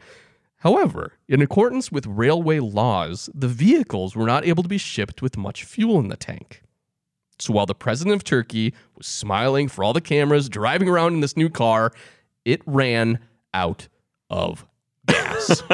However, 0.59 1.13
in 1.29 1.43
accordance 1.43 1.93
with 1.93 2.07
railway 2.07 2.59
laws, 2.61 3.29
the 3.35 3.49
vehicles 3.49 4.17
were 4.17 4.27
not 4.27 4.45
able 4.47 4.63
to 4.63 4.69
be 4.69 4.79
shipped 4.79 5.23
with 5.23 5.37
much 5.37 5.65
fuel 5.65 5.99
in 5.99 6.09
the 6.09 6.17
tank. 6.17 6.63
So 7.39 7.53
while 7.53 7.67
the 7.67 7.75
president 7.75 8.17
of 8.17 8.25
Turkey 8.25 8.73
was 8.97 9.07
smiling 9.07 9.69
for 9.69 9.85
all 9.85 9.93
the 9.93 10.01
cameras, 10.01 10.49
driving 10.49 10.89
around 10.89 11.13
in 11.15 11.21
this 11.21 11.37
new 11.37 11.51
car, 11.51 11.93
it 12.47 12.63
ran 12.65 13.19
out 13.53 13.89
of 14.31 14.67
gas. 15.07 15.63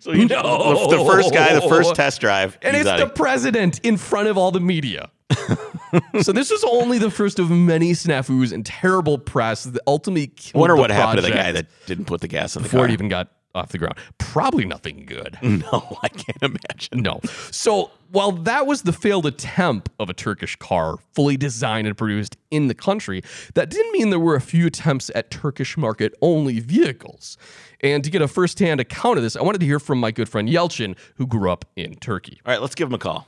So 0.00 0.12
you 0.12 0.26
No. 0.26 0.88
the, 0.90 1.04
first 1.04 1.32
guy, 1.32 1.54
the 1.54 1.62
first 1.62 1.94
test 1.94 2.20
drive, 2.20 2.58
and 2.62 2.76
it's 2.76 2.84
the 2.84 3.08
president 3.08 3.80
in 3.82 3.96
front 3.96 4.28
of 4.28 4.36
all 4.36 4.50
the 4.50 4.60
media. 4.60 5.10
so 6.20 6.32
this 6.32 6.50
was 6.50 6.62
only 6.64 6.98
the 6.98 7.10
first 7.10 7.38
of 7.38 7.50
many 7.50 7.92
snafus 7.92 8.52
and 8.52 8.64
terrible 8.66 9.16
press 9.18 9.64
that 9.64 9.80
ultimately 9.86 10.28
killed 10.28 10.60
wonder 10.60 10.76
the 10.76 10.80
what 10.80 10.90
happened 10.90 11.22
to 11.22 11.22
the 11.22 11.30
guy 11.34 11.50
that 11.52 11.66
didn't 11.86 12.04
put 12.04 12.20
the 12.20 12.28
gas 12.28 12.56
in 12.56 12.62
the 12.62 12.68
before 12.68 12.80
car. 12.80 12.88
it 12.88 12.92
even 12.92 13.08
got 13.08 13.32
off 13.54 13.70
the 13.70 13.78
ground. 13.78 13.96
Probably 14.18 14.64
nothing 14.64 15.04
good. 15.06 15.38
no, 15.42 15.98
I 16.02 16.08
can't 16.08 16.42
imagine. 16.42 17.02
No. 17.02 17.20
So 17.50 17.90
while 18.10 18.32
that 18.32 18.66
was 18.66 18.82
the 18.82 18.92
failed 18.92 19.26
attempt 19.26 19.90
of 19.98 20.10
a 20.10 20.14
Turkish 20.14 20.56
car 20.56 20.96
fully 21.14 21.36
designed 21.36 21.86
and 21.86 21.96
produced 21.96 22.36
in 22.50 22.68
the 22.68 22.74
country, 22.74 23.22
that 23.54 23.70
didn't 23.70 23.92
mean 23.92 24.10
there 24.10 24.18
were 24.20 24.36
a 24.36 24.40
few 24.40 24.66
attempts 24.66 25.10
at 25.14 25.30
Turkish 25.30 25.76
market 25.76 26.14
only 26.20 26.60
vehicles. 26.60 27.36
And 27.80 28.02
to 28.04 28.10
get 28.10 28.22
a 28.22 28.28
firsthand 28.28 28.80
account 28.80 29.18
of 29.18 29.22
this, 29.22 29.36
I 29.36 29.42
wanted 29.42 29.58
to 29.58 29.66
hear 29.66 29.78
from 29.78 29.98
my 29.98 30.10
good 30.10 30.28
friend 30.28 30.48
Yelchin, 30.48 30.96
who 31.16 31.26
grew 31.26 31.50
up 31.50 31.64
in 31.76 31.94
Turkey. 31.96 32.40
All 32.46 32.52
right, 32.52 32.60
let's 32.60 32.74
give 32.74 32.88
him 32.88 32.94
a 32.94 32.98
call. 32.98 33.26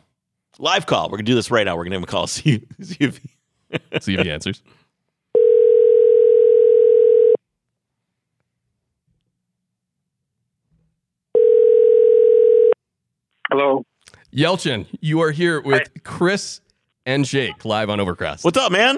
Live 0.59 0.87
call. 0.87 1.11
We're 1.11 1.19
gonna 1.19 1.25
do 1.25 1.35
this 1.35 1.51
right 1.51 1.65
now. 1.65 1.77
We're 1.77 1.85
gonna 1.85 1.97
give 1.97 2.01
him 2.01 2.05
a 2.05 2.07
call. 2.07 2.27
See, 2.27 2.67
see 2.81 2.97
if 3.01 3.19
he, 3.19 3.31
See 4.01 4.15
if 4.15 4.21
he 4.21 4.31
answers. 4.31 4.63
Hello. 13.51 13.85
Yelchin, 14.35 14.87
you 15.01 15.21
are 15.21 15.31
here 15.31 15.61
with 15.61 15.89
Chris 16.03 16.61
and 17.05 17.25
Jake 17.25 17.65
live 17.65 17.89
on 17.89 18.01
Overcrest. 18.01 18.43
What's 18.43 18.59
up, 18.59 18.73
man? 18.73 18.97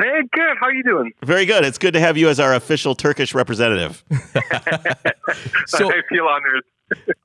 Hey, 0.00 0.22
good. 0.32 0.56
How 0.58 0.66
are 0.66 0.74
you 0.74 0.82
doing? 0.82 1.12
Very 1.22 1.46
good. 1.46 1.64
It's 1.64 1.78
good 1.78 1.94
to 1.94 2.00
have 2.00 2.16
you 2.16 2.28
as 2.28 2.40
our 2.40 2.54
official 2.54 2.94
Turkish 2.94 3.34
representative. 3.34 4.04
So 5.66 5.88
I 5.90 6.02
feel 6.10 6.26
honored. 6.26 6.64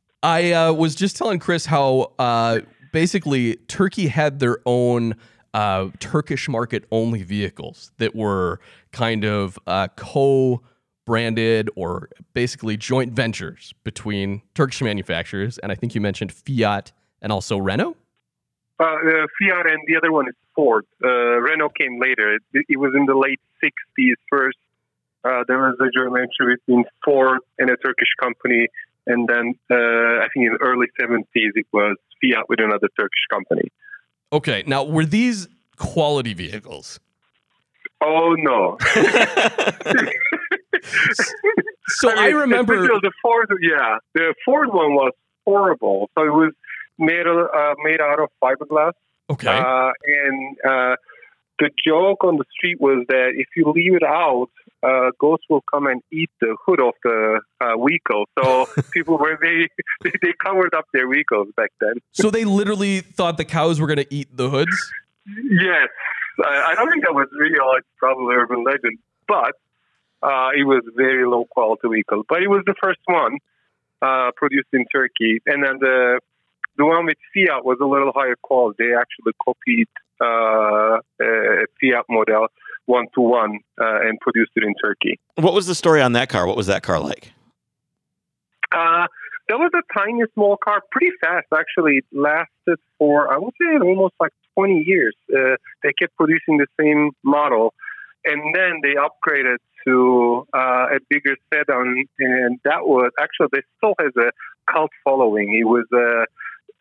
I 0.24 0.54
uh, 0.54 0.72
was 0.72 0.96
just 0.96 1.18
telling 1.18 1.40
Chris 1.40 1.66
how 1.66 2.14
uh, 2.18 2.60
basically 2.94 3.58
Turkey 3.68 4.08
had 4.08 4.40
their 4.40 4.60
own 4.66 5.16
uh, 5.54 5.90
Turkish 6.00 6.48
market 6.48 6.86
only 6.90 7.24
vehicles 7.24 7.92
that 7.98 8.16
were 8.16 8.62
kind 8.94 9.26
of 9.26 9.60
uh, 9.68 9.90
co 9.98 10.62
branded 11.08 11.70
or 11.76 12.10
basically 12.34 12.78
joint 12.78 13.14
ventures 13.14 13.74
between 13.84 14.44
Turkish 14.54 14.82
manufacturers. 14.82 15.58
And 15.58 15.72
I 15.72 15.76
think 15.76 15.96
you 15.96 16.02
mentioned 16.02 16.32
Fiat 16.32 16.92
and 17.22 17.32
also 17.32 17.58
Renault. 17.58 17.96
Uh, 18.80 18.84
uh, 18.84 19.26
Fiat 19.40 19.66
and 19.66 19.80
the 19.88 19.96
other 19.98 20.12
one 20.12 20.28
is 20.28 20.36
Ford. 20.54 20.86
Uh, 21.04 21.08
Renault 21.08 21.70
came 21.70 22.00
later. 22.00 22.36
It, 22.36 22.66
it 22.70 22.78
was 22.78 22.92
in 22.94 23.06
the 23.06 23.16
late 23.16 23.40
60s 23.64 24.14
first. 24.30 24.58
Uh, 25.24 25.44
there 25.48 25.58
was 25.58 25.78
a 25.80 25.90
joint 25.98 26.14
venture 26.14 26.56
between 26.56 26.84
Ford 27.04 27.40
and 27.58 27.70
a 27.70 27.78
Turkish 27.78 28.10
company. 28.22 28.68
And 29.08 29.28
then 29.28 29.54
uh, 29.72 29.76
I 29.76 30.28
think 30.34 30.48
in 30.48 30.54
the 30.54 30.60
early 30.62 30.88
70s 31.00 31.24
it 31.34 31.66
was 31.72 31.96
Fiat 32.22 32.50
with 32.50 32.60
another 32.60 32.90
Turkish 33.00 33.26
company. 33.32 33.72
Okay, 34.34 34.64
now 34.68 34.84
were 34.84 35.06
these 35.06 35.48
quality 35.78 36.34
vehicles? 36.34 37.00
Oh 38.04 38.36
no! 38.38 38.78
So 41.90 42.10
I, 42.10 42.28
mean, 42.28 42.36
remember. 42.36 42.74
especially 42.76 43.00
the 43.02 43.12
Ford. 43.22 43.48
Yeah, 43.62 43.98
the 44.14 44.34
Ford 44.44 44.68
one 44.74 44.94
was 44.94 45.14
horrible. 45.46 46.10
So 46.18 46.26
it 46.26 46.32
was 46.34 46.52
made 47.00 47.26
uh, 47.26 47.76
made 47.84 48.02
out 48.02 48.20
of 48.20 48.30
fiberglass, 48.44 48.92
Okay. 49.30 49.48
uh, 49.48 49.92
and 50.06 50.58
uh, 50.68 50.96
the 51.60 51.70
joke 51.86 52.24
on 52.26 52.36
the 52.38 52.44
street 52.52 52.82
was 52.82 53.06
that 53.08 53.32
if 53.36 53.48
you 53.56 53.72
leave 53.72 53.96
it 53.96 54.04
out, 54.04 54.50
uh, 54.84 55.12
ghosts 55.18 55.46
will 55.50 55.64
come 55.74 55.88
and 55.88 56.02
eat 56.12 56.30
the 56.42 56.56
hood 56.66 56.82
of 56.82 56.94
the 57.04 57.40
uh, 57.62 57.78
vehicle. 57.78 58.26
So 58.38 58.68
people 58.92 59.18
were 59.18 59.38
they, 59.42 59.70
they 60.22 60.34
covered 60.44 60.74
up 60.74 60.86
their 60.94 61.10
vehicles 61.10 61.48
back 61.56 61.72
then. 61.80 61.94
so 62.12 62.30
they 62.30 62.44
literally 62.44 63.00
thought 63.00 63.38
the 63.38 63.46
cows 63.46 63.80
were 63.80 63.88
going 63.88 63.98
to 64.06 64.14
eat 64.14 64.28
the 64.36 64.50
hoods. 64.50 64.92
Yes, 65.50 65.88
I, 66.44 66.72
I 66.72 66.76
don't 66.76 66.92
think 66.92 67.04
that 67.06 67.14
was 67.14 67.28
real. 67.40 67.72
It's 67.78 67.88
probably 67.98 68.36
urban 68.36 68.64
legend, 68.64 68.98
but 69.28 69.54
uh, 70.22 70.50
it 70.56 70.66
was 70.66 70.84
very 70.96 71.28
low 71.28 71.46
quality 71.46 71.88
vehicle. 71.88 72.24
But 72.28 72.44
it 72.44 72.48
was 72.48 72.64
the 72.66 72.76
first 72.82 73.00
one 73.06 73.38
uh, 74.02 74.32
produced 74.36 74.70
in 74.74 74.86
Turkey, 74.92 75.42
and 75.46 75.64
then 75.64 75.78
the 75.80 76.20
the 76.78 76.86
one 76.86 77.06
with 77.06 77.18
Fiat 77.34 77.66
was 77.66 77.78
a 77.82 77.86
little 77.86 78.12
higher 78.16 78.36
quality. 78.42 78.86
They 78.86 78.94
actually 78.94 79.34
copied 79.44 79.88
uh, 80.22 81.00
a 81.22 81.66
Fiat 81.82 82.06
model 82.10 82.48
one 82.86 83.08
to 83.16 83.22
one 83.22 83.60
and 83.78 84.20
produced 84.22 84.52
it 84.56 84.64
in 84.64 84.74
Turkey. 84.76 85.20
what 85.36 85.54
was 85.54 85.68
the 85.68 85.76
story 85.76 86.02
on 86.02 86.14
that 86.14 86.30
car? 86.30 86.48
What 86.48 86.56
was 86.56 86.68
that 86.68 86.84
car 86.84 87.00
like? 87.00 87.34
Uh, 88.72 89.08
that 89.50 89.58
was 89.58 89.72
a 89.74 89.98
tiny, 89.98 90.24
small 90.34 90.58
car, 90.58 90.82
pretty 90.92 91.12
fast 91.22 91.48
actually. 91.58 91.98
It 91.98 92.06
lasted 92.12 92.80
for, 92.98 93.32
I 93.32 93.38
would 93.38 93.54
say, 93.60 93.78
almost 93.82 94.14
like 94.20 94.34
20 94.56 94.84
years. 94.86 95.16
Uh, 95.34 95.56
they 95.84 95.94
kept 95.94 96.16
producing 96.18 96.58
the 96.58 96.68
same 96.80 97.12
model. 97.24 97.74
And 98.30 98.54
then 98.54 98.82
they 98.84 98.96
upgraded 98.96 99.58
to 99.86 100.46
uh, 100.54 100.96
a 100.96 101.00
bigger 101.10 101.36
sedan, 101.52 102.06
and 102.20 102.60
that 102.66 102.86
was 102.86 103.12
actually, 103.20 103.48
they 103.54 103.62
still 103.78 103.96
has 104.00 104.12
a 104.18 104.32
cult 104.72 104.92
following. 105.04 105.56
It 105.56 105.66
was 105.66 105.86
a, 105.94 106.26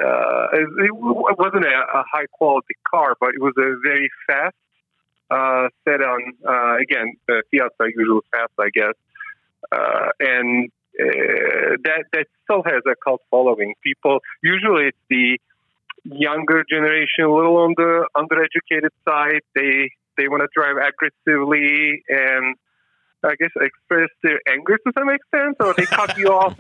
uh, 0.04 0.46
it 0.52 0.90
wasn't 0.92 1.64
a, 1.64 1.98
a 2.00 2.04
high 2.12 2.26
quality 2.32 2.74
car, 2.90 3.14
but 3.20 3.30
it 3.30 3.40
was 3.40 3.54
a 3.56 3.76
very 3.82 4.10
fast 4.26 4.56
uh, 5.30 5.68
sedan. 5.84 6.32
Uh, 6.46 6.76
again, 6.76 7.14
uh, 7.30 7.40
Fiats 7.50 7.74
are 7.80 7.88
usually 7.88 8.20
fast, 8.32 8.52
I 8.58 8.70
guess. 8.74 8.94
Uh, 9.72 10.08
and 10.20 10.70
uh, 11.00 11.76
that 11.84 12.04
that 12.12 12.26
still 12.44 12.62
has 12.64 12.82
a 12.86 12.94
cult 13.04 13.20
following. 13.30 13.74
People 13.82 14.20
usually 14.42 14.86
it's 14.86 14.98
the 15.10 15.38
younger 16.04 16.64
generation, 16.70 17.24
a 17.24 17.34
little 17.34 17.56
on 17.58 17.74
the 17.76 18.06
undereducated 18.16 18.90
side. 19.06 19.42
They 19.54 19.90
they 20.16 20.28
want 20.28 20.42
to 20.42 20.48
drive 20.54 20.76
aggressively 20.76 22.02
and 22.08 22.56
I 23.24 23.34
guess 23.38 23.50
express 23.60 24.08
their 24.22 24.40
anger 24.48 24.78
to 24.78 24.92
some 24.98 25.08
extent, 25.08 25.56
or 25.60 25.74
they 25.74 25.86
cut 26.00 26.16
you 26.18 26.28
off. 26.28 26.58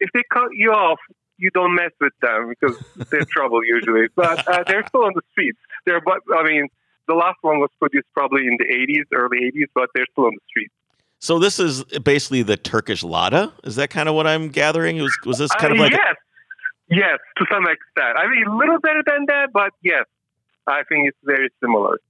If 0.00 0.10
they 0.12 0.22
cut 0.32 0.48
you 0.52 0.72
off, 0.72 0.98
you 1.38 1.50
don't 1.50 1.74
mess 1.74 1.90
with 2.00 2.12
them 2.22 2.48
because 2.48 2.76
they're 3.10 3.24
trouble 3.30 3.64
usually. 3.64 4.08
But 4.14 4.46
uh, 4.48 4.64
they're 4.66 4.86
still 4.88 5.04
on 5.04 5.12
the 5.14 5.22
streets. 5.32 5.58
They're 5.84 6.00
but 6.00 6.18
I 6.36 6.42
mean. 6.44 6.68
The 7.08 7.14
last 7.14 7.36
one 7.42 7.60
was 7.60 7.70
produced 7.78 8.08
probably 8.14 8.48
in 8.48 8.56
the 8.58 8.64
80s, 8.64 9.04
early 9.16 9.38
80s, 9.54 9.66
but 9.76 9.88
they're 9.94 10.06
still 10.10 10.24
on 10.24 10.32
the 10.34 10.40
streets. 10.48 10.74
So 11.20 11.38
this 11.38 11.60
is 11.60 11.84
basically 12.02 12.42
the 12.42 12.56
Turkish 12.56 13.04
Lada. 13.04 13.52
Is 13.62 13.76
that 13.76 13.90
kind 13.90 14.08
of 14.08 14.16
what 14.16 14.26
I'm 14.26 14.48
gathering? 14.48 15.00
Was 15.00 15.16
was 15.24 15.38
this 15.38 15.52
kind 15.52 15.70
Uh, 15.70 15.74
of 15.74 15.78
like 15.82 15.92
yes, 15.92 16.16
yes, 16.90 17.18
to 17.36 17.46
some 17.48 17.62
extent. 17.68 18.16
I 18.18 18.28
mean, 18.28 18.44
a 18.48 18.56
little 18.56 18.80
better 18.80 19.04
than 19.06 19.26
that, 19.26 19.52
but 19.52 19.70
yes, 19.84 20.04
I 20.66 20.82
think 20.88 21.06
it's 21.06 21.16
very 21.22 21.48
similar. 21.62 22.00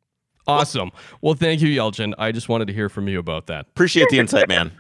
Awesome. 0.47 0.91
Well, 1.21 1.35
thank 1.35 1.61
you, 1.61 1.69
Yelchin. 1.69 2.15
I 2.19 2.33
just 2.33 2.49
wanted 2.49 2.67
to 2.69 2.73
hear 2.73 2.89
from 2.89 3.09
you 3.09 3.19
about 3.19 3.47
that. 3.49 3.67
appreciate 3.71 4.09
the 4.11 4.19
insight, 4.19 4.49
man. 4.49 4.73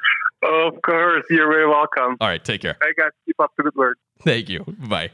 Of 0.42 0.80
course, 0.82 1.24
you're 1.30 1.50
very 1.50 1.66
welcome. 1.66 2.16
All 2.20 2.28
right. 2.28 2.44
Take 2.44 2.60
care. 2.60 2.76
I 2.82 2.92
got 2.96 3.06
to 3.06 3.12
keep 3.24 3.36
up 3.40 3.50
the 3.56 3.64
good 3.64 3.74
work. 3.74 3.98
Thank 4.22 4.48
you. 4.48 4.64
Bye. 4.78 5.10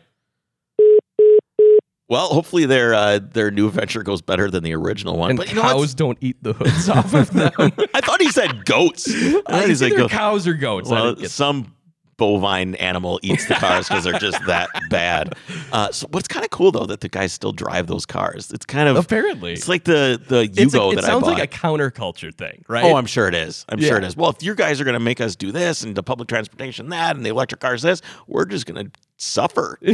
Well, 2.09 2.26
hopefully 2.28 2.66
their 2.66 2.92
uh, 2.92 3.20
their 3.20 3.50
new 3.50 3.70
venture 3.70 4.03
goes 4.03 4.20
better 4.20 4.50
than 4.50 4.62
the 4.62 4.74
original 4.74 5.16
one. 5.16 5.30
And 5.30 5.36
but 5.38 5.48
you 5.48 5.55
know 5.55 5.62
what? 5.62 5.72
cows 5.76 5.94
don't 5.94 6.18
eat 6.20 6.36
the 6.42 6.53
hoods 6.53 6.88
off 6.90 7.14
of 7.14 7.30
them. 7.32 7.50
I 7.94 8.00
thought 8.03 8.20
he 8.20 8.30
said 8.30 8.66
goats. 8.66 9.09
I 9.09 9.30
thought 9.30 9.42
Uh, 9.46 9.61
he 9.62 9.70
it's 9.70 9.80
said 9.80 9.86
either 9.92 9.96
goats. 10.03 10.12
cows 10.12 10.46
or 10.46 10.53
goats. 10.53 10.90
Well, 10.90 11.14
didn't 11.14 11.30
some 11.30 11.74
bovine 12.23 12.77
animal 12.77 13.18
eats 13.23 13.47
the 13.49 13.55
cars 13.55 13.89
because 13.89 14.05
they're 14.05 14.12
just 14.20 14.45
that 14.47 14.68
bad. 14.89 15.35
Uh, 15.73 15.91
so 15.91 16.07
what's 16.11 16.29
kind 16.29 16.45
of 16.45 16.51
cool 16.51 16.70
though 16.70 16.85
that 16.85 17.01
the 17.01 17.09
guys 17.09 17.33
still 17.33 17.53
drive 17.53 17.87
those 17.87 18.05
cars. 18.05 18.51
It's 18.51 18.66
kind 18.66 18.91
of 18.91 18.97
apparently, 18.97 19.55
it's 19.55 19.68
like 19.68 19.85
the 19.85 20.20
the 20.29 20.41
a- 20.41 20.49
Yugo 20.49 20.93
it 20.93 20.97
that 20.97 21.05
I 21.05 21.09
sounds 21.09 21.25
like 21.25 21.43
a 21.43 21.47
counterculture 21.47 22.35
thing, 22.35 22.62
right? 22.68 22.85
Oh, 22.85 22.97
I'm 22.97 23.07
sure 23.07 23.27
it 23.27 23.35
is. 23.35 23.64
I'm 23.70 23.81
sure 23.81 23.97
it 23.97 24.05
is. 24.05 24.14
Well, 24.14 24.29
if 24.29 24.43
you 24.43 24.55
guys 24.55 24.83
are 24.83 24.85
going 24.85 24.95
to 24.95 25.01
make 25.01 25.20
us 25.23 25.35
do 25.35 25.51
this 25.51 25.83
and 25.83 25.97
the 25.97 26.03
public 26.03 26.29
transportation 26.29 26.91
that 26.91 27.16
and 27.16 27.25
the 27.25 27.31
electric 27.31 27.62
cars 27.62 27.81
this, 27.81 28.03
we're 28.27 28.45
just 28.45 28.66
going 28.66 28.85
to 28.85 28.93
suffer. 29.16 29.79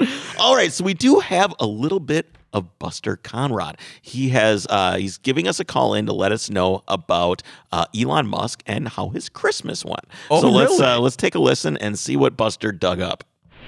All 0.38 0.56
right, 0.56 0.72
so 0.72 0.82
we 0.82 0.94
do 0.94 1.20
have 1.20 1.54
a 1.60 1.66
little 1.66 2.00
bit 2.00 2.34
of 2.54 2.78
Buster 2.78 3.16
Conrad. 3.16 3.76
He 4.00 4.30
has 4.30 4.66
uh, 4.70 4.96
he's 4.96 5.18
giving 5.18 5.46
us 5.46 5.60
a 5.60 5.64
call 5.64 5.92
in 5.92 6.06
to 6.06 6.14
let 6.14 6.32
us 6.32 6.48
know 6.48 6.82
about 6.88 7.42
uh, 7.72 7.84
Elon 7.94 8.26
Musk 8.26 8.62
and 8.66 8.88
how 8.88 9.10
his 9.10 9.28
Christmas 9.28 9.84
went. 9.84 10.06
Oh, 10.30 10.40
so 10.40 10.48
let's 10.48 10.80
uh, 10.80 10.98
let's 11.00 11.16
take 11.16 11.34
a 11.34 11.40
listen 11.40 11.76
and 11.76 11.98
see 11.98 12.16
what 12.16 12.36
Buster 12.36 12.72
dug 12.72 13.00
up. 13.00 13.24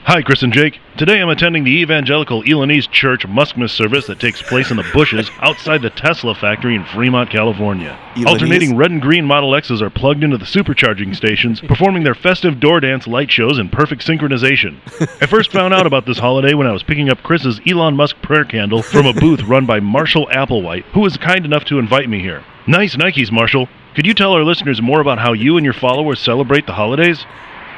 Hi, 0.07 0.23
Chris 0.23 0.45
and 0.45 0.53
Jake. 0.53 0.79
Today 0.97 1.21
I'm 1.21 1.31
attending 1.31 1.65
the 1.65 1.81
Evangelical 1.81 2.45
Elanese 2.45 2.89
Church 2.89 3.27
Muskmas 3.27 3.73
service 3.73 4.07
that 4.07 4.21
takes 4.21 4.41
place 4.41 4.71
in 4.71 4.77
the 4.77 4.89
bushes 4.95 5.29
outside 5.41 5.83
the 5.83 5.91
Tesla 5.91 6.33
factory 6.33 6.77
in 6.77 6.85
Fremont, 6.85 7.29
California. 7.29 7.99
Elanese? 8.15 8.27
Alternating 8.27 8.77
red 8.77 8.93
and 8.93 9.03
green 9.03 9.25
Model 9.25 9.57
X's 9.57 9.83
are 9.83 9.91
plugged 9.91 10.23
into 10.23 10.39
the 10.39 10.45
supercharging 10.45 11.17
stations, 11.17 11.61
performing 11.61 12.05
their 12.05 12.15
festive 12.15 12.61
door 12.61 12.79
dance 12.79 13.09
light 13.09 13.33
shows 13.33 13.59
in 13.59 13.69
perfect 13.69 14.07
synchronization. 14.07 14.77
I 15.21 15.27
first 15.27 15.51
found 15.51 15.75
out 15.75 15.89
about 15.89 16.07
this 16.07 16.21
holiday 16.21 16.55
when 16.55 16.69
I 16.69 16.73
was 16.73 16.85
picking 16.85 17.11
up 17.11 17.25
Chris's 17.25 17.61
Elon 17.67 17.97
Musk 17.97 18.15
prayer 18.23 18.45
candle 18.45 18.83
from 18.83 19.07
a 19.07 19.13
booth 19.13 19.43
run 19.43 19.67
by 19.67 19.81
Marshall 19.81 20.29
Applewhite, 20.29 20.85
who 20.93 21.01
was 21.01 21.17
kind 21.17 21.45
enough 21.45 21.65
to 21.65 21.81
invite 21.81 22.09
me 22.09 22.21
here. 22.21 22.45
Nice 22.69 22.95
Nikes, 22.95 23.33
Marshall. 23.33 23.69
Could 23.97 24.07
you 24.07 24.15
tell 24.15 24.35
our 24.35 24.45
listeners 24.45 24.81
more 24.81 25.01
about 25.01 25.19
how 25.19 25.33
you 25.33 25.57
and 25.57 25.65
your 25.65 25.75
followers 25.75 26.21
celebrate 26.21 26.67
the 26.67 26.75
holidays? 26.75 27.27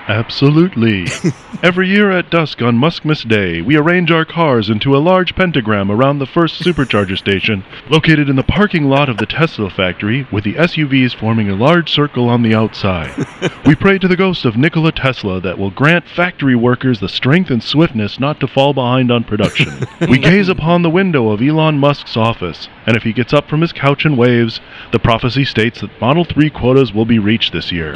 Absolutely. 0.08 1.06
Every 1.62 1.88
year 1.88 2.10
at 2.10 2.30
dusk 2.30 2.62
on 2.62 2.78
Muskmas 2.78 3.28
Day, 3.28 3.60
we 3.60 3.76
arrange 3.76 4.10
our 4.10 4.24
cars 4.24 4.70
into 4.70 4.96
a 4.96 4.98
large 4.98 5.34
pentagram 5.34 5.90
around 5.90 6.18
the 6.18 6.26
first 6.26 6.62
supercharger 6.62 7.18
station, 7.18 7.62
located 7.90 8.30
in 8.30 8.36
the 8.36 8.42
parking 8.42 8.84
lot 8.84 9.10
of 9.10 9.18
the 9.18 9.26
Tesla 9.26 9.68
factory, 9.68 10.26
with 10.32 10.44
the 10.44 10.54
SUVs 10.54 11.14
forming 11.14 11.50
a 11.50 11.56
large 11.56 11.92
circle 11.92 12.26
on 12.26 12.40
the 12.40 12.54
outside. 12.54 13.12
we 13.66 13.74
pray 13.74 13.98
to 13.98 14.08
the 14.08 14.16
ghost 14.16 14.46
of 14.46 14.56
Nikola 14.56 14.92
Tesla 14.92 15.42
that 15.42 15.58
will 15.58 15.70
grant 15.70 16.08
factory 16.08 16.56
workers 16.56 17.00
the 17.00 17.08
strength 17.08 17.50
and 17.50 17.62
swiftness 17.62 18.18
not 18.18 18.40
to 18.40 18.46
fall 18.46 18.72
behind 18.72 19.10
on 19.10 19.24
production. 19.24 19.86
we 20.08 20.16
gaze 20.16 20.48
upon 20.48 20.80
the 20.80 20.90
window 20.90 21.28
of 21.30 21.42
Elon 21.42 21.78
Musk's 21.78 22.16
office, 22.16 22.68
and 22.86 22.96
if 22.96 23.02
he 23.02 23.12
gets 23.12 23.34
up 23.34 23.46
from 23.46 23.60
his 23.60 23.72
couch 23.72 24.06
and 24.06 24.16
waves, 24.16 24.60
the 24.92 24.98
prophecy 24.98 25.44
states 25.44 25.82
that 25.82 26.00
Model 26.00 26.24
3 26.24 26.48
quotas 26.48 26.94
will 26.94 27.04
be 27.04 27.18
reached 27.18 27.52
this 27.52 27.70
year. 27.70 27.92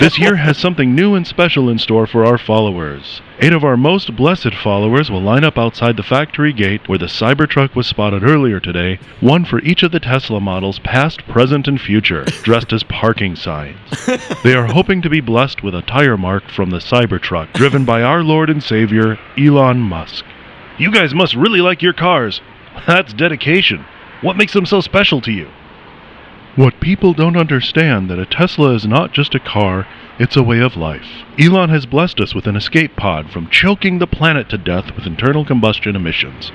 this 0.00 0.18
year 0.18 0.34
has 0.34 0.58
something 0.58 0.94
new 0.94 1.14
and 1.14 1.24
special 1.26 1.51
in 1.56 1.78
store 1.78 2.06
for 2.06 2.24
our 2.24 2.38
followers. 2.38 3.20
Eight 3.38 3.52
of 3.52 3.64
our 3.64 3.76
most 3.76 4.16
blessed 4.16 4.54
followers 4.54 5.10
will 5.10 5.20
line 5.20 5.44
up 5.44 5.58
outside 5.58 5.96
the 5.96 6.02
factory 6.02 6.52
gate 6.52 6.88
where 6.88 6.98
the 6.98 7.06
Cybertruck 7.06 7.74
was 7.74 7.86
spotted 7.86 8.22
earlier 8.24 8.58
today, 8.58 8.98
one 9.20 9.44
for 9.44 9.60
each 9.60 9.82
of 9.82 9.92
the 9.92 10.00
Tesla 10.00 10.40
models, 10.40 10.78
past, 10.78 11.26
present, 11.28 11.68
and 11.68 11.80
future, 11.80 12.24
dressed 12.42 12.72
as 12.72 12.82
parking 12.82 13.36
signs. 13.36 13.76
They 14.42 14.54
are 14.54 14.66
hoping 14.66 15.02
to 15.02 15.10
be 15.10 15.20
blessed 15.20 15.62
with 15.62 15.74
a 15.74 15.82
tire 15.82 16.16
mark 16.16 16.48
from 16.48 16.70
the 16.70 16.78
Cybertruck, 16.78 17.52
driven 17.52 17.84
by 17.84 18.02
our 18.02 18.22
Lord 18.22 18.50
and 18.50 18.62
Savior, 18.62 19.18
Elon 19.38 19.78
Musk. 19.80 20.24
You 20.78 20.90
guys 20.90 21.14
must 21.14 21.34
really 21.34 21.60
like 21.60 21.82
your 21.82 21.92
cars. 21.92 22.40
That's 22.86 23.12
dedication. 23.12 23.84
What 24.22 24.36
makes 24.36 24.52
them 24.52 24.66
so 24.66 24.80
special 24.80 25.20
to 25.20 25.32
you? 25.32 25.48
What 26.54 26.80
people 26.80 27.14
don't 27.14 27.36
understand 27.36 28.10
that 28.10 28.18
a 28.18 28.26
Tesla 28.26 28.74
is 28.74 28.86
not 28.86 29.12
just 29.12 29.34
a 29.34 29.40
car, 29.40 29.86
it's 30.18 30.36
a 30.36 30.42
way 30.42 30.60
of 30.60 30.76
life. 30.76 31.24
Elon 31.38 31.70
has 31.70 31.86
blessed 31.86 32.20
us 32.20 32.34
with 32.34 32.46
an 32.46 32.56
escape 32.56 32.94
pod 32.94 33.30
from 33.30 33.48
choking 33.48 33.98
the 33.98 34.06
planet 34.06 34.50
to 34.50 34.58
death 34.58 34.94
with 34.94 35.06
internal 35.06 35.46
combustion 35.46 35.96
emissions. 35.96 36.52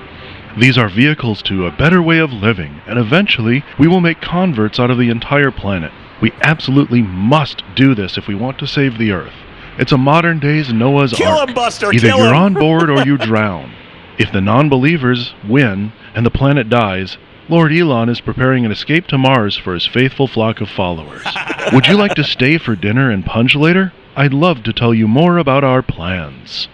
These 0.56 0.78
are 0.78 0.88
vehicles 0.88 1.42
to 1.42 1.66
a 1.66 1.72
better 1.72 2.00
way 2.00 2.18
of 2.18 2.32
living, 2.32 2.80
and 2.86 2.96
eventually 2.96 3.64
we 3.76 3.88
will 3.88 4.00
make 4.00 4.20
converts 4.20 4.78
out 4.78 4.90
of 4.92 4.98
the 4.98 5.10
entire 5.10 5.50
planet. 5.50 5.90
We 6.22 6.30
absolutely 6.42 7.02
must 7.02 7.64
do 7.74 7.96
this 7.96 8.16
if 8.16 8.28
we 8.28 8.36
want 8.36 8.58
to 8.60 8.68
save 8.68 8.98
the 8.98 9.10
Earth. 9.10 9.34
It's 9.78 9.92
a 9.92 9.98
modern 9.98 10.38
day's 10.38 10.72
Noah's 10.72 11.12
Kill 11.12 11.26
Ark. 11.26 11.48
him, 11.48 11.54
Buster. 11.56 11.92
Either 11.92 12.06
you're 12.08 12.28
him. 12.28 12.36
on 12.36 12.54
board 12.54 12.88
or 12.88 13.04
you 13.04 13.18
drown. 13.18 13.72
If 14.16 14.30
the 14.32 14.40
non 14.40 14.68
believers 14.68 15.34
win 15.48 15.92
and 16.14 16.24
the 16.24 16.30
planet 16.30 16.68
dies, 16.68 17.18
Lord 17.48 17.72
Elon 17.72 18.10
is 18.10 18.20
preparing 18.20 18.66
an 18.66 18.72
escape 18.72 19.06
to 19.06 19.16
Mars 19.18 19.56
for 19.56 19.72
his 19.72 19.86
faithful 19.86 20.28
flock 20.28 20.60
of 20.60 20.68
followers. 20.68 21.24
Would 21.72 21.86
you 21.86 21.96
like 21.96 22.14
to 22.14 22.24
stay 22.24 22.58
for 22.58 22.76
dinner 22.76 23.10
and 23.10 23.24
punch 23.24 23.54
later? 23.54 23.92
I'd 24.16 24.34
love 24.34 24.62
to 24.64 24.72
tell 24.72 24.92
you 24.92 25.08
more 25.08 25.38
about 25.38 25.64
our 25.64 25.82
plans. 25.82 26.68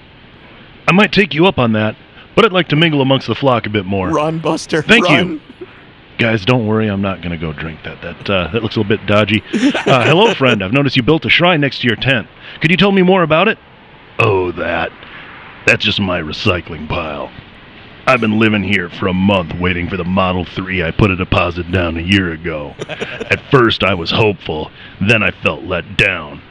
I 0.88 0.92
might 0.92 1.12
take 1.12 1.32
you 1.32 1.46
up 1.46 1.58
on 1.58 1.72
that, 1.72 1.96
but 2.34 2.44
I'd 2.44 2.52
like 2.52 2.68
to 2.68 2.76
mingle 2.76 3.00
amongst 3.00 3.26
the 3.28 3.34
flock 3.34 3.66
a 3.66 3.70
bit 3.70 3.84
more. 3.84 4.10
Run, 4.10 4.40
Buster. 4.40 4.82
Thank 4.82 5.08
you. 5.08 5.40
Guys, 6.18 6.44
don't 6.44 6.66
worry. 6.66 6.88
I'm 6.88 7.02
not 7.02 7.22
going 7.22 7.32
to 7.32 7.38
go 7.38 7.52
drink 7.52 7.80
that. 7.84 8.00
That 8.02 8.30
uh, 8.30 8.50
that 8.52 8.62
looks 8.62 8.76
a 8.76 8.80
little 8.80 8.96
bit 8.96 9.06
dodgy. 9.06 9.42
Uh, 9.52 10.04
hello, 10.04 10.32
friend. 10.34 10.62
I've 10.62 10.72
noticed 10.72 10.96
you 10.96 11.02
built 11.02 11.24
a 11.24 11.30
shrine 11.30 11.60
next 11.60 11.80
to 11.80 11.86
your 11.86 11.96
tent. 11.96 12.28
Could 12.60 12.70
you 12.70 12.76
tell 12.76 12.92
me 12.92 13.02
more 13.02 13.22
about 13.22 13.48
it? 13.48 13.58
Oh, 14.18 14.52
that. 14.52 14.90
That's 15.66 15.84
just 15.84 16.00
my 16.00 16.20
recycling 16.20 16.88
pile. 16.88 17.30
I've 18.06 18.20
been 18.20 18.38
living 18.38 18.62
here 18.62 18.90
for 18.90 19.06
a 19.06 19.14
month 19.14 19.54
waiting 19.54 19.88
for 19.88 19.96
the 19.96 20.04
Model 20.04 20.44
3 20.44 20.82
I 20.82 20.90
put 20.90 21.10
a 21.10 21.16
deposit 21.16 21.72
down 21.72 21.96
a 21.96 22.02
year 22.02 22.32
ago. 22.32 22.74
At 22.88 23.50
first, 23.50 23.82
I 23.82 23.94
was 23.94 24.10
hopeful. 24.10 24.70
Then 25.00 25.22
I 25.22 25.30
felt 25.30 25.62
let 25.64 25.96
down. 25.96 26.42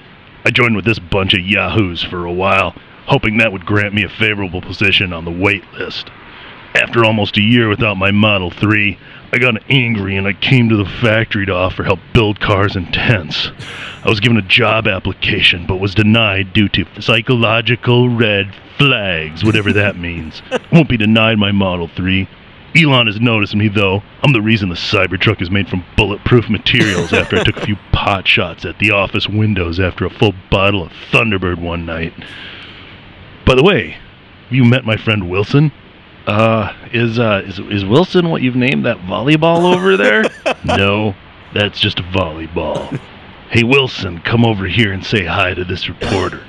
I 0.43 0.49
joined 0.49 0.75
with 0.75 0.85
this 0.85 0.97
bunch 0.97 1.35
of 1.35 1.41
yahoos 1.41 2.03
for 2.03 2.25
a 2.25 2.33
while, 2.33 2.73
hoping 3.05 3.37
that 3.37 3.51
would 3.51 3.67
grant 3.67 3.93
me 3.93 4.03
a 4.03 4.09
favorable 4.09 4.61
position 4.61 5.13
on 5.13 5.25
the 5.25 5.31
wait 5.31 5.63
list. 5.73 6.09
After 6.73 7.05
almost 7.05 7.37
a 7.37 7.41
year 7.41 7.69
without 7.69 7.97
my 7.97 8.09
Model 8.09 8.49
3, 8.49 8.97
I 9.33 9.39
got 9.39 9.63
angry 9.67 10.15
and 10.15 10.27
I 10.27 10.33
came 10.33 10.69
to 10.69 10.75
the 10.77 10.85
factory 10.85 11.47
to 11.47 11.55
offer 11.55 11.83
help 11.83 11.99
build 12.13 12.39
cars 12.39 12.75
and 12.75 12.93
tents. 12.93 13.49
I 14.03 14.07
was 14.07 14.19
given 14.19 14.37
a 14.37 14.43
job 14.43 14.87
application 14.87 15.65
but 15.65 15.77
was 15.77 15.95
denied 15.95 16.53
due 16.53 16.69
to 16.69 16.85
psychological 17.01 18.09
red 18.09 18.53
flags, 18.77 19.43
whatever 19.43 19.73
that 19.73 19.97
means. 19.97 20.43
Won't 20.71 20.87
be 20.87 20.97
denied 20.97 21.39
my 21.39 21.51
Model 21.51 21.87
3. 21.87 22.29
Elon 22.75 23.07
has 23.07 23.19
noticed 23.19 23.55
me 23.55 23.69
though. 23.69 24.03
I'm 24.21 24.33
the 24.33 24.41
reason 24.41 24.69
the 24.69 24.75
Cybertruck 24.75 25.41
is 25.41 25.49
made 25.49 25.67
from 25.67 25.83
bulletproof 25.97 26.47
materials 26.47 27.11
after 27.13 27.37
I 27.39 27.43
took 27.43 27.57
a 27.57 27.65
few 27.65 27.77
pot 27.91 28.27
shots 28.27 28.65
at 28.65 28.77
the 28.77 28.91
office 28.91 29.27
windows 29.27 29.79
after 29.79 30.05
a 30.05 30.11
full 30.11 30.35
bottle 30.51 30.83
of 30.83 30.91
Thunderbird 31.11 31.59
one 31.59 31.87
night. 31.87 32.13
By 33.47 33.55
the 33.55 33.63
way, 33.63 33.97
have 34.43 34.53
you 34.53 34.63
met 34.63 34.85
my 34.85 34.95
friend 34.95 35.27
Wilson? 35.27 35.71
Uh, 36.25 36.73
is 36.93 37.19
uh 37.19 37.43
is 37.45 37.59
is 37.59 37.83
Wilson 37.83 38.29
what 38.29 38.41
you've 38.41 38.55
named 38.55 38.85
that 38.85 38.97
volleyball 38.99 39.75
over 39.75 39.97
there? 39.97 40.23
no, 40.65 41.15
that's 41.53 41.79
just 41.79 41.99
a 41.99 42.03
volleyball. 42.03 42.97
Hey 43.49 43.63
Wilson, 43.63 44.21
come 44.21 44.45
over 44.45 44.65
here 44.65 44.93
and 44.93 45.05
say 45.05 45.25
hi 45.25 45.53
to 45.53 45.65
this 45.65 45.89
reporter. 45.89 46.45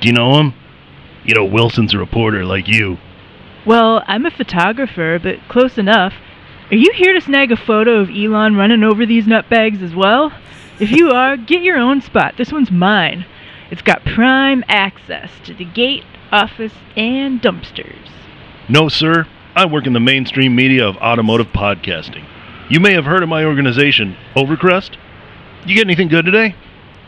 Do 0.00 0.08
you 0.08 0.14
know 0.14 0.38
him? 0.38 0.54
You 1.24 1.34
know 1.34 1.44
Wilson's 1.44 1.92
a 1.92 1.98
reporter 1.98 2.44
like 2.44 2.68
you. 2.68 2.98
Well, 3.66 4.04
I'm 4.06 4.26
a 4.26 4.30
photographer, 4.30 5.18
but 5.20 5.36
close 5.48 5.76
enough. 5.76 6.14
Are 6.70 6.76
you 6.76 6.92
here 6.94 7.12
to 7.12 7.20
snag 7.20 7.50
a 7.50 7.56
photo 7.56 7.98
of 7.98 8.10
Elon 8.10 8.54
running 8.54 8.84
over 8.84 9.04
these 9.04 9.26
nutbags 9.26 9.82
as 9.82 9.94
well? 9.94 10.32
If 10.78 10.92
you 10.92 11.10
are, 11.10 11.36
get 11.36 11.62
your 11.62 11.78
own 11.78 12.00
spot. 12.00 12.34
This 12.36 12.52
one's 12.52 12.70
mine. 12.70 13.26
It's 13.72 13.82
got 13.82 14.04
prime 14.04 14.62
access 14.68 15.30
to 15.44 15.54
the 15.54 15.64
gate, 15.64 16.04
office, 16.30 16.74
and 16.96 17.42
dumpsters. 17.42 18.08
No, 18.68 18.88
sir. 18.88 19.26
I 19.54 19.64
work 19.64 19.86
in 19.86 19.92
the 19.92 20.00
mainstream 20.00 20.56
media 20.56 20.86
of 20.86 20.96
automotive 20.96 21.48
podcasting. 21.48 22.24
You 22.68 22.80
may 22.80 22.94
have 22.94 23.04
heard 23.04 23.22
of 23.22 23.28
my 23.28 23.44
organization, 23.44 24.16
Overcrest. 24.34 24.96
You 25.64 25.74
get 25.74 25.86
anything 25.86 26.08
good 26.08 26.24
today? 26.24 26.56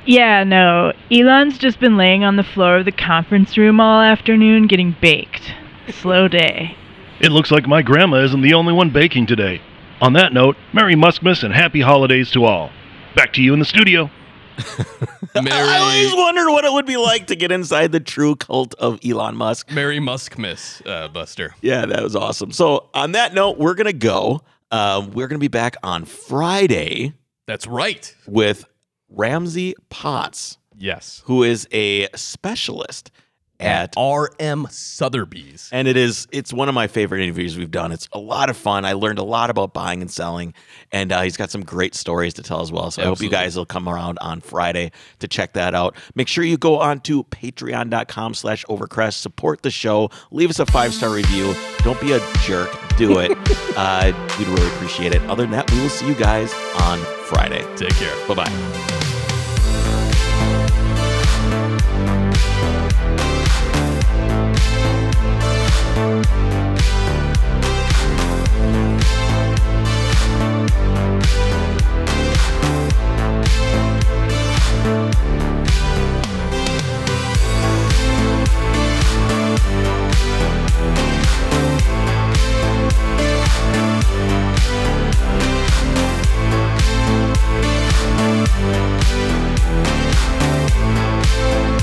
Yeah, 0.07 0.45
no. 0.45 0.93
Elon's 1.11 1.59
just 1.59 1.81
been 1.81 1.97
laying 1.97 2.23
on 2.23 2.37
the 2.37 2.45
floor 2.45 2.77
of 2.77 2.85
the 2.85 2.93
conference 2.93 3.59
room 3.59 3.81
all 3.81 4.01
afternoon 4.01 4.69
getting 4.69 4.97
baked. 5.01 5.53
Slow 5.89 6.29
day. 6.29 6.77
It 7.21 7.33
looks 7.33 7.51
like 7.51 7.67
my 7.67 7.83
grandma 7.83 8.19
isn't 8.19 8.41
the 8.41 8.55
only 8.55 8.73
one 8.73 8.91
baking 8.91 9.27
today. 9.27 9.61
On 10.01 10.13
that 10.13 10.33
note, 10.33 10.57
Merry 10.73 10.95
Muskmas 10.95 11.43
and 11.43 11.53
Happy 11.53 11.81
Holidays 11.81 12.31
to 12.31 12.45
all. 12.45 12.71
Back 13.17 13.33
to 13.33 13.43
you 13.43 13.53
in 13.53 13.59
the 13.59 13.65
studio. 13.65 14.11
I 15.35 15.79
always 15.79 16.15
wondered 16.15 16.51
what 16.51 16.65
it 16.65 16.73
would 16.73 16.87
be 16.87 16.97
like 16.97 17.27
to 17.29 17.37
get 17.37 17.53
inside 17.53 17.93
the 17.93 18.01
true 18.01 18.35
cult 18.37 18.75
of 18.75 18.99
Elon 19.05 19.37
Musk. 19.37 19.71
Merry 19.71 20.01
Muskmas, 20.01 20.83
uh, 20.87 21.09
Buster. 21.09 21.55
Yeah, 21.61 21.87
that 21.87 22.03
was 22.03 22.17
awesome. 22.17 22.51
So, 22.53 22.89
on 22.95 23.13
that 23.13 23.35
note, 23.35 23.59
we're 23.59 23.75
going 23.75 23.87
to 23.87 23.93
go. 23.93 24.41
Uh, 24.71 25.07
we're 25.13 25.29
going 25.29 25.39
to 25.39 25.45
be 25.45 25.49
back 25.49 25.77
on 25.83 26.05
Friday 26.05 27.15
That's 27.47 27.67
right. 27.67 28.15
with 28.27 28.65
Ramsey 29.09 29.75
Potts, 29.89 30.59
Yes. 30.77 31.23
who 31.27 31.43
is 31.43 31.67
a 31.73 32.09
specialist 32.15 33.11
at 33.61 33.95
RM 33.97 34.67
Sotheby's. 34.71 35.69
and 35.73 35.89
it 35.89 35.97
is 35.97 36.29
it's 36.31 36.53
one 36.53 36.69
of 36.69 36.75
my 36.75 36.87
favorite 36.87 37.23
interviews 37.23 37.57
we've 37.57 37.71
done. 37.71 37.93
It's 37.93 38.09
a 38.13 38.19
lot 38.19 38.51
of 38.51 38.57
fun. 38.57 38.85
I 38.85 38.93
learned 38.93 39.19
a 39.19 39.25
lot 39.25 39.51
about 39.51 39.75
buying 39.75 40.01
and 40.01 40.11
selling, 40.11 40.55
and 40.93 41.13
uh, 41.13 41.23
he's 41.23 41.37
got 41.37 41.51
some 41.51 41.63
great 41.65 41.95
stories 41.95 42.35
to 42.35 42.43
tell 42.43 42.61
as 42.61 42.71
well. 42.71 42.91
So 42.91 43.03
I 43.03 43.07
hope 43.07 43.21
you 43.21 43.31
guys 43.31 43.57
will 43.57 43.67
come 43.67 43.89
around 43.89 44.19
on 44.21 44.41
Friday 44.41 44.93
to 45.19 45.29
check 45.29 45.55
that 45.55 45.75
out. 45.75 45.97
Make 46.15 46.29
sure 46.29 46.45
you 46.45 46.57
go 46.57 46.79
on 46.79 47.01
to 47.01 47.25
patreon.com 47.25 48.35
slash 48.35 48.65
overcrest, 48.67 49.15
support 49.15 49.63
the 49.63 49.71
show, 49.71 50.11
leave 50.31 50.51
us 50.51 50.59
a 50.59 50.67
five-star 50.67 51.11
review. 51.11 51.55
Don't 51.79 52.01
be 52.01 52.13
a 52.13 52.21
jerk. 52.43 52.71
Do 52.97 53.19
it. 53.19 53.33
uh, 53.77 54.13
we'd 54.39 54.49
really 54.49 54.67
appreciate 54.69 55.15
it. 55.15 55.23
Other 55.23 55.43
than 55.43 55.53
that, 55.53 55.71
we 55.71 55.81
will 55.81 55.89
see 55.89 56.07
you 56.07 56.15
guys 56.15 56.53
on 56.81 56.99
Friday. 57.27 57.65
Take 57.77 57.95
care. 57.95 58.15
Bye-bye. 58.27 59.38
Thank 88.61 89.07
you. 91.73 91.78